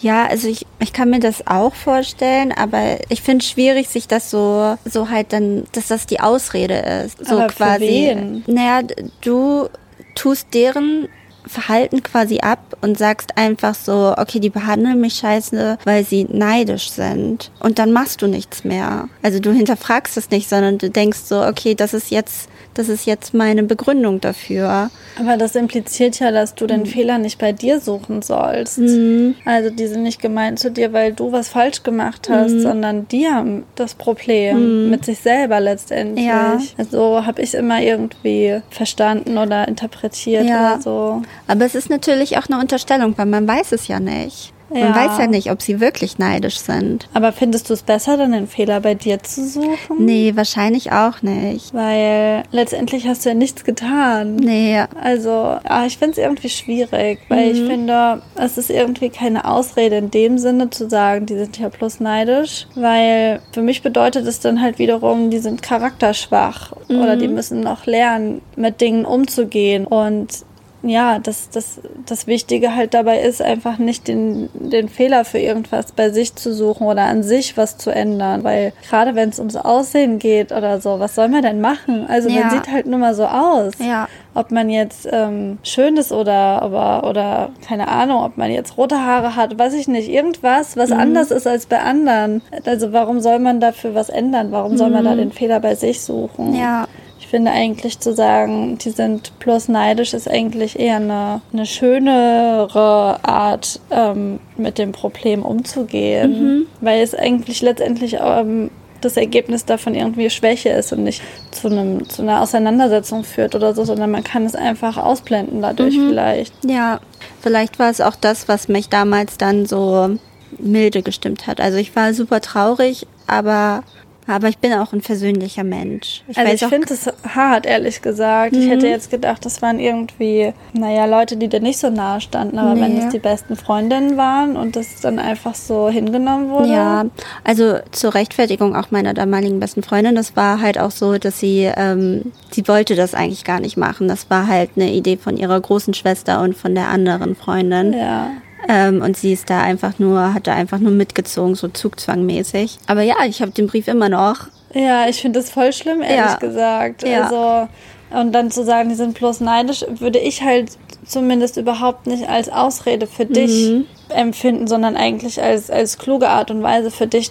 Ja, 0.00 0.26
also 0.26 0.48
ich, 0.48 0.64
ich 0.78 0.92
kann 0.92 1.10
mir 1.10 1.18
das 1.18 1.46
auch 1.46 1.74
vorstellen, 1.74 2.52
aber 2.52 2.98
ich 3.08 3.20
finde 3.20 3.42
es 3.42 3.50
schwierig, 3.50 3.88
sich 3.88 4.06
das 4.06 4.30
so, 4.30 4.76
so 4.84 5.10
halt 5.10 5.32
dann, 5.32 5.64
dass 5.72 5.88
das 5.88 6.06
die 6.06 6.20
Ausrede 6.20 6.74
ist. 7.04 7.26
So 7.26 7.36
aber 7.36 7.48
quasi. 7.48 7.86
Für 8.10 8.20
wen? 8.20 8.44
Naja, 8.46 8.86
du 9.22 9.68
tust 10.14 10.54
deren 10.54 11.08
Verhalten 11.46 12.02
quasi 12.02 12.40
ab 12.40 12.76
und 12.80 12.98
sagst 12.98 13.36
einfach 13.36 13.74
so, 13.74 14.14
okay, 14.16 14.38
die 14.38 14.50
behandeln 14.50 15.00
mich 15.00 15.14
scheiße, 15.14 15.78
weil 15.84 16.04
sie 16.04 16.24
neidisch 16.30 16.90
sind. 16.90 17.50
Und 17.60 17.78
dann 17.78 17.92
machst 17.92 18.22
du 18.22 18.26
nichts 18.26 18.64
mehr. 18.64 19.08
Also 19.22 19.40
du 19.40 19.50
hinterfragst 19.52 20.16
es 20.16 20.30
nicht, 20.30 20.48
sondern 20.48 20.78
du 20.78 20.90
denkst 20.90 21.20
so, 21.24 21.42
okay, 21.42 21.74
das 21.74 21.94
ist 21.94 22.10
jetzt 22.10 22.48
das 22.78 22.88
ist 22.88 23.06
jetzt 23.06 23.34
meine 23.34 23.64
Begründung 23.64 24.20
dafür. 24.20 24.90
Aber 25.18 25.36
das 25.36 25.56
impliziert 25.56 26.20
ja, 26.20 26.30
dass 26.30 26.54
du 26.54 26.68
den 26.68 26.82
mhm. 26.82 26.86
Fehler 26.86 27.18
nicht 27.18 27.38
bei 27.38 27.50
dir 27.50 27.80
suchen 27.80 28.22
sollst. 28.22 28.78
Mhm. 28.78 29.34
Also 29.44 29.70
die 29.70 29.88
sind 29.88 30.04
nicht 30.04 30.20
gemeint 30.22 30.60
zu 30.60 30.70
dir, 30.70 30.92
weil 30.92 31.12
du 31.12 31.32
was 31.32 31.48
falsch 31.48 31.82
gemacht 31.82 32.28
hast, 32.30 32.52
mhm. 32.52 32.60
sondern 32.60 33.08
die 33.08 33.26
haben 33.26 33.64
das 33.74 33.94
Problem 33.94 34.84
mhm. 34.84 34.90
mit 34.90 35.04
sich 35.04 35.18
selber 35.18 35.58
letztendlich. 35.58 36.26
Ja. 36.26 36.60
Also 36.76 37.26
habe 37.26 37.42
ich 37.42 37.48
es 37.48 37.54
immer 37.54 37.82
irgendwie 37.82 38.60
verstanden 38.70 39.38
oder 39.38 39.66
interpretiert 39.66 40.46
ja. 40.46 40.74
oder 40.74 40.80
so. 40.80 41.22
Aber 41.48 41.64
es 41.64 41.74
ist 41.74 41.90
natürlich 41.90 42.38
auch 42.38 42.48
eine 42.48 42.60
Unterstellung, 42.60 43.18
weil 43.18 43.26
man 43.26 43.48
weiß 43.48 43.72
es 43.72 43.88
ja 43.88 43.98
nicht. 43.98 44.52
Ja. 44.70 44.90
Man 44.90 44.94
weiß 44.94 45.18
ja 45.18 45.26
nicht, 45.26 45.50
ob 45.50 45.62
sie 45.62 45.80
wirklich 45.80 46.18
neidisch 46.18 46.58
sind. 46.58 47.08
Aber 47.14 47.32
findest 47.32 47.70
du 47.70 47.74
es 47.74 47.82
besser, 47.82 48.16
dann 48.16 48.32
den 48.32 48.46
Fehler 48.46 48.80
bei 48.80 48.94
dir 48.94 49.22
zu 49.22 49.46
suchen? 49.46 50.04
Nee, 50.04 50.32
wahrscheinlich 50.34 50.92
auch 50.92 51.22
nicht. 51.22 51.72
Weil 51.72 52.42
letztendlich 52.50 53.06
hast 53.06 53.24
du 53.24 53.30
ja 53.30 53.34
nichts 53.34 53.64
getan. 53.64 54.36
Nee. 54.36 54.84
Also, 55.00 55.30
ah, 55.30 55.84
ich 55.86 55.98
finde 55.98 56.12
es 56.12 56.18
irgendwie 56.18 56.48
schwierig, 56.48 57.20
weil 57.28 57.46
mhm. 57.46 57.54
ich 57.54 57.66
finde, 57.66 58.22
es 58.36 58.58
ist 58.58 58.70
irgendwie 58.70 59.08
keine 59.08 59.46
Ausrede 59.46 59.96
in 59.96 60.10
dem 60.10 60.38
Sinne 60.38 60.70
zu 60.70 60.88
sagen, 60.88 61.26
die 61.26 61.36
sind 61.36 61.58
ja 61.58 61.68
bloß 61.68 62.00
neidisch. 62.00 62.66
Weil 62.74 63.40
für 63.52 63.62
mich 63.62 63.82
bedeutet 63.82 64.26
es 64.26 64.40
dann 64.40 64.60
halt 64.60 64.78
wiederum, 64.78 65.30
die 65.30 65.38
sind 65.38 65.62
charakterschwach 65.62 66.72
mhm. 66.88 67.00
oder 67.00 67.16
die 67.16 67.28
müssen 67.28 67.60
noch 67.60 67.86
lernen, 67.86 68.42
mit 68.56 68.80
Dingen 68.80 69.04
umzugehen. 69.04 69.86
Und 69.86 70.44
ja, 70.88 71.18
das, 71.18 71.50
das, 71.50 71.80
das 72.06 72.26
Wichtige 72.26 72.74
halt 72.74 72.94
dabei 72.94 73.20
ist, 73.20 73.42
einfach 73.42 73.78
nicht 73.78 74.08
den, 74.08 74.48
den 74.54 74.88
Fehler 74.88 75.24
für 75.24 75.38
irgendwas 75.38 75.92
bei 75.92 76.10
sich 76.10 76.34
zu 76.34 76.54
suchen 76.54 76.86
oder 76.86 77.02
an 77.02 77.22
sich 77.22 77.56
was 77.56 77.78
zu 77.78 77.90
ändern. 77.90 78.44
Weil 78.44 78.72
gerade 78.88 79.14
wenn 79.14 79.28
es 79.28 79.38
ums 79.38 79.56
Aussehen 79.56 80.18
geht 80.18 80.52
oder 80.52 80.80
so, 80.80 80.98
was 81.00 81.14
soll 81.14 81.28
man 81.28 81.42
denn 81.42 81.60
machen? 81.60 82.06
Also 82.08 82.28
ja. 82.28 82.40
man 82.40 82.50
sieht 82.50 82.72
halt 82.72 82.86
nur 82.86 82.98
mal 82.98 83.14
so 83.14 83.26
aus. 83.26 83.74
Ja. 83.78 84.08
Ob 84.34 84.50
man 84.50 84.70
jetzt 84.70 85.08
ähm, 85.10 85.58
schön 85.62 85.96
ist 85.96 86.12
oder, 86.12 86.62
aber, 86.62 87.08
oder 87.08 87.50
keine 87.66 87.88
Ahnung, 87.88 88.22
ob 88.22 88.36
man 88.36 88.50
jetzt 88.50 88.76
rote 88.76 89.00
Haare 89.04 89.36
hat, 89.36 89.58
weiß 89.58 89.74
ich 89.74 89.88
nicht. 89.88 90.08
Irgendwas, 90.08 90.76
was 90.76 90.90
mhm. 90.90 90.98
anders 90.98 91.30
ist 91.30 91.46
als 91.46 91.66
bei 91.66 91.80
anderen. 91.80 92.42
Also 92.64 92.92
warum 92.92 93.20
soll 93.20 93.38
man 93.38 93.60
dafür 93.60 93.94
was 93.94 94.08
ändern? 94.08 94.52
Warum 94.52 94.76
soll 94.76 94.90
man 94.90 95.04
da 95.04 95.12
mhm. 95.12 95.18
den 95.18 95.32
Fehler 95.32 95.60
bei 95.60 95.74
sich 95.74 96.02
suchen? 96.02 96.54
Ja 96.54 96.86
finde 97.28 97.50
eigentlich 97.50 97.98
zu 98.00 98.14
sagen, 98.14 98.78
die 98.78 98.90
sind 98.90 99.38
bloß 99.38 99.68
neidisch, 99.68 100.14
ist 100.14 100.30
eigentlich 100.30 100.78
eher 100.78 100.96
eine, 100.96 101.40
eine 101.52 101.66
schönere 101.66 103.18
Art, 103.22 103.80
ähm, 103.90 104.40
mit 104.56 104.78
dem 104.78 104.92
Problem 104.92 105.42
umzugehen. 105.42 106.30
Mhm. 106.30 106.66
Weil 106.80 107.02
es 107.02 107.14
eigentlich 107.14 107.60
letztendlich 107.60 108.16
ähm, 108.20 108.70
das 109.00 109.16
Ergebnis 109.16 109.64
davon 109.64 109.94
irgendwie 109.94 110.30
Schwäche 110.30 110.70
ist 110.70 110.92
und 110.92 111.04
nicht 111.04 111.22
zu, 111.50 111.68
einem, 111.68 112.08
zu 112.08 112.22
einer 112.22 112.40
Auseinandersetzung 112.40 113.24
führt 113.24 113.54
oder 113.54 113.74
so, 113.74 113.84
sondern 113.84 114.10
man 114.10 114.24
kann 114.24 114.44
es 114.44 114.54
einfach 114.54 114.96
ausblenden 114.96 115.62
dadurch 115.62 115.96
Mhm. 115.96 116.08
vielleicht. 116.08 116.54
Ja, 116.64 117.00
vielleicht 117.40 117.78
war 117.78 117.90
es 117.90 118.00
auch 118.00 118.16
das, 118.16 118.48
was 118.48 118.68
mich 118.68 118.88
damals 118.88 119.38
dann 119.38 119.66
so 119.66 120.16
milde 120.58 121.02
gestimmt 121.02 121.46
hat. 121.46 121.60
Also 121.60 121.78
ich 121.78 121.94
war 121.94 122.12
super 122.14 122.40
traurig, 122.40 123.06
aber, 123.26 123.82
aber 124.28 124.48
ich 124.48 124.58
bin 124.58 124.72
auch 124.74 124.92
ein 124.92 125.00
versöhnlicher 125.00 125.64
Mensch. 125.64 126.22
Ich 126.28 126.38
also 126.38 126.52
ich 126.52 126.64
finde 126.66 126.94
es 126.94 127.10
hart, 127.34 127.66
ehrlich 127.66 128.02
gesagt. 128.02 128.54
Ich 128.54 128.66
Mhm. 128.66 128.70
hätte 128.70 128.86
jetzt 128.88 129.10
gedacht, 129.10 129.44
das 129.44 129.60
waren 129.62 129.80
irgendwie, 129.80 130.52
naja, 130.72 131.06
Leute, 131.06 131.36
die 131.36 131.48
dir 131.48 131.60
nicht 131.60 131.78
so 131.78 131.90
nahe 131.90 132.20
standen. 132.20 132.58
Aber 132.58 132.78
wenn 132.80 132.94
Nee. 132.94 133.00
das 133.02 133.10
die 133.12 133.18
besten 133.18 133.56
Freundinnen 133.56 134.16
waren 134.16 134.56
und 134.56 134.76
das 134.76 135.00
dann 135.00 135.18
einfach 135.18 135.54
so 135.54 135.88
hingenommen 135.88 136.50
wurde. 136.50 136.68
Ja, 136.72 137.04
also 137.44 137.78
zur 137.90 138.14
Rechtfertigung 138.14 138.76
auch 138.76 138.90
meiner 138.90 139.14
damaligen 139.14 139.58
besten 139.60 139.82
Freundin, 139.82 140.14
das 140.14 140.36
war 140.36 140.60
halt 140.60 140.78
auch 140.78 140.90
so, 140.92 141.18
dass 141.18 141.40
sie, 141.40 141.70
ähm, 141.76 142.32
sie 142.50 142.68
wollte 142.68 142.94
das 142.94 143.14
eigentlich 143.14 143.44
gar 143.44 143.60
nicht 143.60 143.76
machen. 143.76 144.08
Das 144.08 144.30
war 144.30 144.46
halt 144.46 144.70
eine 144.76 144.92
Idee 144.92 145.16
von 145.16 145.36
ihrer 145.36 145.60
großen 145.60 145.94
Schwester 145.94 146.40
und 146.42 146.56
von 146.56 146.74
der 146.74 146.88
anderen 146.88 147.34
Freundin. 147.34 147.92
Ja. 147.94 148.28
Ähm, 148.68 149.02
und 149.02 149.16
sie 149.16 149.32
ist 149.32 149.50
da 149.50 149.60
einfach 149.60 149.98
nur, 149.98 150.34
hat 150.34 150.46
da 150.46 150.54
einfach 150.54 150.78
nur 150.78 150.92
mitgezogen, 150.92 151.54
so 151.54 151.68
zugzwangmäßig. 151.68 152.78
Aber 152.86 153.02
ja, 153.02 153.16
ich 153.26 153.40
habe 153.42 153.52
den 153.52 153.66
Brief 153.66 153.88
immer 153.88 154.08
noch. 154.08 154.48
Ja, 154.74 155.08
ich 155.08 155.20
finde 155.20 155.40
das 155.40 155.50
voll 155.50 155.72
schlimm, 155.72 156.02
ehrlich 156.02 156.16
Ja. 156.16 156.34
gesagt. 156.36 157.06
Ja. 157.06 157.22
Also, 157.24 157.68
und 158.10 158.32
dann 158.32 158.50
zu 158.50 158.64
sagen, 158.64 158.88
die 158.88 158.94
sind 158.94 159.14
bloß 159.18 159.40
neidisch, 159.40 159.84
würde 159.98 160.18
ich 160.18 160.42
halt 160.42 160.72
zumindest 161.06 161.56
überhaupt 161.56 162.06
nicht 162.06 162.28
als 162.28 162.48
Ausrede 162.50 163.06
für 163.06 163.24
dich 163.24 163.70
Mhm. 163.70 163.84
empfinden, 164.10 164.66
sondern 164.66 164.96
eigentlich 164.96 165.42
als, 165.42 165.70
als 165.70 165.96
kluge 165.98 166.28
Art 166.28 166.50
und 166.50 166.62
Weise 166.62 166.90
für 166.90 167.06
dich, 167.06 167.30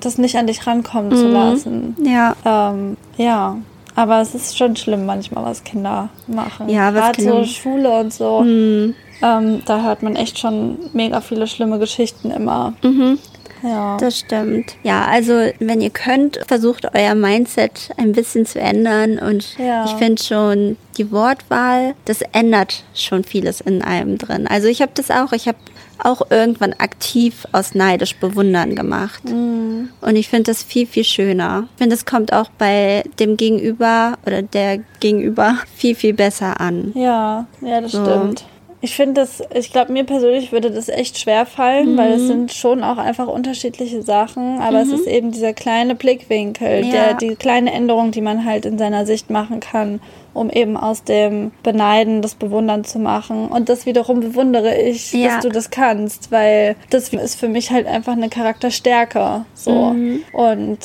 das 0.00 0.18
nicht 0.18 0.36
an 0.36 0.46
dich 0.48 0.66
rankommen 0.66 1.10
Mhm. 1.10 1.16
zu 1.16 1.28
lassen. 1.28 1.96
Ja. 2.04 2.34
Ähm, 2.44 2.96
ja. 3.16 3.56
Aber 3.96 4.20
es 4.20 4.34
ist 4.34 4.58
schon 4.58 4.74
schlimm 4.74 5.06
manchmal, 5.06 5.44
was 5.44 5.62
Kinder 5.62 6.08
machen. 6.26 6.68
Ja, 6.68 6.92
was 6.92 7.00
Gerade 7.02 7.22
so 7.22 7.30
Kinder- 7.30 7.44
Schule 7.46 7.90
und 8.00 8.12
so. 8.12 8.40
Mhm. 8.40 8.94
Ähm, 9.24 9.62
da 9.64 9.82
hört 9.82 10.02
man 10.02 10.16
echt 10.16 10.38
schon 10.38 10.78
mega 10.92 11.20
viele 11.22 11.46
schlimme 11.46 11.78
Geschichten 11.78 12.30
immer. 12.30 12.74
Mhm. 12.82 13.18
Ja. 13.62 13.96
Das 13.96 14.18
stimmt. 14.18 14.76
Ja, 14.82 15.06
also 15.06 15.32
wenn 15.58 15.80
ihr 15.80 15.88
könnt, 15.88 16.38
versucht 16.46 16.94
euer 16.94 17.14
Mindset 17.14 17.88
ein 17.96 18.12
bisschen 18.12 18.44
zu 18.44 18.60
ändern. 18.60 19.18
Und 19.18 19.56
Ja. 19.58 19.86
ich 19.86 19.92
finde 19.92 20.22
schon, 20.22 20.76
die 20.98 21.10
Wortwahl, 21.10 21.94
das 22.04 22.20
ändert 22.32 22.84
schon 22.94 23.24
vieles 23.24 23.62
in 23.62 23.80
einem 23.80 24.18
drin. 24.18 24.46
Also 24.46 24.68
ich 24.68 24.82
habe 24.82 24.92
das 24.94 25.10
auch, 25.10 25.32
ich 25.32 25.48
habe 25.48 25.56
auch 26.02 26.30
irgendwann 26.30 26.74
aktiv 26.74 27.46
aus 27.52 27.74
neidisch 27.74 28.16
bewundern 28.16 28.74
gemacht. 28.74 29.24
Mhm. 29.24 29.88
Und 30.02 30.16
ich 30.16 30.28
finde 30.28 30.50
das 30.50 30.62
viel, 30.62 30.86
viel 30.86 31.04
schöner. 31.04 31.66
Ich 31.74 31.78
finde, 31.78 31.94
es 31.94 32.04
kommt 32.04 32.34
auch 32.34 32.50
bei 32.58 33.02
dem 33.18 33.38
Gegenüber 33.38 34.18
oder 34.26 34.42
der 34.42 34.80
Gegenüber 35.00 35.56
viel, 35.74 35.94
viel 35.94 36.12
besser 36.12 36.60
an. 36.60 36.92
Ja, 36.94 37.46
ja, 37.62 37.80
das 37.80 37.92
So. 37.92 38.04
stimmt. 38.04 38.44
Ich 38.84 38.94
finde 38.96 39.22
das, 39.22 39.42
ich 39.54 39.72
glaube, 39.72 39.92
mir 39.92 40.04
persönlich 40.04 40.52
würde 40.52 40.70
das 40.70 40.90
echt 40.90 41.18
schwer 41.18 41.46
fallen, 41.46 41.96
weil 41.96 42.10
Mhm. 42.10 42.14
es 42.16 42.26
sind 42.26 42.52
schon 42.52 42.84
auch 42.84 42.98
einfach 42.98 43.28
unterschiedliche 43.28 44.02
Sachen, 44.02 44.60
aber 44.60 44.82
es 44.82 44.90
ist 44.92 45.06
eben 45.06 45.30
dieser 45.30 45.54
kleine 45.54 45.94
Blickwinkel, 45.94 46.84
Ja. 46.84 46.92
der, 46.92 47.14
die 47.14 47.34
kleine 47.34 47.72
Änderung, 47.72 48.10
die 48.10 48.20
man 48.20 48.44
halt 48.44 48.66
in 48.66 48.76
seiner 48.76 49.06
Sicht 49.06 49.30
machen 49.30 49.60
kann, 49.60 50.00
um 50.34 50.50
eben 50.50 50.76
aus 50.76 51.02
dem 51.02 51.52
Beneiden 51.62 52.20
das 52.20 52.34
Bewundern 52.34 52.84
zu 52.84 52.98
machen. 52.98 53.48
Und 53.48 53.70
das 53.70 53.86
wiederum 53.86 54.20
bewundere 54.20 54.78
ich, 54.78 55.14
Ja. 55.14 55.28
dass 55.36 55.44
du 55.44 55.48
das 55.48 55.70
kannst, 55.70 56.30
weil 56.30 56.76
das 56.90 57.08
ist 57.08 57.36
für 57.40 57.48
mich 57.48 57.70
halt 57.70 57.86
einfach 57.86 58.12
eine 58.12 58.28
Charakterstärke. 58.28 59.46
So. 59.54 59.94
Mhm. 59.94 60.20
Und 60.34 60.78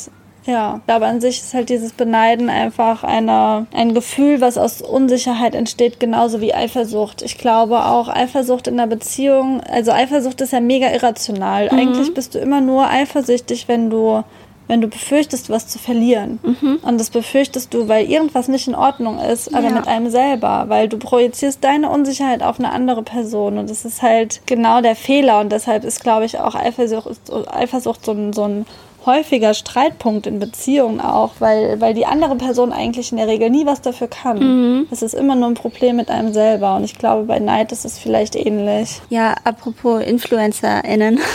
ja, 0.45 0.81
aber 0.87 1.07
an 1.07 1.21
sich 1.21 1.39
ist 1.39 1.53
halt 1.53 1.69
dieses 1.69 1.91
Beneiden 1.93 2.49
einfach 2.49 3.03
eine, 3.03 3.67
ein 3.73 3.93
Gefühl, 3.93 4.41
was 4.41 4.57
aus 4.57 4.81
Unsicherheit 4.81 5.53
entsteht, 5.55 5.99
genauso 5.99 6.41
wie 6.41 6.53
Eifersucht. 6.53 7.21
Ich 7.21 7.37
glaube 7.37 7.85
auch 7.85 8.07
Eifersucht 8.09 8.67
in 8.67 8.79
einer 8.79 8.87
Beziehung, 8.87 9.61
also 9.61 9.91
Eifersucht 9.91 10.41
ist 10.41 10.53
ja 10.53 10.59
mega 10.59 10.89
irrational. 10.91 11.69
Eigentlich 11.69 12.13
bist 12.13 12.35
du 12.35 12.39
immer 12.39 12.61
nur 12.61 12.89
eifersüchtig, 12.89 13.67
wenn 13.67 13.89
du 13.89 14.23
wenn 14.67 14.81
du 14.81 14.87
befürchtest, 14.87 15.49
was 15.49 15.65
zu 15.65 15.79
verlieren. 15.79 16.37
Und 16.83 16.99
das 16.99 17.09
befürchtest 17.09 17.73
du, 17.73 17.87
weil 17.87 18.05
irgendwas 18.07 18.47
nicht 18.47 18.67
in 18.67 18.75
Ordnung 18.75 19.17
ist, 19.17 19.51
aber 19.51 19.69
Ja. 19.69 19.71
mit 19.73 19.87
einem 19.87 20.11
selber, 20.11 20.65
weil 20.67 20.87
du 20.87 20.97
projizierst 20.99 21.63
deine 21.63 21.89
Unsicherheit 21.89 22.43
auf 22.43 22.59
eine 22.59 22.71
andere 22.71 23.01
Person. 23.01 23.57
Und 23.57 23.67
das 23.71 23.83
ist 23.83 24.03
halt 24.03 24.41
genau 24.45 24.81
der 24.81 24.95
Fehler. 24.95 25.39
Und 25.39 25.51
deshalb 25.51 25.83
ist, 25.83 26.03
glaube 26.03 26.25
ich, 26.25 26.39
auch 26.39 26.53
Eifersucht, 26.53 27.07
Eifersucht 27.51 28.05
so 28.05 28.11
ein, 28.11 28.31
so 28.31 28.43
ein 28.43 28.67
häufiger 29.09 29.53
Streitpunkt 29.53 30.27
in 30.27 30.39
Beziehungen 30.39 31.01
auch, 31.01 31.31
weil, 31.39 31.81
weil 31.81 31.93
die 31.93 32.05
andere 32.05 32.35
Person 32.35 32.71
eigentlich 32.71 33.11
in 33.11 33.17
der 33.17 33.27
Regel 33.27 33.49
nie 33.49 33.65
was 33.65 33.81
dafür 33.81 34.07
kann. 34.07 34.87
Es 34.91 35.01
ist 35.01 35.13
immer 35.13 35.35
nur 35.35 35.47
ein 35.49 35.53
Problem 35.55 35.95
mit 35.97 36.09
einem 36.09 36.31
selber. 36.33 36.75
Und 36.75 36.83
ich 36.83 36.97
glaube, 36.97 37.23
bei 37.23 37.39
Neid 37.39 37.71
ist 37.71 37.85
es 37.85 37.97
vielleicht 37.99 38.35
ähnlich. 38.35 39.01
Ja, 39.09 39.35
apropos 39.43 40.01
InfluencerInnen. 40.03 41.19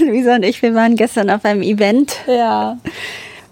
Luisa 0.00 0.34
und 0.36 0.44
ich, 0.44 0.60
wir 0.62 0.74
waren 0.74 0.96
gestern 0.96 1.30
auf 1.30 1.44
einem 1.44 1.62
Event, 1.62 2.14
Ja. 2.26 2.76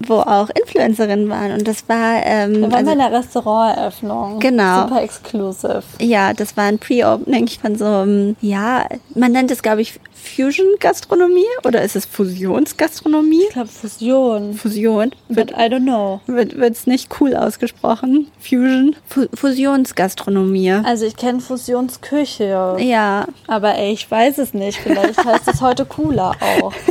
wo 0.07 0.17
auch 0.21 0.49
Influencerinnen 0.51 1.29
waren. 1.29 1.53
Und 1.53 1.67
das 1.67 1.89
war, 1.89 2.21
ähm, 2.25 2.55
Wir 2.55 2.63
waren 2.63 2.75
also, 2.75 2.87
bei 2.87 2.93
einer 3.05 3.13
Restauranteröffnung. 3.19 4.39
Genau. 4.39 4.83
Super 4.83 5.03
exclusive. 5.03 5.83
ja, 6.01 6.33
das 6.35 6.57
war 6.57 6.65
ein 6.65 6.79
Pre-Opening 6.79 7.49
von 7.49 7.77
so 7.77 7.85
einem, 7.85 8.37
ja, 8.41 8.85
man 9.15 9.33
nennt 9.33 9.51
es, 9.51 9.63
glaube 9.63 9.81
ich, 9.83 9.95
Fusion-Gastronomie 10.19 11.45
oder 11.65 11.83
ist 11.83 11.97
es 11.97 12.05
Fusionsgastronomie? 12.07 13.45
Ich 13.49 13.55
glaube 13.55 13.69
Fusion. 13.69 14.55
Fusion. 14.55 15.13
But 15.29 15.51
I 15.53 15.65
don't 15.69 15.83
know. 15.85 16.21
Wird 16.27 16.55
es 16.55 16.87
nicht 16.87 17.09
cool 17.21 17.35
ausgesprochen? 17.35 18.31
Fusion? 18.39 18.97
Fu 19.07 19.27
Fusionsgastronomie. 19.35 20.73
Also 20.85 21.07
ich 21.07 21.17
kenne 21.17 21.41
Fusionsküche. 21.41 22.77
Ja, 22.79 23.27
Aber 23.47 23.75
ey, 23.77 23.93
ich 23.93 24.11
weiß 24.11 24.39
es 24.39 24.55
nicht. 24.55 24.79
Vielleicht 24.79 25.25
heißt 25.25 25.49
es 25.49 25.61
heute 25.61 25.85
cooler 25.85 26.33
auch. 26.41 26.73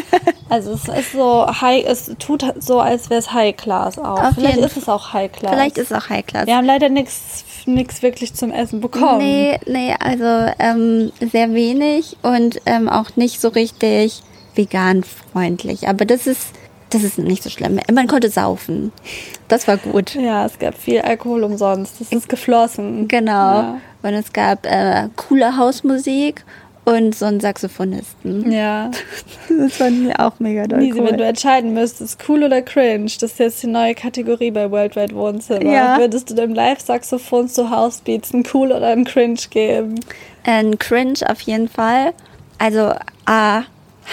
Also 0.50 0.72
es 0.72 0.88
ist 0.88 1.12
so 1.12 1.46
high, 1.46 1.86
es 1.86 2.10
tut 2.20 2.46
so, 2.60 2.80
als 2.80 3.10
wäre 3.10 3.20
es 3.20 3.34
High 3.34 3.58
Class 3.58 3.98
auch. 3.98 4.24
Auf 4.24 4.36
Vielleicht 4.36 4.60
ist 4.60 4.78
es 4.78 4.88
auch 4.88 5.12
High 5.12 5.30
Class. 5.30 5.52
vielleicht 5.52 5.78
ist 5.78 5.92
es 5.92 5.98
auch 5.98 6.10
High 6.10 6.26
Class. 6.26 6.48
Wir 6.48 6.56
haben 6.56 6.66
leider 6.66 6.88
nichts 6.88 7.44
nichts 7.68 8.02
wirklich 8.02 8.34
zum 8.34 8.52
Essen 8.52 8.82
bekommen. 8.82 9.20
Nee, 9.20 9.60
nee, 9.68 9.96
also 10.00 10.52
ähm, 10.60 11.12
sehr 11.20 11.54
wenig 11.54 12.18
und 12.22 12.60
ähm, 12.66 12.90
auch 12.90 13.16
nicht 13.16 13.42
so 13.42 13.50
richtig 13.50 14.22
vegan 14.56 15.04
freundlich. 15.04 15.88
Aber 15.88 16.06
das 16.06 16.28
ist, 16.28 16.48
das 16.90 17.04
ist 17.04 17.18
nicht 17.18 17.44
so 17.44 17.50
schlimm. 17.50 17.80
Man 17.92 18.08
konnte 18.08 18.30
saufen. 18.30 18.92
Das 19.48 19.68
war 19.68 19.78
gut. 19.78 20.16
Ja, 20.16 20.46
es 20.46 20.58
gab 20.60 20.76
viel 20.76 21.02
Alkohol 21.02 21.44
umsonst. 21.44 22.02
Es 22.02 22.12
ist 22.12 22.30
geflossen. 22.30 23.08
Genau. 23.08 23.32
Ja. 23.32 23.82
Und 24.04 24.14
es 24.14 24.34
gab 24.34 24.66
äh, 24.66 25.10
coole 25.16 25.58
Hausmusik 25.58 26.44
und 26.88 27.14
so 27.16 27.26
einen 27.26 27.40
Saxophonisten. 27.40 28.52
Ja. 28.52 28.92
Das 29.50 29.78
fand 29.78 30.08
ich 30.10 30.20
auch 30.20 30.40
mega 30.40 30.68
doll 30.68 30.80
Lisi, 30.80 31.00
cool. 31.00 31.08
wenn 31.08 31.18
du 31.18 31.24
entscheiden 31.26 31.74
müsstest, 31.74 32.20
cool 32.28 32.44
oder 32.44 32.62
cringe, 32.62 33.06
das 33.06 33.24
ist 33.32 33.40
jetzt 33.40 33.64
die 33.64 33.68
neue 33.68 33.96
Kategorie 33.96 34.52
bei 34.52 34.70
Worldwide 34.70 35.16
Wohnzimmer. 35.16 35.64
Ja. 35.64 35.98
Würdest 35.98 36.30
du 36.30 36.36
dem 36.36 36.54
Live-Saxophon 36.54 37.48
zu 37.48 37.70
Housebeats 37.72 38.34
ein 38.34 38.44
cool 38.54 38.72
oder 38.72 38.88
ein 38.88 39.04
cringe 39.06 39.40
geben? 39.50 39.96
Ein 40.46 40.78
Cringe 40.78 41.20
auf 41.28 41.42
jeden 41.42 41.70
Fall. 41.70 42.14
Also 42.60 42.94
A, 43.26 43.64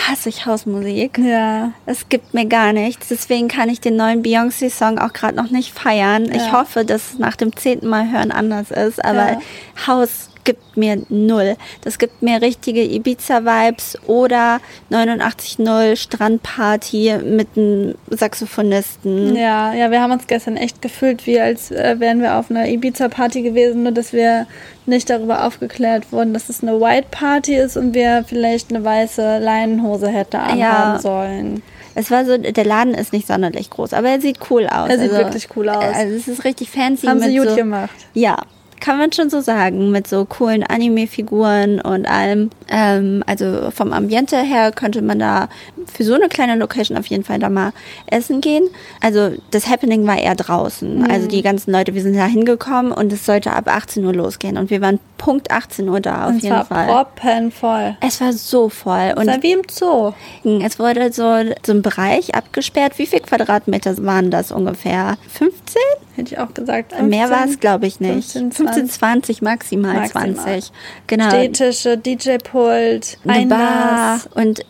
hasse 0.09 0.29
ich 0.29 0.47
Hausmusik. 0.47 1.19
Ja. 1.19 1.73
Es 1.87 2.09
gibt 2.09 2.33
mir 2.33 2.47
gar 2.47 2.73
nichts. 2.73 3.09
Deswegen 3.09 3.49
kann 3.49 3.69
ich 3.69 3.81
den 3.81 3.97
neuen 3.97 4.23
Beyoncé-Song 4.23 4.99
auch 4.99 5.13
gerade 5.13 5.37
noch 5.37 5.51
nicht 5.51 5.73
feiern. 5.79 6.25
Ich 6.31 6.47
Ja. 6.47 6.53
hoffe, 6.61 6.85
dass 6.85 7.13
es 7.15 7.19
nach 7.19 7.37
dem 7.37 7.55
zehnten 7.57 7.89
Mal 7.89 8.11
hören 8.11 8.31
anders 8.33 8.71
ist. 8.71 9.05
Aber 9.05 9.33
Ja. 9.33 9.41
Haus 9.87 10.31
gibt 10.45 10.77
mir 10.77 11.03
null. 11.09 11.57
Das 11.83 11.99
gibt 11.99 12.23
mir 12.23 12.41
richtige 12.41 12.83
Ibiza-Vibes 12.83 13.99
oder 14.07 14.61
89.0 14.91 15.97
Strandparty 15.97 17.19
mit 17.25 17.49
einem 17.57 17.95
Saxophonisten. 18.11 19.35
Ja, 19.37 19.73
ja, 19.75 19.91
wir 19.91 20.01
haben 20.01 20.13
uns 20.13 20.27
gestern 20.27 20.57
echt 20.57 20.83
gefühlt, 20.83 21.27
wie 21.27 21.41
als 21.41 21.71
äh, 21.71 21.97
wären 21.99 22.21
wir 22.21 22.37
auf 22.37 22.51
einer 22.51 22.69
Ibiza-Party 22.69 23.43
gewesen, 23.43 23.83
nur 23.83 23.93
dass 23.93 24.13
wir 24.13 24.47
nicht 24.87 25.09
darüber 25.11 25.47
aufgeklärt 25.47 26.13
wurden, 26.13 26.35
dass 26.35 26.49
es 26.49 26.63
eine 26.63 26.81
White 26.81 27.09
Party 27.11 27.57
ist 27.57 27.77
und 27.77 27.95
wir 27.95 28.25
vielleicht 28.27 28.71
eine 28.71 28.85
weiße 28.85 29.39
Leinenhose 29.39 30.09
hätte 30.09 30.39
anhaben 30.39 30.61
Ja. 30.61 30.99
sollen. 30.99 31.63
Es 31.97 32.11
war 32.11 32.25
so, 32.25 32.37
der 32.37 32.65
Laden 32.65 32.93
ist 32.95 33.13
nicht 33.13 33.27
sonderlich 33.29 33.71
groß, 33.71 33.93
aber 33.93 34.09
er 34.09 34.21
sieht 34.21 34.39
cool 34.51 34.67
aus. 34.67 34.91
Er 34.91 34.99
sieht 34.99 35.13
wirklich 35.13 35.49
cool 35.57 35.69
aus. 35.69 35.95
Also 35.95 36.15
es 36.17 36.27
ist 36.27 36.45
richtig 36.45 36.71
fancy. 36.71 37.07
Haben 37.07 37.21
sie 37.21 37.39
gut 37.39 37.51
so, 37.51 37.55
gemacht. 37.55 37.95
Ja, 38.15 38.37
kann 38.85 38.99
man 38.99 39.13
schon 39.13 39.31
so 39.31 39.41
sagen, 39.41 39.91
mit 39.93 40.07
so 40.07 40.27
coolen 40.27 40.63
Anime-Figuren 40.63 41.81
und 41.81 42.05
allem. 42.07 42.51
Ähm, 42.69 43.25
also 43.27 43.71
vom 43.71 43.95
Ambiente 43.95 44.37
her 44.37 44.73
könnte 44.73 45.01
man 45.01 45.19
da 45.19 45.49
für 45.91 46.05
so 46.05 46.13
eine 46.13 46.29
kleine 46.29 46.55
Location 46.57 46.99
auf 46.99 47.07
jeden 47.07 47.25
Fall 47.25 47.39
da 47.39 47.49
mal 47.49 47.73
essen 48.09 48.43
gehen. 48.43 48.69
Also 49.01 49.31
das 49.53 49.71
Happening 49.71 50.07
war 50.07 50.19
eher 50.19 50.35
draußen. 50.35 50.99
Mhm. 50.99 51.11
Also 51.11 51.29
die 51.29 51.41
ganzen 51.41 51.73
Leute, 51.73 51.95
wir 51.95 52.03
sind 52.03 52.15
da 52.15 52.27
hingekommen 52.27 52.93
und 52.93 53.11
es 53.11 53.25
sollte 53.25 53.55
ab 53.55 53.69
18 53.69 54.05
Uhr 54.05 54.13
losgehen. 54.13 54.59
Und 54.59 54.69
wir 54.69 54.83
waren 54.83 55.01
Punkt 55.25 55.51
18 55.51 55.89
Uhr 55.89 56.01
da, 56.01 56.25
auf 56.25 56.33
Und 56.33 56.43
jeden 56.43 56.65
Fall. 56.67 56.87
proppenvoll. 56.87 57.97
Es 58.03 58.21
war 58.21 58.35
so 58.35 58.69
voll. 58.69 59.15
Und 59.17 59.27
Und 59.31 59.43
wie 59.43 59.53
im 59.53 59.63
Zoo. 59.71 60.13
es 60.61 60.79
wurde 60.79 61.11
so, 61.15 61.35
so 61.65 61.73
ein 61.73 61.81
Bereich 61.81 62.35
abgesperrt. 62.35 62.99
Wie 62.99 63.07
viel 63.07 63.21
Quadratmeter 63.21 63.97
waren 64.05 64.31
das 64.31 64.53
ungefähr? 64.53 65.17
15? 65.33 65.81
Hätte 66.17 66.35
ich 66.35 66.39
auch 66.39 66.53
gesagt. 66.53 66.93
Mehr 67.01 67.29
15. 67.29 67.31
war 67.31 67.45
es, 67.47 67.59
glaube 67.59 67.87
ich, 67.87 68.01
nicht. 68.01 68.33
15, 68.33 68.53
15, 68.53 68.91
20, 68.91 69.41
maximal, 69.41 69.95
Maximal. 69.95 70.35
20. 70.35 70.73
Genau. 71.07 71.29
Stehtische, 71.31 71.97
DJ-Pult, 71.97 73.17
eine 73.27 73.47
Bar 73.47 74.21
und 74.35 74.61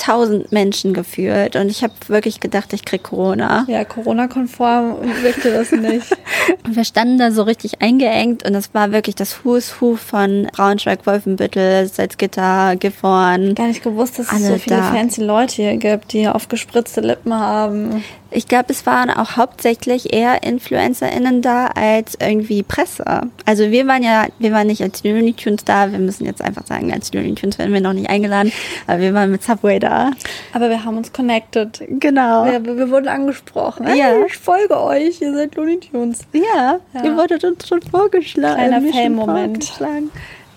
zigtausend 0.00 0.50
Menschen 0.50 0.94
geführt. 0.94 1.56
Und 1.56 1.70
ich 1.70 1.82
habe 1.82 1.92
wirklich 2.08 2.40
gedacht, 2.40 2.72
ich 2.72 2.84
krieg 2.84 3.02
Corona. 3.02 3.64
Ja, 3.68 3.84
Corona-konform 3.84 4.96
wirkte 5.22 5.52
das 5.52 5.72
nicht. 5.72 6.10
Und 6.64 6.76
wir 6.76 6.84
standen 6.84 7.18
da 7.18 7.30
so 7.30 7.42
richtig 7.42 7.82
eingeengt 7.82 8.44
und 8.44 8.54
es 8.54 8.72
war 8.74 8.92
wirklich 8.92 9.14
das 9.14 9.44
Who's 9.44 9.80
Who 9.80 9.96
von 9.96 10.48
Braunschweig, 10.52 11.06
Wolfenbüttel, 11.06 11.86
Salzgitter, 11.86 12.76
Gifhorn. 12.76 13.54
Gar 13.54 13.68
nicht 13.68 13.82
gewusst, 13.82 14.18
dass 14.18 14.32
es 14.32 14.46
so 14.46 14.56
viele 14.56 14.76
da. 14.76 14.92
fancy 14.92 15.22
Leute 15.22 15.54
hier 15.56 15.76
gibt, 15.76 16.12
die 16.12 16.28
aufgespritzte 16.28 17.00
Lippen 17.00 17.34
haben. 17.34 18.02
Ich 18.32 18.46
glaube, 18.46 18.66
es 18.68 18.86
waren 18.86 19.10
auch 19.10 19.36
hauptsächlich 19.36 20.12
eher 20.12 20.42
InfluencerInnen 20.42 21.42
da 21.42 21.66
als 21.68 22.16
irgendwie 22.20 22.62
Presse. 22.62 23.04
Also 23.44 23.70
wir 23.70 23.86
waren 23.86 24.02
ja, 24.02 24.26
wir 24.38 24.52
waren 24.52 24.68
nicht 24.68 24.82
als 24.82 25.02
Looney 25.02 25.32
Tunes 25.32 25.64
da, 25.64 25.90
wir 25.90 25.98
müssen 25.98 26.24
jetzt 26.26 26.42
einfach 26.42 26.66
sagen, 26.66 26.92
als 26.92 27.12
Looney 27.12 27.34
Tunes 27.34 27.58
werden 27.58 27.72
wir 27.72 27.80
noch 27.80 27.92
nicht 27.92 28.08
eingeladen, 28.08 28.52
aber 28.86 29.00
wir 29.00 29.14
waren 29.14 29.30
mit 29.32 29.42
Subway 29.42 29.78
da. 29.78 30.12
Aber 30.52 30.68
wir 30.70 30.84
haben 30.84 30.96
uns 30.96 31.12
connected. 31.12 31.82
Genau. 31.88 32.44
Wir, 32.44 32.64
wir 32.64 32.90
wurden 32.90 33.08
angesprochen. 33.08 33.86
Hey, 33.86 33.98
Ja. 33.98 34.12
ich 34.26 34.36
folge 34.38 34.80
euch, 34.80 35.20
ihr 35.20 35.34
seid 35.34 35.54
Looney 35.56 35.80
Tunes. 35.80 36.20
Ja, 36.32 36.78
Ja. 36.94 37.04
ihr 37.04 37.16
wurdet 37.16 37.42
uns 37.44 37.66
schon 37.66 37.82
vorgeschlagen. 37.82 38.54
Kleiner 38.56 38.80
schon 38.80 38.92
Fame-Moment. 38.92 39.72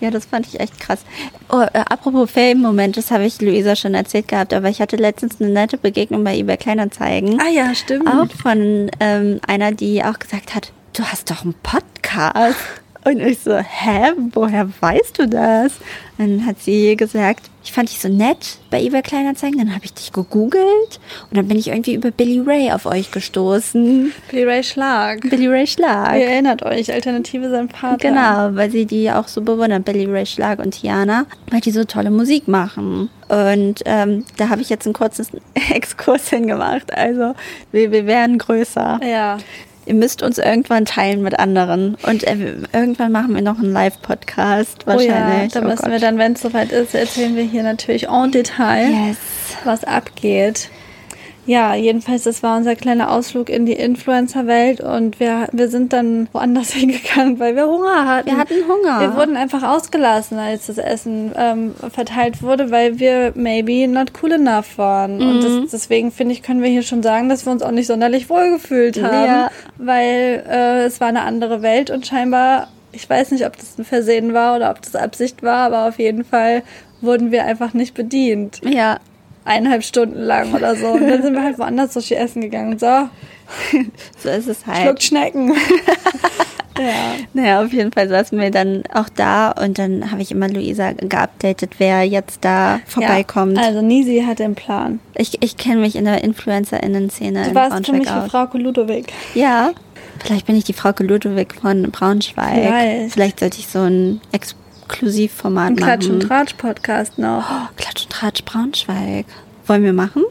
Ja, 0.00 0.10
das 0.10 0.26
fand 0.26 0.46
ich 0.46 0.60
echt 0.60 0.80
krass. 0.80 1.00
Oh, 1.50 1.60
äh, 1.60 1.78
apropos 1.88 2.30
Fame-Moment, 2.30 2.96
das 2.96 3.10
habe 3.10 3.24
ich 3.24 3.40
Luisa 3.40 3.76
schon 3.76 3.94
erzählt 3.94 4.28
gehabt, 4.28 4.52
aber 4.52 4.68
ich 4.68 4.80
hatte 4.80 4.96
letztens 4.96 5.40
eine 5.40 5.50
nette 5.50 5.78
Begegnung 5.78 6.24
bei 6.24 6.36
eBay 6.36 6.56
Kleinanzeigen. 6.56 7.40
Ah 7.40 7.50
ja, 7.50 7.74
stimmt. 7.74 8.08
Auch 8.08 8.30
von 8.30 8.90
ähm, 9.00 9.40
einer, 9.46 9.72
die 9.72 10.02
auch 10.04 10.18
gesagt 10.18 10.54
hat, 10.54 10.72
du 10.92 11.04
hast 11.04 11.30
doch 11.30 11.42
einen 11.42 11.54
Podcast. 11.62 12.56
Und 13.04 13.20
ich 13.20 13.40
so, 13.40 13.56
hä, 13.56 14.12
woher 14.32 14.68
weißt 14.80 15.18
du 15.18 15.28
das? 15.28 15.74
Dann 16.16 16.46
hat 16.46 16.60
sie 16.60 16.96
gesagt, 16.96 17.50
ich 17.62 17.72
fand 17.72 17.90
dich 17.90 17.98
so 17.98 18.08
nett 18.08 18.58
bei 18.70 18.80
eBay 18.80 19.02
Kleinanzeigen, 19.02 19.58
dann 19.58 19.74
habe 19.74 19.84
ich 19.84 19.92
dich 19.92 20.12
gegoogelt 20.12 21.00
und 21.30 21.36
dann 21.36 21.48
bin 21.48 21.58
ich 21.58 21.68
irgendwie 21.68 21.94
über 21.94 22.10
Billy 22.10 22.40
Ray 22.40 22.70
auf 22.70 22.86
euch 22.86 23.10
gestoßen. 23.10 24.12
Billy 24.30 24.44
Ray 24.44 24.62
Schlag. 24.62 25.20
Billy 25.22 25.48
Ray 25.48 25.66
Schlag. 25.66 26.18
Ihr 26.18 26.28
erinnert 26.28 26.62
euch, 26.62 26.92
Alternative 26.92 27.50
sein 27.50 27.68
Vater. 27.68 27.96
Genau, 27.96 28.56
weil 28.56 28.70
sie 28.70 28.86
die 28.86 29.10
auch 29.10 29.28
so 29.28 29.42
bewundern, 29.42 29.82
Billy 29.82 30.06
Ray 30.06 30.24
Schlag 30.24 30.58
und 30.60 30.70
Tiana, 30.70 31.26
weil 31.50 31.60
die 31.60 31.72
so 31.72 31.84
tolle 31.84 32.10
Musik 32.10 32.48
machen. 32.48 33.10
Und 33.28 33.82
ähm, 33.84 34.24
da 34.36 34.48
habe 34.48 34.62
ich 34.62 34.70
jetzt 34.70 34.86
einen 34.86 34.94
kurzen 34.94 35.26
Exkurs 35.72 36.30
hingemacht. 36.30 36.94
Also 36.96 37.34
wir, 37.72 37.90
wir 37.90 38.06
werden 38.06 38.38
größer. 38.38 39.00
Ja. 39.02 39.38
Ihr 39.86 39.94
müsst 39.94 40.22
uns 40.22 40.38
irgendwann 40.38 40.84
teilen 40.84 41.22
mit 41.22 41.38
anderen. 41.38 41.96
Und 42.06 42.24
äh, 42.24 42.54
irgendwann 42.72 43.12
machen 43.12 43.34
wir 43.34 43.42
noch 43.42 43.58
einen 43.58 43.72
Live-Podcast 43.72 44.84
Oh 44.86 44.90
ja, 44.92 44.96
wahrscheinlich. 45.14 45.52
da 45.52 45.60
Oh 45.60 45.64
müssen 45.64 45.84
wir 45.86 45.92
Gott. 45.92 46.02
dann, 46.02 46.18
wenn 46.18 46.32
es 46.32 46.40
soweit 46.42 46.72
ist, 46.72 46.94
erzählen 46.94 47.36
wir 47.36 47.44
hier 47.44 47.62
natürlich 47.62 48.08
en 48.08 48.30
Detail, 48.32 48.88
Yes. 49.08 49.16
was 49.64 49.84
abgeht. 49.84 50.68
Ja, 51.46 51.74
jedenfalls, 51.74 52.22
das 52.24 52.42
war 52.42 52.56
unser 52.56 52.74
kleiner 52.74 53.10
Ausflug 53.10 53.50
in 53.50 53.66
die 53.66 53.74
Influencer-Welt 53.74 54.80
und 54.80 55.20
wir, 55.20 55.48
wir 55.52 55.68
sind 55.68 55.92
dann 55.92 56.28
woanders 56.32 56.72
hingegangen, 56.72 57.38
weil 57.38 57.54
wir 57.56 57.66
Hunger 57.66 58.06
hatten. 58.06 58.28
Wir 58.30 58.36
hatten 58.38 58.54
Hunger. 58.66 59.00
Wir 59.00 59.16
wurden 59.16 59.36
einfach 59.36 59.62
ausgelassen, 59.62 60.38
als 60.38 60.66
das 60.66 60.78
Essen 60.78 61.32
ähm, 61.36 61.74
verteilt 61.92 62.42
wurde, 62.42 62.70
weil 62.70 62.98
wir 62.98 63.32
maybe 63.34 63.86
not 63.88 64.12
cool 64.22 64.32
enough 64.32 64.78
waren. 64.78 65.20
Und 65.20 65.40
Mhm. 65.40 65.62
das, 65.62 65.70
deswegen 65.72 66.12
finde 66.12 66.32
ich, 66.32 66.42
können 66.42 66.62
wir 66.62 66.70
hier 66.70 66.82
schon 66.82 67.02
sagen, 67.02 67.28
dass 67.28 67.44
wir 67.46 67.52
uns 67.52 67.62
auch 67.62 67.70
nicht 67.72 67.86
sonderlich 67.88 68.30
wohl 68.30 68.50
gefühlt 68.50 69.02
haben, 69.02 69.26
Ja. 69.26 69.50
weil 69.76 70.44
äh, 70.48 70.84
es 70.84 71.00
war 71.00 71.08
eine 71.08 71.22
andere 71.22 71.60
Welt 71.62 71.90
und 71.90 72.06
scheinbar, 72.06 72.68
ich 72.92 73.08
weiß 73.10 73.32
nicht, 73.32 73.44
ob 73.44 73.56
das 73.58 73.78
ein 73.78 73.84
Versehen 73.84 74.32
war 74.34 74.56
oder 74.56 74.70
ob 74.70 74.80
das 74.80 74.94
Absicht 74.96 75.42
war, 75.42 75.66
aber 75.66 75.88
auf 75.88 75.98
jeden 75.98 76.24
Fall 76.24 76.62
wurden 77.00 77.32
wir 77.32 77.44
einfach 77.44 77.74
nicht 77.74 77.92
bedient. 77.94 78.60
Ja, 78.64 78.98
Eineinhalb 79.44 79.84
Stunden 79.84 80.20
lang 80.20 80.54
oder 80.54 80.74
so. 80.74 80.88
Und 80.88 81.08
dann 81.08 81.22
sind 81.22 81.34
wir 81.34 81.42
halt 81.42 81.58
woanders 81.58 81.92
Sushi 81.94 82.14
essen 82.14 82.40
gegangen. 82.40 82.78
So, 82.78 82.86
so 84.18 84.28
ist 84.30 84.48
es 84.48 84.66
halt. 84.66 84.82
schluckt 84.82 85.02
Schnecken. 85.02 85.52
ja. 86.78 87.14
Naja, 87.34 87.62
auf 87.62 87.72
jeden 87.72 87.92
Fall 87.92 88.08
saßen 88.08 88.38
wir 88.38 88.50
dann 88.50 88.84
auch 88.92 89.08
da 89.08 89.50
und 89.50 89.78
dann 89.78 90.10
habe 90.10 90.22
ich 90.22 90.30
immer 90.30 90.48
Luisa 90.48 90.92
geupdatet, 90.92 91.72
wer 91.78 92.04
jetzt 92.04 92.44
da 92.44 92.80
vorbeikommt. 92.86 93.56
Ja, 93.56 93.64
also 93.64 93.82
Nisi 93.82 94.24
hat 94.26 94.38
den 94.38 94.54
Plan. 94.54 95.00
Ich, 95.14 95.42
ich 95.42 95.56
kenne 95.56 95.80
mich 95.80 95.96
in 95.96 96.06
der 96.06 96.24
InfluencerInnen-Szene 96.24 97.48
Du 97.48 97.54
warst 97.54 97.86
für 97.86 97.92
mich 97.92 98.06
wie 98.06 98.10
aus. 98.10 98.30
Frau 98.30 98.48
Ludowig. 98.54 99.12
Ja, 99.34 99.72
vielleicht 100.20 100.46
bin 100.46 100.56
ich 100.56 100.64
die 100.64 100.72
Frau 100.72 100.92
Ludwig 100.98 101.54
von 101.54 101.90
Braunschweig. 101.90 102.54
Vielleicht. 102.54 103.12
Vielleicht 103.12 103.40
sollte 103.40 103.58
ich 103.58 103.66
so 103.68 103.80
ein 103.80 104.20
Exklusivformat 104.84 105.68
Ein 105.68 105.74
machen. 105.74 105.84
Klatsch- 105.84 106.10
und 106.10 106.20
Tratsch-Podcast 106.20 107.18
noch. 107.18 107.44
Oh, 107.50 107.68
Klatsch 107.76 108.04
und 108.04 108.10
Tratsch 108.10 108.44
Braunschweig. 108.44 109.26
Wollen 109.66 109.82
wir 109.82 109.92
machen? 109.92 110.24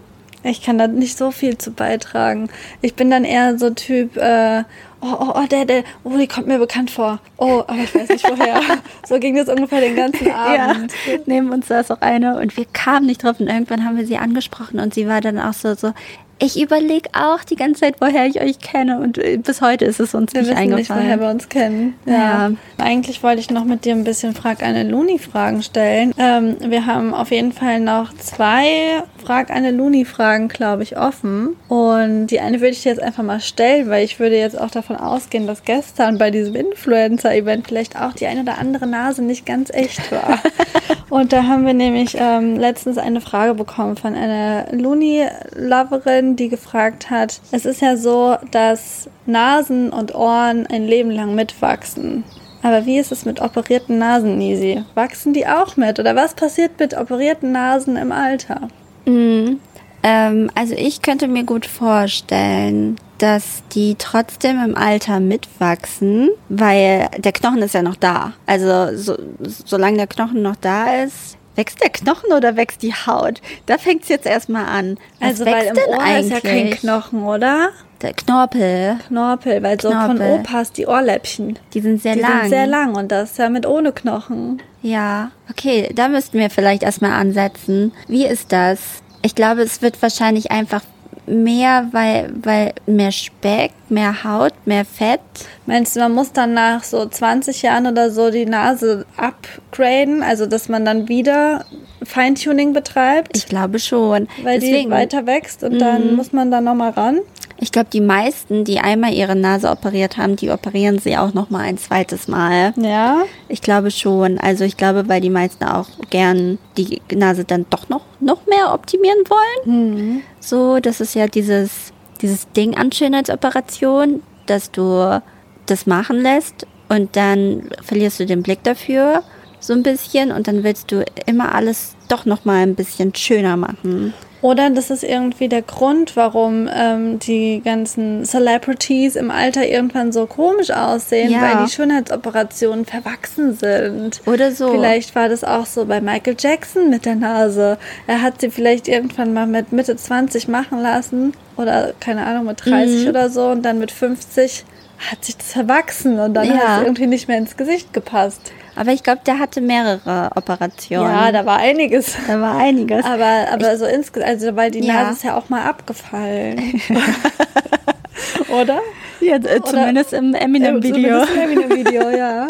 Ich 0.43 0.61
kann 0.61 0.77
da 0.77 0.87
nicht 0.87 1.17
so 1.17 1.31
viel 1.31 1.57
zu 1.57 1.71
beitragen. 1.71 2.49
Ich 2.81 2.95
bin 2.95 3.09
dann 3.09 3.23
eher 3.23 3.57
so 3.57 3.69
Typ, 3.69 4.17
äh, 4.17 4.63
oh, 4.99 5.15
oh, 5.17 5.33
oh, 5.35 5.45
der, 5.49 5.63
der, 5.63 5.83
oh, 6.03 6.17
die 6.17 6.27
kommt 6.27 6.47
mir 6.47 6.59
bekannt 6.59 6.91
vor. 6.91 7.19
Oh, 7.37 7.63
aber 7.65 7.77
ich 7.77 7.95
weiß 7.95 8.09
nicht 8.09 8.29
woher. 8.29 8.59
so 9.07 9.19
ging 9.19 9.37
das 9.37 9.47
ungefähr 9.47 9.79
den 9.79 9.95
ganzen 9.95 10.29
Abend. 10.31 10.91
Ja, 11.07 11.17
neben 11.25 11.49
uns 11.51 11.69
saß 11.69 11.91
auch 11.91 12.01
eine 12.01 12.37
und 12.39 12.57
wir 12.57 12.65
kamen 12.65 13.05
nicht 13.05 13.23
drauf 13.23 13.39
und 13.39 13.47
irgendwann 13.47 13.85
haben 13.85 13.95
wir 13.97 14.05
sie 14.05 14.17
angesprochen 14.17 14.79
und 14.79 14.93
sie 14.93 15.07
war 15.07 15.21
dann 15.21 15.39
auch 15.39 15.53
so, 15.53 15.75
so 15.75 15.93
ich 16.39 16.61
überlege 16.61 17.09
auch 17.13 17.43
die 17.43 17.55
ganze 17.55 17.81
Zeit, 17.81 17.95
woher 17.99 18.25
ich 18.25 18.41
euch 18.41 18.59
kenne 18.59 18.99
und 18.99 19.17
äh, 19.17 19.37
bis 19.37 19.61
heute 19.61 19.85
ist 19.85 19.99
es 19.99 20.13
uns 20.13 20.33
Wir 20.33 20.41
nicht 20.41 20.51
wissen 20.51 20.61
nicht, 20.63 20.71
eingefallen. 20.73 21.03
woher 21.05 21.19
wir 21.19 21.29
uns 21.29 21.47
kennen. 21.49 21.93
Ja. 22.05 22.51
Eigentlich 22.77 23.23
wollte 23.23 23.39
ich 23.39 23.49
noch 23.49 23.63
mit 23.65 23.85
dir 23.85 23.93
ein 23.93 24.03
bisschen 24.03 24.33
Frag 24.33 24.61
eine 24.63 24.83
Luni-Fragen 24.83 25.63
stellen. 25.63 26.13
Ähm, 26.17 26.57
wir 26.65 26.85
haben 26.85 27.13
auf 27.13 27.31
jeden 27.31 27.53
Fall 27.53 27.79
noch 27.79 28.13
zwei 28.15 29.03
Frag 29.23 29.49
eine 29.49 29.71
Luni-Fragen, 29.71 30.47
glaube 30.47 30.83
ich, 30.83 30.97
offen. 30.97 31.55
Und 31.69 32.27
die 32.27 32.39
eine 32.39 32.59
würde 32.59 32.71
ich 32.71 32.83
dir 32.83 32.89
jetzt 32.89 33.01
einfach 33.01 33.23
mal 33.23 33.39
stellen, 33.39 33.89
weil 33.89 34.03
ich 34.03 34.19
würde 34.19 34.37
jetzt 34.37 34.59
auch 34.59 34.69
davon 34.69 34.95
ausgehen, 34.95 35.47
dass 35.47 35.63
gestern 35.63 36.17
bei 36.17 36.29
diesem 36.31 36.55
Influencer-Event 36.55 37.67
vielleicht 37.67 37.99
auch 37.99 38.13
die 38.13 38.27
eine 38.27 38.41
oder 38.41 38.57
andere 38.57 38.87
Nase 38.87 39.21
nicht 39.21 39.45
ganz 39.45 39.69
echt 39.69 40.11
war. 40.11 40.39
Und 41.09 41.31
da 41.31 41.43
haben 41.43 41.65
wir 41.65 41.73
nämlich 41.73 42.17
ähm, 42.19 42.57
letztens 42.57 42.97
eine 42.97 43.21
Frage 43.21 43.53
bekommen 43.53 43.95
von 43.95 44.15
einer 44.15 44.65
Luni-Loverin, 44.71 46.35
die 46.35 46.49
gefragt 46.49 47.09
hat, 47.09 47.39
es 47.51 47.65
ist 47.65 47.81
ja 47.81 47.97
so, 47.97 48.35
dass 48.51 49.09
Nasen 49.25 49.91
und 49.91 50.15
Ohren 50.15 50.67
ein 50.67 50.85
Leben 50.85 51.11
lang 51.11 51.35
mitwachsen. 51.35 52.23
Aber 52.63 52.85
wie 52.85 52.97
ist 52.97 53.11
es 53.11 53.25
mit 53.25 53.41
operierten 53.41 53.97
Nasen, 53.97 54.37
Nisi? 54.37 54.83
Wachsen 54.95 55.33
die 55.33 55.45
auch 55.45 55.75
mit? 55.75 55.99
Oder 55.99 56.15
was 56.15 56.33
passiert 56.33 56.79
mit 56.79 56.97
operierten 56.97 57.51
Nasen 57.51 57.97
im 57.97 58.11
Alter? 58.11 58.69
Mhm. 59.05 59.59
Ähm, 60.03 60.51
also 60.53 60.75
ich 60.75 61.01
könnte 61.01 61.27
mir 61.27 61.45
gut 61.45 61.65
vorstellen, 61.65 62.97
dass 63.19 63.63
die 63.73 63.95
trotzdem 63.97 64.61
im 64.61 64.75
Alter 64.75 65.21
mitwachsen, 65.21 66.29
weil 66.49 67.09
der 67.17 67.31
Knochen 67.31 67.61
ist 67.61 67.73
ja 67.73 67.81
noch 67.81 67.95
da. 67.95 68.33
Also 68.45 68.97
so, 68.97 69.17
solange 69.39 69.97
der 69.97 70.07
Knochen 70.07 70.41
noch 70.41 70.57
da 70.57 71.03
ist, 71.03 71.37
wächst 71.55 71.81
der 71.81 71.89
Knochen 71.89 72.33
oder 72.33 72.57
wächst 72.57 72.81
die 72.81 72.93
Haut? 72.93 73.41
Da 73.65 73.77
fängt 73.77 74.03
es 74.03 74.09
jetzt 74.09 74.25
erstmal 74.25 74.65
an. 74.65 74.97
Was 75.19 75.41
also, 75.41 75.45
weil 75.45 75.67
im 75.67 75.77
Ohr 75.87 76.19
ist 76.19 76.31
ja 76.31 76.41
kein 76.41 76.51
eigentlich? 76.51 76.79
Knochen, 76.81 77.23
oder? 77.23 77.69
Der 78.03 78.13
Knorpel, 78.13 78.97
Knorpel, 79.07 79.63
weil 79.63 79.79
so 79.79 79.89
von 79.89 80.17
Knorpel. 80.17 80.39
Opas 80.41 80.71
die 80.73 80.85
Ohrläppchen. 80.85 81.57
die 81.73 81.79
sind 81.79 82.01
sehr 82.01 82.15
die 82.15 82.19
lang. 82.21 82.41
sind 82.41 82.49
sehr 82.49 82.67
lang 82.67 82.95
und 82.95 83.11
das 83.11 83.37
ja 83.37 83.49
mit 83.49 83.65
ohne 83.65 83.93
Knochen. 83.93 84.61
Ja, 84.81 85.31
okay, 85.49 85.89
da 85.95 86.09
müssten 86.09 86.37
wir 86.37 86.49
vielleicht 86.49 86.83
erstmal 86.83 87.13
ansetzen. 87.13 87.93
Wie 88.07 88.25
ist 88.25 88.51
das? 88.51 88.79
Ich 89.21 89.33
glaube, 89.35 89.61
es 89.61 89.81
wird 89.81 90.01
wahrscheinlich 90.01 90.51
einfach 90.51 90.81
mehr, 91.25 91.87
weil, 91.91 92.33
weil 92.43 92.73
mehr 92.85 93.13
Speck, 93.13 93.71
mehr 93.87 94.25
Haut, 94.25 94.53
mehr 94.65 94.83
Fett. 94.83 95.21
Meinst 95.65 95.95
du, 95.95 96.01
man 96.01 96.11
muss 96.11 96.33
dann 96.33 96.53
nach 96.53 96.83
so 96.83 97.05
20 97.05 97.61
Jahren 97.61 97.87
oder 97.87 98.11
so 98.11 98.29
die 98.29 98.45
Nase 98.45 99.05
upgraden, 99.15 100.21
also 100.23 100.45
dass 100.45 100.67
man 100.67 100.83
dann 100.83 101.07
wieder 101.07 101.65
Feintuning 102.03 102.73
betreibt, 102.73 103.37
Ich 103.37 103.45
glaube 103.45 103.79
schon. 103.79 104.27
weil 104.43 104.59
Deswegen, 104.59 104.89
die 104.89 104.95
weiter 104.95 105.25
wächst 105.25 105.63
und 105.63 105.79
dann 105.79 106.15
muss 106.15 106.33
man 106.33 106.51
da 106.51 106.59
nochmal 106.59 106.91
ran? 106.91 107.19
Ich 107.63 107.71
glaube, 107.71 107.87
die 107.93 108.01
meisten, 108.01 108.65
die 108.65 108.79
einmal 108.79 109.13
ihre 109.13 109.37
Nase 109.37 109.69
operiert 109.69 110.17
haben, 110.17 110.35
die 110.35 110.49
operieren 110.49 110.99
sie 110.99 111.15
auch 111.15 111.33
noch 111.33 111.49
mal 111.49 111.61
ein 111.61 111.77
zweites 111.77 112.27
Mal. 112.27 112.73
Ja. 112.75 113.23
Ich 113.47 113.61
glaube 113.61 113.89
schon. 113.89 114.37
Also 114.37 114.65
ich 114.65 114.75
glaube, 114.75 115.07
weil 115.07 115.21
die 115.21 115.29
meisten 115.29 115.63
auch 115.63 115.87
gern 116.09 116.59
die 116.75 117.01
Nase 117.15 117.45
dann 117.45 117.65
doch 117.69 117.87
noch, 117.87 118.01
noch 118.19 118.45
mehr 118.47 118.73
optimieren 118.73 119.23
wollen. 119.29 120.23
So, 120.41 120.81
das 120.81 120.99
ist 120.99 121.15
ja 121.15 121.27
dieses, 121.27 121.93
dieses 122.21 122.51
Ding 122.51 122.75
an 122.75 122.91
Schönheitsoperation, 122.91 124.23
dass 124.45 124.69
du 124.69 125.21
das 125.65 125.85
machen 125.85 126.17
lässt 126.17 126.67
und 126.89 127.15
dann 127.15 127.69
verlierst 127.81 128.19
du 128.19 128.25
den 128.25 128.43
Blick 128.43 128.61
dafür 128.63 129.23
so 129.61 129.71
ein 129.71 129.83
bisschen 129.83 130.33
und 130.33 130.49
dann 130.49 130.65
willst 130.65 130.91
du 130.91 131.05
immer 131.27 131.55
alles 131.55 131.95
doch 132.09 132.25
noch 132.25 132.43
mal 132.43 132.61
ein 132.61 132.75
bisschen 132.75 133.15
schöner 133.15 133.55
machen. 133.55 134.13
Oder 134.43 134.69
das 134.69 134.91
ist 134.91 135.03
irgendwie 135.03 135.47
der 135.47 135.61
Grund, 135.63 136.15
warum 136.15 136.69
ähm, 136.71 137.17
die 137.17 137.61
ganzen 137.63 138.25
Celebrities 138.25 139.15
im 139.15 139.31
Alter 139.31 139.65
irgendwann 139.65 140.11
so 140.11 140.25
komisch 140.27 140.69
aussehen, 140.69 141.31
Ja. 141.31 141.41
weil 141.41 141.65
die 141.65 141.71
Schönheitsoperationen 141.71 142.85
verwachsen 142.85 143.53
sind. 143.55 144.21
Oder 144.25 144.51
so. 144.51 144.69
Vielleicht 144.71 145.15
war 145.15 145.29
das 145.29 145.43
auch 145.45 145.65
so 145.65 145.85
bei 145.85 146.01
Michael 146.01 146.35
Jackson 146.37 146.89
mit 146.89 147.05
der 147.05 147.15
Nase. 147.15 147.77
Er 148.05 148.21
hat 148.21 148.41
sie 148.41 148.49
vielleicht 148.51 148.87
irgendwann 148.89 149.33
mal 149.33 149.47
mit 149.47 149.71
Mitte 149.71 149.95
20 149.95 150.49
machen 150.49 150.81
lassen 150.81 151.31
oder 151.55 151.93
keine 152.01 152.25
Ahnung 152.25 152.45
mit 152.45 152.65
30 152.65 153.07
oder 153.07 153.29
so 153.29 153.47
und 153.47 153.63
dann 153.63 153.79
mit 153.79 153.91
50 153.91 154.65
hat 155.09 155.23
sich 155.23 155.37
das 155.37 155.53
verwachsen 155.53 156.19
und 156.19 156.33
dann 156.33 156.47
Ja. 156.47 156.53
hat 156.55 156.77
es 156.79 156.83
irgendwie 156.83 157.07
nicht 157.07 157.27
mehr 157.29 157.37
ins 157.37 157.55
Gesicht 157.57 157.93
gepasst. 157.93 158.51
Aber 158.75 158.91
ich 158.91 159.03
glaube, 159.03 159.21
der 159.25 159.39
hatte 159.39 159.61
mehrere 159.61 160.31
Operationen. 160.35 161.11
Ja, 161.11 161.31
da 161.31 161.45
war 161.45 161.57
einiges. 161.57 162.15
da 162.27 162.39
war 162.41 162.57
einiges. 162.57 163.05
Aber, 163.05 163.47
aber 163.51 163.77
so 163.77 163.85
insgesamt, 163.85 164.29
also 164.31 164.55
weil 164.55 164.71
die 164.71 164.79
Ja. 164.79 164.93
Nase 165.03 165.11
ist 165.13 165.23
ja 165.23 165.35
auch 165.37 165.49
mal 165.49 165.63
abgefallen. 165.63 166.81
Oder? 168.49 168.79
ja, 169.21 169.35
äh, 169.37 169.61
zumindest 169.63 170.13
im 170.13 170.33
Eminem-Video. 170.33 171.25
Zumindest 171.25 171.33
im 171.35 171.41
Eminem-Video, 171.41 172.09
ja. 172.09 172.47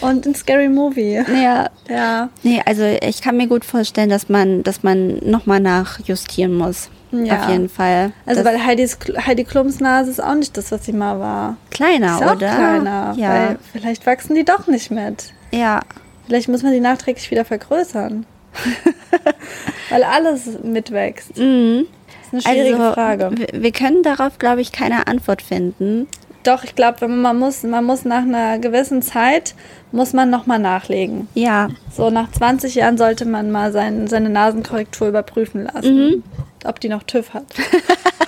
Und 0.00 0.26
ein 0.26 0.34
Scary 0.34 0.68
Movie. 0.68 1.22
Ja. 1.34 1.68
Ja. 1.88 2.28
Nee, 2.42 2.62
also 2.64 2.82
ich 2.84 3.20
kann 3.22 3.36
mir 3.36 3.46
gut 3.46 3.64
vorstellen, 3.64 4.08
dass 4.08 4.28
man, 4.28 4.62
dass 4.62 4.82
man 4.82 5.18
nochmal 5.22 5.60
nachjustieren 5.60 6.54
muss. 6.54 6.88
Ja. 7.12 7.40
Auf 7.40 7.48
jeden 7.50 7.68
Fall. 7.68 8.12
Also 8.26 8.42
das 8.42 8.52
weil 8.52 8.64
Heidis, 8.64 8.98
Heidi 9.26 9.44
Klums 9.44 9.78
Nase 9.80 10.10
ist 10.10 10.22
auch 10.22 10.34
nicht 10.34 10.56
das, 10.56 10.72
was 10.72 10.84
sie 10.84 10.92
mal 10.92 11.20
war. 11.20 11.56
kleiner, 11.70 12.16
Ist 12.16 12.22
oder? 12.22 12.36
kleiner. 12.36 13.14
Ja. 13.16 13.30
Weil 13.30 13.58
vielleicht 13.72 14.06
wachsen 14.06 14.34
die 14.34 14.44
doch 14.44 14.66
nicht 14.66 14.90
mit. 14.90 15.32
Ja. 15.56 15.80
Vielleicht 16.26 16.48
muss 16.48 16.62
man 16.62 16.72
die 16.72 16.80
nachträglich 16.80 17.30
wieder 17.30 17.44
vergrößern. 17.44 18.26
weil 19.90 20.02
alles 20.02 20.58
mitwächst. 20.62 21.36
Mhm. 21.36 21.86
Das 22.30 22.40
ist 22.40 22.46
eine 22.46 22.56
schwierige 22.56 22.82
also, 22.82 22.94
Frage. 22.94 23.30
Wir, 23.52 23.72
können 23.72 24.02
darauf, 24.02 24.38
glaube 24.38 24.60
ich, 24.60 24.72
keine 24.72 25.06
Antwort 25.06 25.42
finden. 25.42 26.08
Doch, 26.42 26.64
ich 26.64 26.74
glaube, 26.74 27.08
man 27.08 27.38
muss, 27.38 27.62
man 27.62 27.84
muss 27.84 28.04
nach 28.04 28.22
einer 28.22 28.58
gewissen 28.58 29.02
Zeit, 29.02 29.54
muss 29.90 30.12
man 30.12 30.30
nochmal 30.30 30.58
nachlegen. 30.58 31.28
Ja. 31.34 31.68
So 31.92 32.10
nach 32.10 32.30
20 32.30 32.74
Jahren 32.76 32.98
sollte 32.98 33.24
man 33.24 33.50
mal 33.50 33.72
sein, 33.72 34.06
seine 34.06 34.28
Nasenkorrektur 34.28 35.08
überprüfen 35.08 35.64
lassen. 35.64 35.96
Mhm. 35.96 36.22
Ob 36.64 36.80
die 36.80 36.88
noch 36.88 37.02
TÜV 37.02 37.34
hat. 37.34 37.46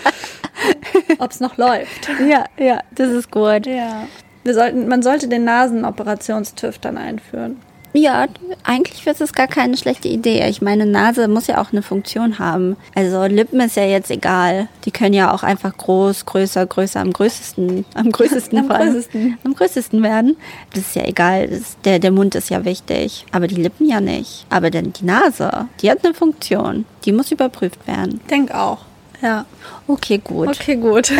Ob 1.18 1.30
es 1.30 1.40
noch 1.40 1.56
läuft. 1.56 2.08
Ja, 2.28 2.44
ja, 2.58 2.80
das 2.92 3.10
ist 3.10 3.30
gut. 3.30 3.66
Ja. 3.66 4.06
Wir 4.48 4.54
sollten, 4.54 4.88
man 4.88 5.02
sollte 5.02 5.28
den 5.28 5.44
Nasenoperations-TÜV 5.44 6.78
dann 6.78 6.96
einführen. 6.96 7.58
Ja, 7.92 8.24
eigentlich 8.64 9.06
ist 9.06 9.20
es 9.20 9.34
gar 9.34 9.46
keine 9.46 9.76
schlechte 9.76 10.08
Idee. 10.08 10.48
Ich 10.48 10.62
meine, 10.62 10.86
Nase 10.86 11.28
muss 11.28 11.48
ja 11.48 11.60
auch 11.60 11.70
eine 11.70 11.82
Funktion 11.82 12.38
haben. 12.38 12.78
Also 12.94 13.24
Lippen 13.26 13.60
ist 13.60 13.76
ja 13.76 13.84
jetzt 13.84 14.10
egal. 14.10 14.68
Die 14.86 14.90
können 14.90 15.12
ja 15.12 15.34
auch 15.34 15.42
einfach 15.42 15.76
groß, 15.76 16.24
größer, 16.24 16.64
größer, 16.64 16.98
am 16.98 17.12
größten, 17.12 17.84
am 17.92 18.10
größten, 18.10 18.58
Am 18.58 18.68
größten. 18.68 19.36
am 19.44 19.54
größten 19.54 20.02
werden. 20.02 20.38
Das 20.72 20.80
ist 20.84 20.96
ja 20.96 21.04
egal. 21.04 21.48
Das, 21.48 21.76
der, 21.84 21.98
der 21.98 22.10
Mund 22.10 22.34
ist 22.34 22.48
ja 22.48 22.64
wichtig. 22.64 23.26
Aber 23.32 23.48
die 23.48 23.56
Lippen 23.56 23.86
ja 23.86 24.00
nicht. 24.00 24.46
Aber 24.48 24.70
denn 24.70 24.94
die 24.94 25.04
Nase, 25.04 25.68
die 25.82 25.90
hat 25.90 26.02
eine 26.06 26.14
Funktion. 26.14 26.86
Die 27.04 27.12
muss 27.12 27.30
überprüft 27.30 27.86
werden. 27.86 28.22
Denk 28.30 28.54
auch. 28.54 28.87
Ja. 29.20 29.46
Okay, 29.86 30.18
gut. 30.18 30.48
Okay, 30.48 30.76
gut. 30.76 31.12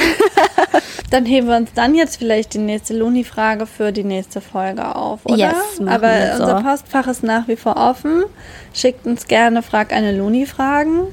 dann 1.11 1.24
heben 1.24 1.49
wir 1.49 1.57
uns 1.57 1.70
dann 1.74 1.94
jetzt 1.94 2.16
vielleicht 2.16 2.55
die 2.55 2.59
nächste 2.59 2.96
Luni-Frage 2.96 3.66
für 3.66 3.92
die 3.92 4.05
nächste 4.05 4.40
Folge 4.40 4.94
auf, 4.94 5.20
oder? 5.24 5.36
Yes, 5.36 5.80
Aber 5.86 6.36
so. 6.36 6.42
unser 6.42 6.62
Postfach 6.62 7.07
ist 7.09 7.22
nach 7.22 7.49
wie 7.49 7.57
vor 7.57 7.76
offen. 7.76 8.24
Schickt 8.72 9.07
uns 9.07 9.26
gerne 9.26 9.62
Frag 9.62 9.92
eine 9.92 10.16
Luni-Fragen. 10.16 11.09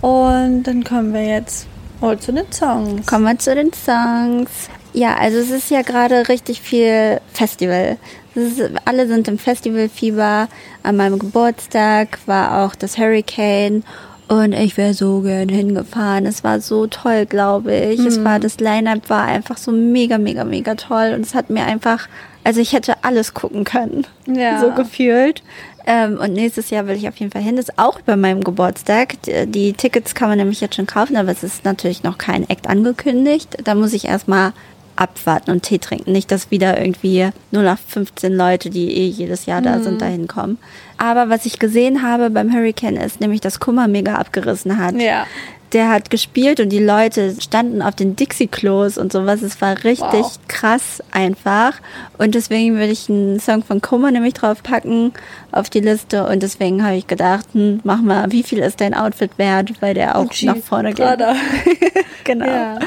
Und 0.00 0.64
dann 0.64 0.84
kommen 0.84 1.12
wir 1.12 1.24
jetzt 1.24 1.66
wohl 2.00 2.18
zu 2.18 2.32
den 2.32 2.50
Songs. 2.52 3.06
Kommen 3.06 3.24
wir 3.24 3.38
zu 3.38 3.54
den 3.54 3.72
Songs. 3.72 4.50
Ja, 4.92 5.16
also 5.16 5.38
es 5.38 5.50
ist 5.50 5.70
ja 5.70 5.82
gerade 5.82 6.28
richtig 6.28 6.60
viel 6.60 7.20
Festival. 7.32 7.98
Es 8.34 8.58
ist, 8.58 8.70
alle 8.84 9.06
sind 9.06 9.28
im 9.28 9.38
Festivalfieber. 9.38 10.48
An 10.82 10.96
meinem 10.96 11.18
Geburtstag 11.18 12.18
war 12.26 12.64
auch 12.64 12.74
das 12.74 12.98
Hurricane 12.98 13.82
und 14.28 14.52
ich 14.52 14.76
wäre 14.76 14.94
so 14.94 15.20
gern 15.20 15.48
hingefahren. 15.48 16.26
Es 16.26 16.42
war 16.44 16.60
so 16.60 16.86
toll, 16.86 17.26
glaube 17.26 17.74
ich. 17.74 18.00
Es 18.00 18.22
war 18.24 18.38
das 18.40 18.58
Line-up 18.60 19.10
war 19.10 19.24
einfach 19.24 19.56
so 19.58 19.70
mega, 19.72 20.18
mega, 20.18 20.44
mega 20.44 20.74
toll 20.74 21.12
und 21.14 21.20
es 21.20 21.34
hat 21.34 21.50
mir 21.50 21.64
einfach, 21.64 22.08
also 22.42 22.60
ich 22.60 22.72
hätte 22.72 22.94
alles 23.02 23.34
gucken 23.34 23.64
können, 23.64 24.06
Ja. 24.26 24.60
so 24.60 24.70
gefühlt. 24.72 25.42
Ähm, 25.86 26.18
und 26.18 26.32
nächstes 26.32 26.70
Jahr 26.70 26.86
will 26.86 26.96
ich 26.96 27.06
auf 27.08 27.16
jeden 27.16 27.30
Fall 27.30 27.42
hin. 27.42 27.56
Das 27.56 27.68
ist 27.68 27.78
auch 27.78 27.98
über 28.00 28.16
meinem 28.16 28.42
Geburtstag. 28.42 29.20
Die, 29.24 29.46
die 29.46 29.72
Tickets 29.74 30.14
kann 30.14 30.30
man 30.30 30.38
nämlich 30.38 30.62
jetzt 30.62 30.76
schon 30.76 30.86
kaufen, 30.86 31.16
aber 31.16 31.30
es 31.30 31.42
ist 31.42 31.66
natürlich 31.66 32.02
noch 32.02 32.16
kein 32.16 32.48
Act 32.48 32.66
angekündigt. 32.66 33.58
Da 33.64 33.74
muss 33.74 33.92
ich 33.92 34.06
erstmal 34.06 34.52
abwarten 34.96 35.50
und 35.50 35.62
Tee 35.62 35.78
trinken. 35.78 36.12
Nicht, 36.12 36.30
dass 36.30 36.50
wieder 36.50 36.78
irgendwie 36.80 37.28
nur 37.50 37.62
nach 37.62 37.78
15 37.78 38.32
Leute, 38.32 38.70
die 38.70 38.92
eh 38.96 39.06
jedes 39.06 39.46
Jahr 39.46 39.60
da 39.62 39.80
sind, 39.80 40.00
da 40.00 40.06
hinkommen. 40.06 40.58
Aber 40.98 41.28
was 41.28 41.46
ich 41.46 41.58
gesehen 41.58 42.02
habe 42.02 42.30
beim 42.30 42.52
Hurricane 42.52 42.96
ist 42.96 43.20
nämlich, 43.20 43.40
dass 43.40 43.60
Kummer 43.60 43.88
mega 43.88 44.14
abgerissen 44.14 44.78
hat. 44.78 44.94
Ja. 45.00 45.26
Der 45.72 45.88
hat 45.88 46.08
gespielt 46.08 46.60
und 46.60 46.68
die 46.68 46.78
Leute 46.78 47.34
standen 47.40 47.82
auf 47.82 47.96
den 47.96 48.14
Dixie-Klos 48.14 48.96
und 48.96 49.10
sowas. 49.10 49.42
Es 49.42 49.60
war 49.60 49.72
richtig 49.82 49.98
Wow. 50.22 50.38
krass 50.46 51.02
einfach. 51.10 51.72
Und 52.16 52.36
deswegen 52.36 52.74
würde 52.74 52.92
ich 52.92 53.08
einen 53.10 53.40
Song 53.40 53.64
von 53.64 53.80
Kummer 53.80 54.12
nämlich 54.12 54.34
draufpacken 54.34 55.12
auf 55.50 55.70
die 55.70 55.80
Liste. 55.80 56.28
Und 56.28 56.44
deswegen 56.44 56.84
habe 56.84 56.94
ich 56.94 57.08
gedacht, 57.08 57.46
hm, 57.54 57.80
mach 57.82 58.00
mal, 58.02 58.30
wie 58.30 58.44
viel 58.44 58.60
ist 58.60 58.80
dein 58.80 58.94
Outfit 58.94 59.32
wert? 59.36 59.72
Weil 59.80 59.94
der 59.94 60.16
auch 60.16 60.24
Gucci, 60.28 60.46
nach 60.46 60.56
vorne 60.58 60.94
geht. 60.94 61.04
Genau. 62.24 62.46
Ja. 62.46 62.78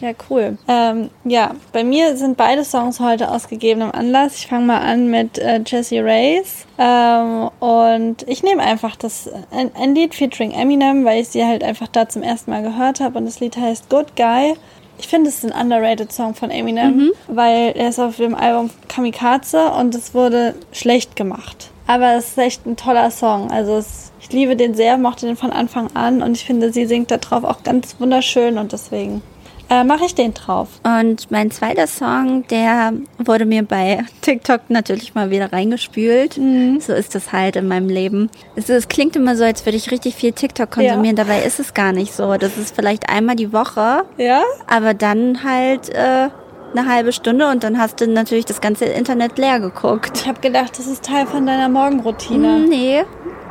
Ja, 0.00 0.12
cool. 0.30 0.56
Ähm, 0.66 1.10
ja, 1.24 1.54
bei 1.72 1.84
mir 1.84 2.16
sind 2.16 2.38
beide 2.38 2.64
Songs 2.64 3.00
heute 3.00 3.30
aus 3.30 3.48
gegebenem 3.48 3.90
Anlass. 3.92 4.36
Ich 4.36 4.46
fange 4.46 4.64
mal 4.64 4.80
an 4.80 5.10
mit 5.10 5.38
äh, 5.38 5.60
Jessie 5.64 5.98
Reyes. 5.98 6.66
Ähm, 6.78 7.50
und 7.60 8.26
ich 8.26 8.42
nehme 8.42 8.62
einfach 8.62 8.96
das 8.96 9.30
ein, 9.50 9.70
ein 9.74 9.94
Lied 9.94 10.14
featuring 10.14 10.52
Eminem, 10.52 11.04
weil 11.04 11.20
ich 11.20 11.28
sie 11.28 11.44
halt 11.44 11.62
einfach 11.62 11.88
da 11.88 12.08
zum 12.08 12.22
ersten 12.22 12.50
Mal 12.50 12.62
gehört 12.62 13.00
habe. 13.00 13.18
Und 13.18 13.26
das 13.26 13.40
Lied 13.40 13.58
heißt 13.58 13.90
Good 13.90 14.16
Guy. 14.16 14.54
Ich 14.98 15.08
finde, 15.08 15.28
es 15.28 15.42
ist 15.42 15.52
ein 15.52 15.66
underrated 15.66 16.12
Song 16.12 16.34
von 16.34 16.50
Eminem, 16.50 17.12
weil 17.26 17.72
er 17.74 17.88
ist 17.88 17.98
auf 17.98 18.16
dem 18.16 18.34
Album 18.34 18.70
Kamikaze 18.88 19.70
und 19.72 19.94
es 19.94 20.14
wurde 20.14 20.54
schlecht 20.72 21.16
gemacht. 21.16 21.70
Aber 21.86 22.14
es 22.14 22.28
ist 22.28 22.38
echt 22.38 22.66
ein 22.66 22.76
toller 22.76 23.10
Song. 23.10 23.50
Also 23.50 23.76
es, 23.76 24.12
ich 24.20 24.30
liebe 24.30 24.56
den 24.56 24.74
sehr, 24.74 24.98
mochte 24.98 25.26
den 25.26 25.36
von 25.36 25.52
Anfang 25.52 25.88
an 25.94 26.22
und 26.22 26.36
ich 26.36 26.44
finde, 26.44 26.72
sie 26.72 26.86
singt 26.86 27.10
da 27.10 27.16
drauf 27.16 27.44
auch 27.44 27.62
ganz 27.62 27.96
wunderschön 27.98 28.58
und 28.58 28.72
deswegen 28.72 29.22
äh, 29.70 29.84
mache 29.84 30.04
ich 30.04 30.14
den 30.14 30.34
drauf. 30.34 30.68
Und 30.84 31.30
mein 31.30 31.50
zweiter 31.50 31.86
Song, 31.86 32.44
der 32.48 32.92
wurde 33.18 33.46
mir 33.46 33.62
bei 33.62 34.04
TikTok 34.20 34.62
natürlich 34.68 35.14
mal 35.14 35.30
wieder 35.30 35.52
reingespült. 35.52 36.36
Mhm. 36.36 36.80
So 36.80 36.92
ist 36.92 37.14
das 37.14 37.32
halt 37.32 37.56
in 37.56 37.68
meinem 37.68 37.88
Leben. 37.88 38.28
Es, 38.56 38.68
es 38.68 38.88
klingt 38.88 39.16
immer 39.16 39.36
so, 39.36 39.44
als 39.44 39.64
würde 39.64 39.76
ich 39.76 39.90
richtig 39.90 40.14
viel 40.16 40.32
TikTok 40.32 40.70
konsumieren. 40.70 41.16
Dabei 41.16 41.42
ist 41.42 41.60
es 41.60 41.72
gar 41.72 41.92
nicht 41.92 42.12
so. 42.12 42.36
Das 42.36 42.56
ist 42.58 42.74
vielleicht 42.74 43.08
einmal 43.08 43.36
die 43.36 43.52
Woche, 43.52 44.02
Ja? 44.18 44.42
aber 44.66 44.92
dann 44.94 45.44
halt 45.44 45.88
äh, 45.94 46.28
eine 46.76 46.86
halbe 46.88 47.12
Stunde 47.12 47.48
und 47.48 47.64
dann 47.64 47.78
hast 47.78 48.00
du 48.00 48.06
natürlich 48.06 48.44
das 48.44 48.60
ganze 48.60 48.84
Internet 48.84 49.38
leer 49.38 49.58
geguckt. 49.60 50.12
Ich 50.22 50.28
habe 50.28 50.40
gedacht, 50.40 50.78
das 50.78 50.86
ist 50.86 51.04
Teil 51.04 51.26
von 51.26 51.46
deiner 51.46 51.68
Morgenroutine. 51.68 52.60
Nee, 52.68 53.02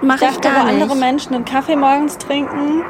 Ich 0.01 0.07
mache 0.07 0.25
ich 0.31 0.39
gar 0.41 0.63
nicht. 0.65 0.81
andere 0.81 0.95
Menschen 0.97 1.35
einen 1.35 1.43
Kaffee 1.45 1.75
morgens 1.75 2.17
trinken, 2.17 2.81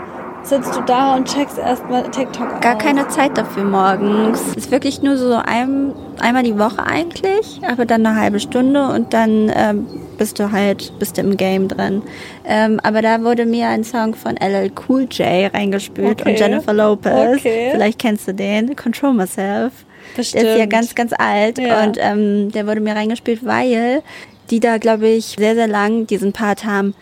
sitzt 0.50 0.76
du 0.76 0.82
da 0.82 1.16
und 1.16 1.28
checkst 1.28 1.58
erstmal 1.58 2.10
TikTok 2.10 2.62
Gar 2.62 2.76
aus. 2.76 2.82
keine 2.84 3.08
Zeit 3.08 3.38
dafür 3.38 3.64
morgens. 3.64 4.42
Ist 4.56 4.72
wirklich 4.72 5.02
nur 5.02 5.18
so 5.18 5.34
ein, 5.36 5.94
einmal 6.20 6.44
die 6.44 6.58
Woche 6.58 6.86
eigentlich, 6.86 7.62
aber 7.68 7.86
dann 7.86 8.06
eine 8.06 8.20
halbe 8.20 8.40
Stunde 8.40 8.88
und 8.88 9.14
dann 9.14 9.52
ähm, 9.56 9.88
bist 10.18 10.40
du 10.40 10.52
halt 10.52 10.92
bist 11.00 11.18
du 11.18 11.22
im 11.22 11.38
Game 11.38 11.68
drin. 11.68 12.02
Ähm, 12.46 12.80
aber 12.84 13.02
da 13.02 13.24
wurde 13.24 13.46
mir 13.46 13.68
ein 13.70 13.84
Song 13.84 14.16
von 14.16 14.36
LL 14.38 14.72
Cool 14.88 15.08
J 15.12 15.54
reingespült 15.54 16.22
Okay. 16.22 16.32
und 16.32 16.40
Jennifer 16.40 16.74
Lopez. 16.74 17.38
Okay. 17.38 17.70
Vielleicht 17.72 18.00
kennst 18.00 18.28
du 18.28 18.34
den. 18.34 18.76
Control 18.76 19.14
Myself. 19.14 19.72
Bestimmt. 20.16 20.44
Der 20.44 20.54
ist 20.54 20.60
ja 20.60 20.66
ganz, 20.66 20.96
ganz 20.96 21.14
alt 21.18 21.60
Ja. 21.60 21.84
und 21.84 21.98
ähm, 22.00 22.52
der 22.52 22.66
wurde 22.68 22.82
mir 22.82 22.96
reingespielt, 22.96 23.46
weil 23.46 24.02
die 24.50 24.60
da, 24.60 24.78
glaube 24.80 25.08
ich, 25.08 25.36
sehr, 25.38 25.54
sehr 25.54 25.68
lang 25.68 26.08
diesen 26.08 26.34
Part 26.34 26.66
haben. 26.66 26.96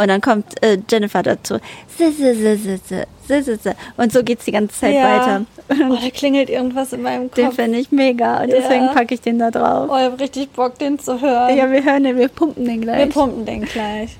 Und 0.00 0.08
dann 0.08 0.20
kommt 0.20 0.62
äh, 0.62 0.78
Jennifer 0.90 1.22
dazu. 1.22 1.58
Und 3.96 4.12
so 4.12 4.22
geht's 4.22 4.44
die 4.44 4.52
ganze 4.52 4.80
Zeit 4.80 4.94
weiter. 4.94 5.44
Oh, 5.70 5.98
da 6.02 6.10
klingelt 6.10 6.48
irgendwas 6.48 6.94
in 6.94 7.02
meinem 7.02 7.30
Den 7.30 7.46
Kopf. 7.46 7.56
finde 7.56 7.78
ich 7.78 7.92
mega 7.92 8.40
und 8.42 8.50
deswegen 8.50 8.86
packe 8.86 9.12
ich 9.14 9.20
den 9.20 9.38
da 9.38 9.50
drauf. 9.50 9.90
Oh, 9.92 9.96
ich 9.96 10.04
hab 10.04 10.18
richtig 10.18 10.50
Bock, 10.52 10.78
den 10.78 10.98
zu 10.98 11.20
hören. 11.20 11.54
Ja, 11.54 11.70
wir 11.70 11.84
hören 11.84 12.04
den, 12.04 12.16
wir 12.16 12.28
pumpen 12.28 12.64
den 12.64 12.80
gleich. 12.80 12.98
Wir 13.00 13.06
pumpen 13.10 13.44
den 13.44 13.64
gleich. 13.66 14.16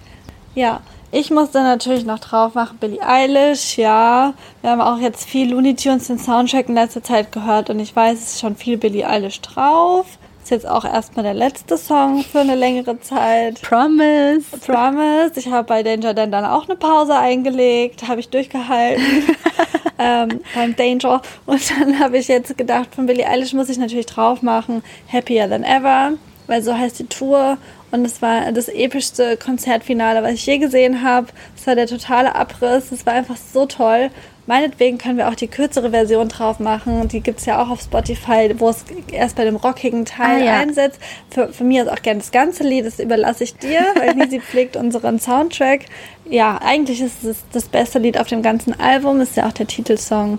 Ja, 0.54 0.82
ich 1.10 1.30
musste 1.30 1.62
natürlich 1.62 2.04
noch 2.04 2.18
drauf 2.18 2.54
machen, 2.54 2.78
Billie 2.78 3.02
Eilish, 3.02 3.78
ja. 3.78 4.34
Wir 4.60 4.70
haben 4.70 4.80
auch 4.80 4.98
jetzt 4.98 5.28
viel 5.28 5.50
Looney 5.50 5.74
Tunes, 5.74 6.08
den 6.08 6.18
Soundtrack 6.18 6.68
in 6.68 6.74
letzter 6.74 7.02
Zeit 7.02 7.32
gehört 7.32 7.70
und 7.70 7.80
ich 7.80 7.94
weiß, 7.94 8.18
es 8.18 8.34
ist 8.34 8.40
schon 8.40 8.56
viel 8.56 8.76
Billie 8.76 9.08
Eilish 9.08 9.40
drauf. 9.40 10.06
Ist 10.42 10.50
jetzt 10.50 10.68
auch 10.68 10.84
erstmal 10.84 11.24
der 11.24 11.34
letzte 11.34 11.76
Song 11.76 12.22
für 12.22 12.40
eine 12.40 12.54
längere 12.54 12.98
Zeit. 13.00 13.60
Promise. 13.60 14.56
Promise. 14.64 15.32
Ich 15.36 15.48
habe 15.50 15.64
bei 15.64 15.82
Danger 15.82 16.14
Dan 16.14 16.30
dann 16.30 16.44
auch 16.44 16.66
eine 16.66 16.76
Pause 16.76 17.18
eingelegt, 17.18 18.08
habe 18.08 18.20
ich 18.20 18.30
durchgehalten 18.30 19.04
ähm, 19.98 20.40
beim 20.54 20.74
Danger. 20.74 21.20
Und 21.44 21.70
dann 21.70 21.98
habe 21.98 22.18
ich 22.18 22.28
jetzt 22.28 22.56
gedacht, 22.56 22.94
von 22.94 23.06
Billie 23.06 23.26
Eilish 23.26 23.52
muss 23.52 23.68
ich 23.68 23.78
natürlich 23.78 24.06
drauf 24.06 24.42
machen, 24.42 24.82
Happier 25.12 25.48
Than 25.48 25.64
Ever, 25.64 26.12
weil 26.48 26.62
so 26.62 26.76
heißt 26.76 26.98
die 26.98 27.06
Tour. 27.06 27.56
Und 27.90 28.04
es 28.04 28.20
war 28.20 28.52
das 28.52 28.68
epischste 28.68 29.36
Konzertfinale, 29.38 30.22
was 30.22 30.32
ich 30.32 30.44
je 30.46 30.58
gesehen 30.58 31.02
habe. 31.02 31.28
Es 31.56 31.66
war 31.66 31.74
der 31.74 31.86
totale 31.86 32.34
Abriss. 32.34 32.90
Es 32.92 33.06
war 33.06 33.14
einfach 33.14 33.36
so 33.36 33.64
toll. 33.64 34.10
Meinetwegen 34.46 34.96
können 34.98 35.16
wir 35.18 35.28
auch 35.28 35.34
die 35.34 35.46
kürzere 35.48 35.90
Version 35.90 36.28
drauf 36.28 36.58
machen. 36.58 37.08
Die 37.08 37.20
gibt 37.20 37.40
es 37.40 37.46
ja 37.46 37.62
auch 37.62 37.68
auf 37.70 37.80
Spotify, 37.82 38.54
wo 38.58 38.70
es 38.70 38.84
erst 39.12 39.36
bei 39.36 39.44
dem 39.44 39.56
rockigen 39.56 40.04
Teil 40.06 40.42
Ah, 40.42 40.44
ja. 40.44 40.52
einsetzt. 40.58 40.98
Für, 41.30 41.48
für 41.52 41.64
mich 41.64 41.78
ist 41.78 41.88
auch 41.88 42.00
gerne 42.02 42.20
das 42.20 42.30
ganze 42.30 42.62
Lied, 42.64 42.84
das 42.86 42.98
überlasse 42.98 43.44
ich 43.44 43.56
dir, 43.56 43.80
weil 43.96 44.14
Nisi 44.16 44.40
pflegt 44.40 44.76
unseren 44.76 45.18
Soundtrack. 45.18 45.82
Ja, 46.28 46.58
eigentlich 46.62 47.00
ist 47.02 47.24
es 47.24 47.44
das 47.52 47.64
beste 47.66 47.98
Lied 47.98 48.18
auf 48.18 48.26
dem 48.28 48.42
ganzen 48.42 48.78
Album, 48.78 49.20
ist 49.20 49.36
ja 49.36 49.46
auch 49.46 49.52
der 49.52 49.66
Titelsong. 49.66 50.38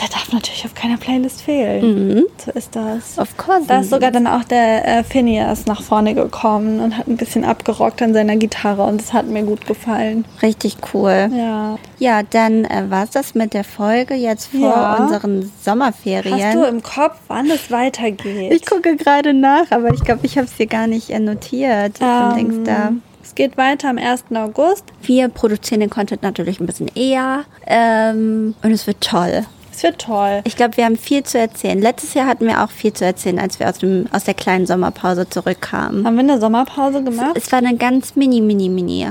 Der 0.00 0.08
darf 0.08 0.32
natürlich 0.32 0.64
auf 0.64 0.74
keiner 0.74 0.96
Playlist 0.96 1.42
fehlen. 1.42 2.24
So 2.44 2.50
ist 2.52 2.74
das. 2.74 3.18
Of 3.18 3.36
course. 3.36 3.64
Da 3.66 3.80
ist 3.80 3.90
sogar 3.90 4.10
dann 4.10 4.26
auch 4.26 4.44
der 4.44 4.86
äh, 5.00 5.04
Phineas 5.04 5.66
nach 5.66 5.82
vorne 5.82 6.14
gekommen 6.14 6.80
und 6.80 6.96
hat 6.96 7.06
ein 7.06 7.16
bisschen 7.18 7.44
abgerockt 7.44 8.00
an 8.00 8.14
seiner 8.14 8.36
Gitarre 8.36 8.82
und 8.84 8.98
das 9.00 9.12
hat 9.12 9.26
mir 9.26 9.42
gut 9.42 9.66
gefallen. 9.66 10.24
Richtig 10.40 10.76
cool. 10.94 11.28
Ja. 11.36 11.78
Ja, 11.98 12.22
dann 12.22 12.64
äh, 12.64 12.84
war 12.88 13.04
es 13.04 13.10
das 13.10 13.34
mit 13.34 13.52
der 13.52 13.64
Folge 13.64 14.14
jetzt 14.14 14.46
vor 14.46 14.60
Ja. 14.60 14.94
unseren 14.96 15.52
Sommerferien. 15.62 16.42
Hast 16.42 16.54
du 16.54 16.64
im 16.64 16.82
Kopf, 16.82 17.16
wann 17.28 17.50
es 17.50 17.70
weitergeht? 17.70 18.52
ich 18.52 18.64
gucke 18.64 18.96
gerade 18.96 19.34
nach, 19.34 19.70
aber 19.70 19.92
ich 19.92 20.02
glaube, 20.02 20.20
ich 20.24 20.38
habe 20.38 20.46
es 20.46 20.54
hier 20.56 20.66
gar 20.66 20.86
nicht 20.86 21.10
äh, 21.10 21.18
notiert. 21.20 21.98
Ähm, 22.00 22.36
Dings 22.36 22.56
da. 22.64 22.92
Es 23.22 23.34
geht 23.34 23.58
weiter 23.58 23.90
am 23.90 23.98
1. 23.98 24.24
August. 24.34 24.84
Wir 25.02 25.28
produzieren 25.28 25.80
den 25.80 25.90
Content 25.90 26.22
natürlich 26.22 26.58
ein 26.58 26.66
bisschen 26.66 26.88
eher 26.94 27.44
ähm, 27.66 28.54
und 28.62 28.70
es 28.72 28.86
wird 28.86 29.02
toll. 29.02 29.44
Es 29.80 29.84
wird 29.84 29.98
toll. 29.98 30.42
Ich 30.44 30.56
glaube, 30.56 30.76
wir 30.76 30.84
haben 30.84 30.98
viel 30.98 31.22
zu 31.22 31.38
erzählen. 31.38 31.80
Letztes 31.80 32.12
Jahr 32.12 32.26
hatten 32.26 32.46
wir 32.46 32.62
auch 32.62 32.70
viel 32.70 32.92
zu 32.92 33.06
erzählen, 33.06 33.38
als 33.38 33.58
wir 33.58 33.66
aus, 33.66 33.78
dem, 33.78 34.04
aus 34.12 34.24
der 34.24 34.34
kleinen 34.34 34.66
Sommerpause 34.66 35.26
zurückkamen. 35.26 36.06
Haben 36.06 36.16
wir 36.16 36.20
eine 36.20 36.38
Sommerpause 36.38 37.02
gemacht? 37.02 37.32
Es 37.34 37.50
war 37.50 37.60
eine 37.60 37.74
ganz 37.78 38.14
mini, 38.14 38.42
mini, 38.42 38.68
mini. 38.68 39.08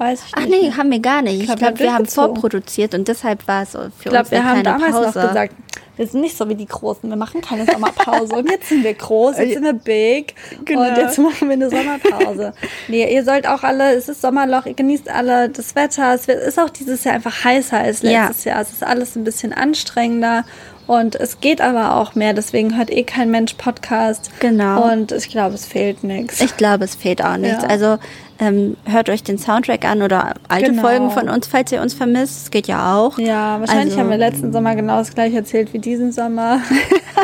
Weiß 0.00 0.22
ich 0.28 0.32
Ach 0.34 0.46
nicht. 0.46 0.62
nee, 0.62 0.72
haben 0.72 0.90
wir 0.90 0.98
gar 1.00 1.20
nicht. 1.20 1.40
Ich 1.40 1.44
glaub, 1.46 1.58
glaube, 1.58 1.78
wir 1.78 1.86
wir 1.86 1.94
haben 1.94 2.06
vorproduziert 2.06 2.94
und 2.94 3.06
deshalb 3.06 3.46
war 3.46 3.64
es 3.64 3.72
für 3.72 3.90
Ich 3.98 4.04
glaube, 4.04 4.18
uns 4.20 4.30
wir 4.30 4.42
haben 4.44 4.62
damals 4.64 4.92
Pause. 4.96 5.18
noch 5.18 5.28
gesagt, 5.28 5.54
wir 5.96 6.06
sind 6.06 6.22
nicht 6.22 6.34
so 6.38 6.48
wie 6.48 6.54
die 6.54 6.64
Großen, 6.64 7.06
wir 7.10 7.16
machen 7.16 7.42
keine 7.42 7.66
Sommerpause. 7.70 8.34
und 8.36 8.50
jetzt 8.50 8.70
sind 8.70 8.82
wir 8.82 8.94
groß, 8.94 9.36
jetzt 9.36 9.52
sind 9.52 9.64
wir 9.64 9.74
big 9.74 10.34
Genau. 10.64 10.88
und 10.88 10.96
jetzt 10.96 11.18
machen 11.18 11.48
wir 11.48 11.52
eine 11.52 11.68
Sommerpause. 11.68 12.54
nee, 12.88 13.14
ihr 13.14 13.22
sollt 13.24 13.46
auch 13.46 13.62
alle, 13.62 13.92
es 13.94 14.08
ist 14.08 14.22
Sommerloch, 14.22 14.64
ihr 14.64 14.72
genießt 14.72 15.10
alle 15.10 15.50
das 15.50 15.74
Wetter. 15.74 16.14
Es 16.14 16.26
ist 16.26 16.58
auch 16.58 16.70
dieses 16.70 17.04
Jahr 17.04 17.16
einfach 17.16 17.44
heißer 17.44 17.78
als 17.78 18.00
Ja. 18.00 18.28
letztes 18.28 18.44
Jahr. 18.44 18.62
Es 18.62 18.70
ist 18.70 18.82
alles 18.82 19.14
ein 19.16 19.24
bisschen 19.24 19.52
anstrengender 19.52 20.44
und 20.90 21.14
es 21.14 21.40
geht 21.40 21.60
aber 21.60 21.94
auch 21.96 22.16
mehr. 22.16 22.34
Deswegen 22.34 22.76
hört 22.76 22.90
eh 22.90 23.04
kein 23.04 23.30
Mensch 23.30 23.54
Podcast. 23.54 24.30
Genau. 24.40 24.92
Und 24.92 25.12
ich 25.12 25.28
glaube, 25.28 25.54
es 25.54 25.64
fehlt 25.64 26.02
nichts. 26.02 26.40
Ich 26.40 26.56
glaube, 26.56 26.84
es 26.84 26.96
fehlt 26.96 27.24
auch 27.24 27.36
nichts. 27.36 27.62
Ja. 27.62 27.68
Also 27.68 27.98
ähm, 28.40 28.76
hört 28.86 29.08
euch 29.08 29.22
den 29.22 29.38
Soundtrack 29.38 29.84
an 29.84 30.02
oder 30.02 30.34
alte 30.48 30.70
Genau. 30.70 30.82
Folgen 30.82 31.10
von 31.12 31.28
uns, 31.28 31.46
falls 31.46 31.70
ihr 31.70 31.80
uns 31.80 31.94
vermisst. 31.94 32.42
Es 32.42 32.50
geht 32.50 32.66
ja 32.66 32.96
auch. 32.96 33.18
Ja, 33.18 33.60
wahrscheinlich 33.60 33.92
Also, 33.94 34.00
haben 34.00 34.10
wir 34.10 34.16
letzten 34.16 34.52
Sommer 34.52 34.74
genau 34.74 34.98
das 34.98 35.14
gleiche 35.14 35.36
erzählt 35.36 35.72
wie 35.72 35.78
diesen 35.78 36.10
Sommer. 36.10 36.60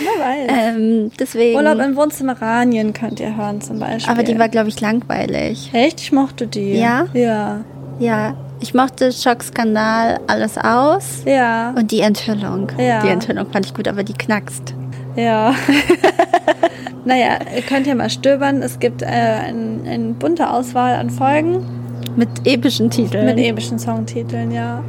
Wer 0.00 0.24
weiß. 0.26 0.50
Ähm, 0.76 1.12
deswegen. 1.20 1.56
Urlaub 1.56 1.78
in 1.78 1.94
Wohnzimmeranien 1.94 2.92
könnt 2.94 3.20
ihr 3.20 3.36
hören 3.36 3.60
zum 3.60 3.78
Beispiel. 3.78 4.12
aber 4.12 4.24
die 4.24 4.38
war, 4.38 4.48
glaube 4.48 4.70
ich, 4.70 4.80
langweilig. 4.80 5.70
Echt? 5.72 6.00
Ich 6.00 6.10
mochte 6.10 6.48
die. 6.48 6.72
Ja? 6.74 7.06
Ja. 7.14 7.60
Ja, 8.00 8.34
ich 8.60 8.74
mochte 8.74 9.12
Schockskandal 9.12 10.20
alles 10.26 10.58
aus. 10.58 11.22
Ja. 11.24 11.70
Und 11.76 11.90
die 11.90 12.00
Enthüllung. 12.00 12.70
Ja. 12.78 13.02
Die 13.02 13.08
Enthüllung 13.08 13.50
fand 13.50 13.66
ich 13.66 13.74
gut, 13.74 13.88
aber 13.88 14.02
die 14.02 14.14
knackst. 14.14 14.74
Ja. 15.16 15.54
naja, 17.04 17.38
ihr 17.54 17.62
könnt 17.62 17.86
ja 17.86 17.94
mal 17.94 18.10
stöbern. 18.10 18.62
Es 18.62 18.78
gibt 18.78 19.02
äh, 19.02 19.06
ein, 19.06 19.82
eine 19.86 20.12
bunte 20.14 20.50
Auswahl 20.50 20.94
an 20.94 21.10
Folgen 21.10 21.64
Mit 22.16 22.28
epischen 22.44 22.90
Titeln. 22.90 23.26
mit 23.26 23.38
epischen 23.38 23.78
Songtiteln, 23.78 24.50
ja. 24.50 24.82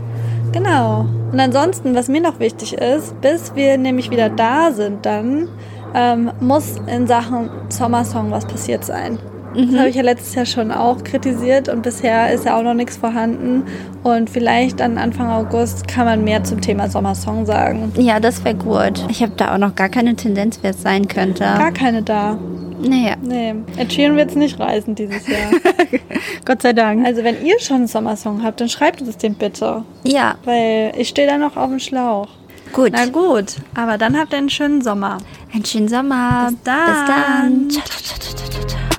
Genau. 0.52 1.06
Und 1.32 1.40
ansonsten, 1.40 1.96
was 1.96 2.08
mir 2.08 2.22
noch 2.22 2.40
wichtig 2.40 2.74
ist, 2.74 3.20
bis 3.22 3.54
wir 3.56 3.78
nämlich 3.78 4.10
wieder 4.10 4.30
da 4.30 4.72
sind, 4.72 5.06
dann 5.06 5.48
ähm, 5.94 6.32
muss 6.40 6.76
in 6.88 7.08
Sachen 7.08 7.50
Sommersong 7.70 8.32
was 8.32 8.46
passiert 8.46 8.84
sein. 8.84 9.20
Das 9.56 9.76
habe 9.80 9.90
ich 9.90 9.96
ja 9.96 10.04
letztes 10.04 10.36
Jahr 10.36 10.46
schon 10.46 10.72
auch 10.72 11.04
kritisiert 11.04 11.70
und 11.70 11.82
bisher 11.82 12.32
ist 12.34 12.46
ja 12.46 12.58
auch 12.58 12.64
noch 12.64 12.74
nichts 12.76 12.98
vorhanden. 12.98 13.64
Und 14.04 14.30
vielleicht 14.30 14.80
dann 14.80 14.98
Anfang 14.98 15.30
August 15.30 15.88
kann 15.88 16.06
man 16.06 16.24
mehr 16.24 16.44
zum 16.44 16.62
Thema 16.62 16.88
Sommersong 16.90 17.46
sagen. 17.46 17.92
ja, 17.98 18.20
das 18.20 18.44
wäre 18.46 18.56
gut. 18.56 19.04
Ich 19.10 19.22
habe 19.24 19.34
da 19.38 19.54
auch 19.54 19.58
noch 19.58 19.76
gar 19.76 19.90
keine 19.90 20.16
Tendenz, 20.16 20.60
wer 20.62 20.72
es 20.72 20.82
sein 20.82 21.08
könnte. 21.08 21.40
Gar 21.44 21.72
keine 21.72 22.02
da. 22.04 22.38
Naja, 22.82 23.16
Nee, 23.22 23.56
Ed 23.76 23.92
Sheeran 23.92 24.16
wird 24.16 24.30
es 24.30 24.36
nicht 24.38 24.58
reisen 24.60 24.96
dieses 24.96 25.28
Jahr. 25.28 25.52
Gott 26.46 26.62
sei 26.62 26.72
Dank. 26.72 27.06
also 27.06 27.24
wenn 27.26 27.44
ihr 27.46 27.60
schon 27.60 27.78
einen 27.78 27.88
Sommersong 27.88 28.42
habt, 28.44 28.62
dann 28.62 28.70
schreibt 28.70 29.02
uns 29.02 29.18
den 29.18 29.34
bitte. 29.36 29.84
ja, 30.04 30.36
Weil 30.46 30.94
ich 30.98 31.10
stehe 31.10 31.28
da 31.28 31.38
noch 31.38 31.58
auf 31.58 31.70
dem 31.70 31.80
Schlauch. 31.80 32.28
gut. 32.72 32.92
Na 32.94 33.06
gut, 33.08 33.56
aber 33.76 33.98
dann 33.98 34.18
habt 34.18 34.32
ihr 34.32 34.38
einen 34.38 34.50
schönen 34.50 34.82
Sommer. 34.82 35.18
Einen 35.54 35.66
schönen 35.66 35.90
Sommer. 35.90 36.48
Bis 36.52 36.60
dann. 36.64 36.86
Bis 36.86 37.06
dann. 37.08 37.70
Ciao, 37.70 37.84
ciao, 37.86 38.20
ciao, 38.20 38.50
ciao, 38.50 38.68
ciao. 38.68 38.99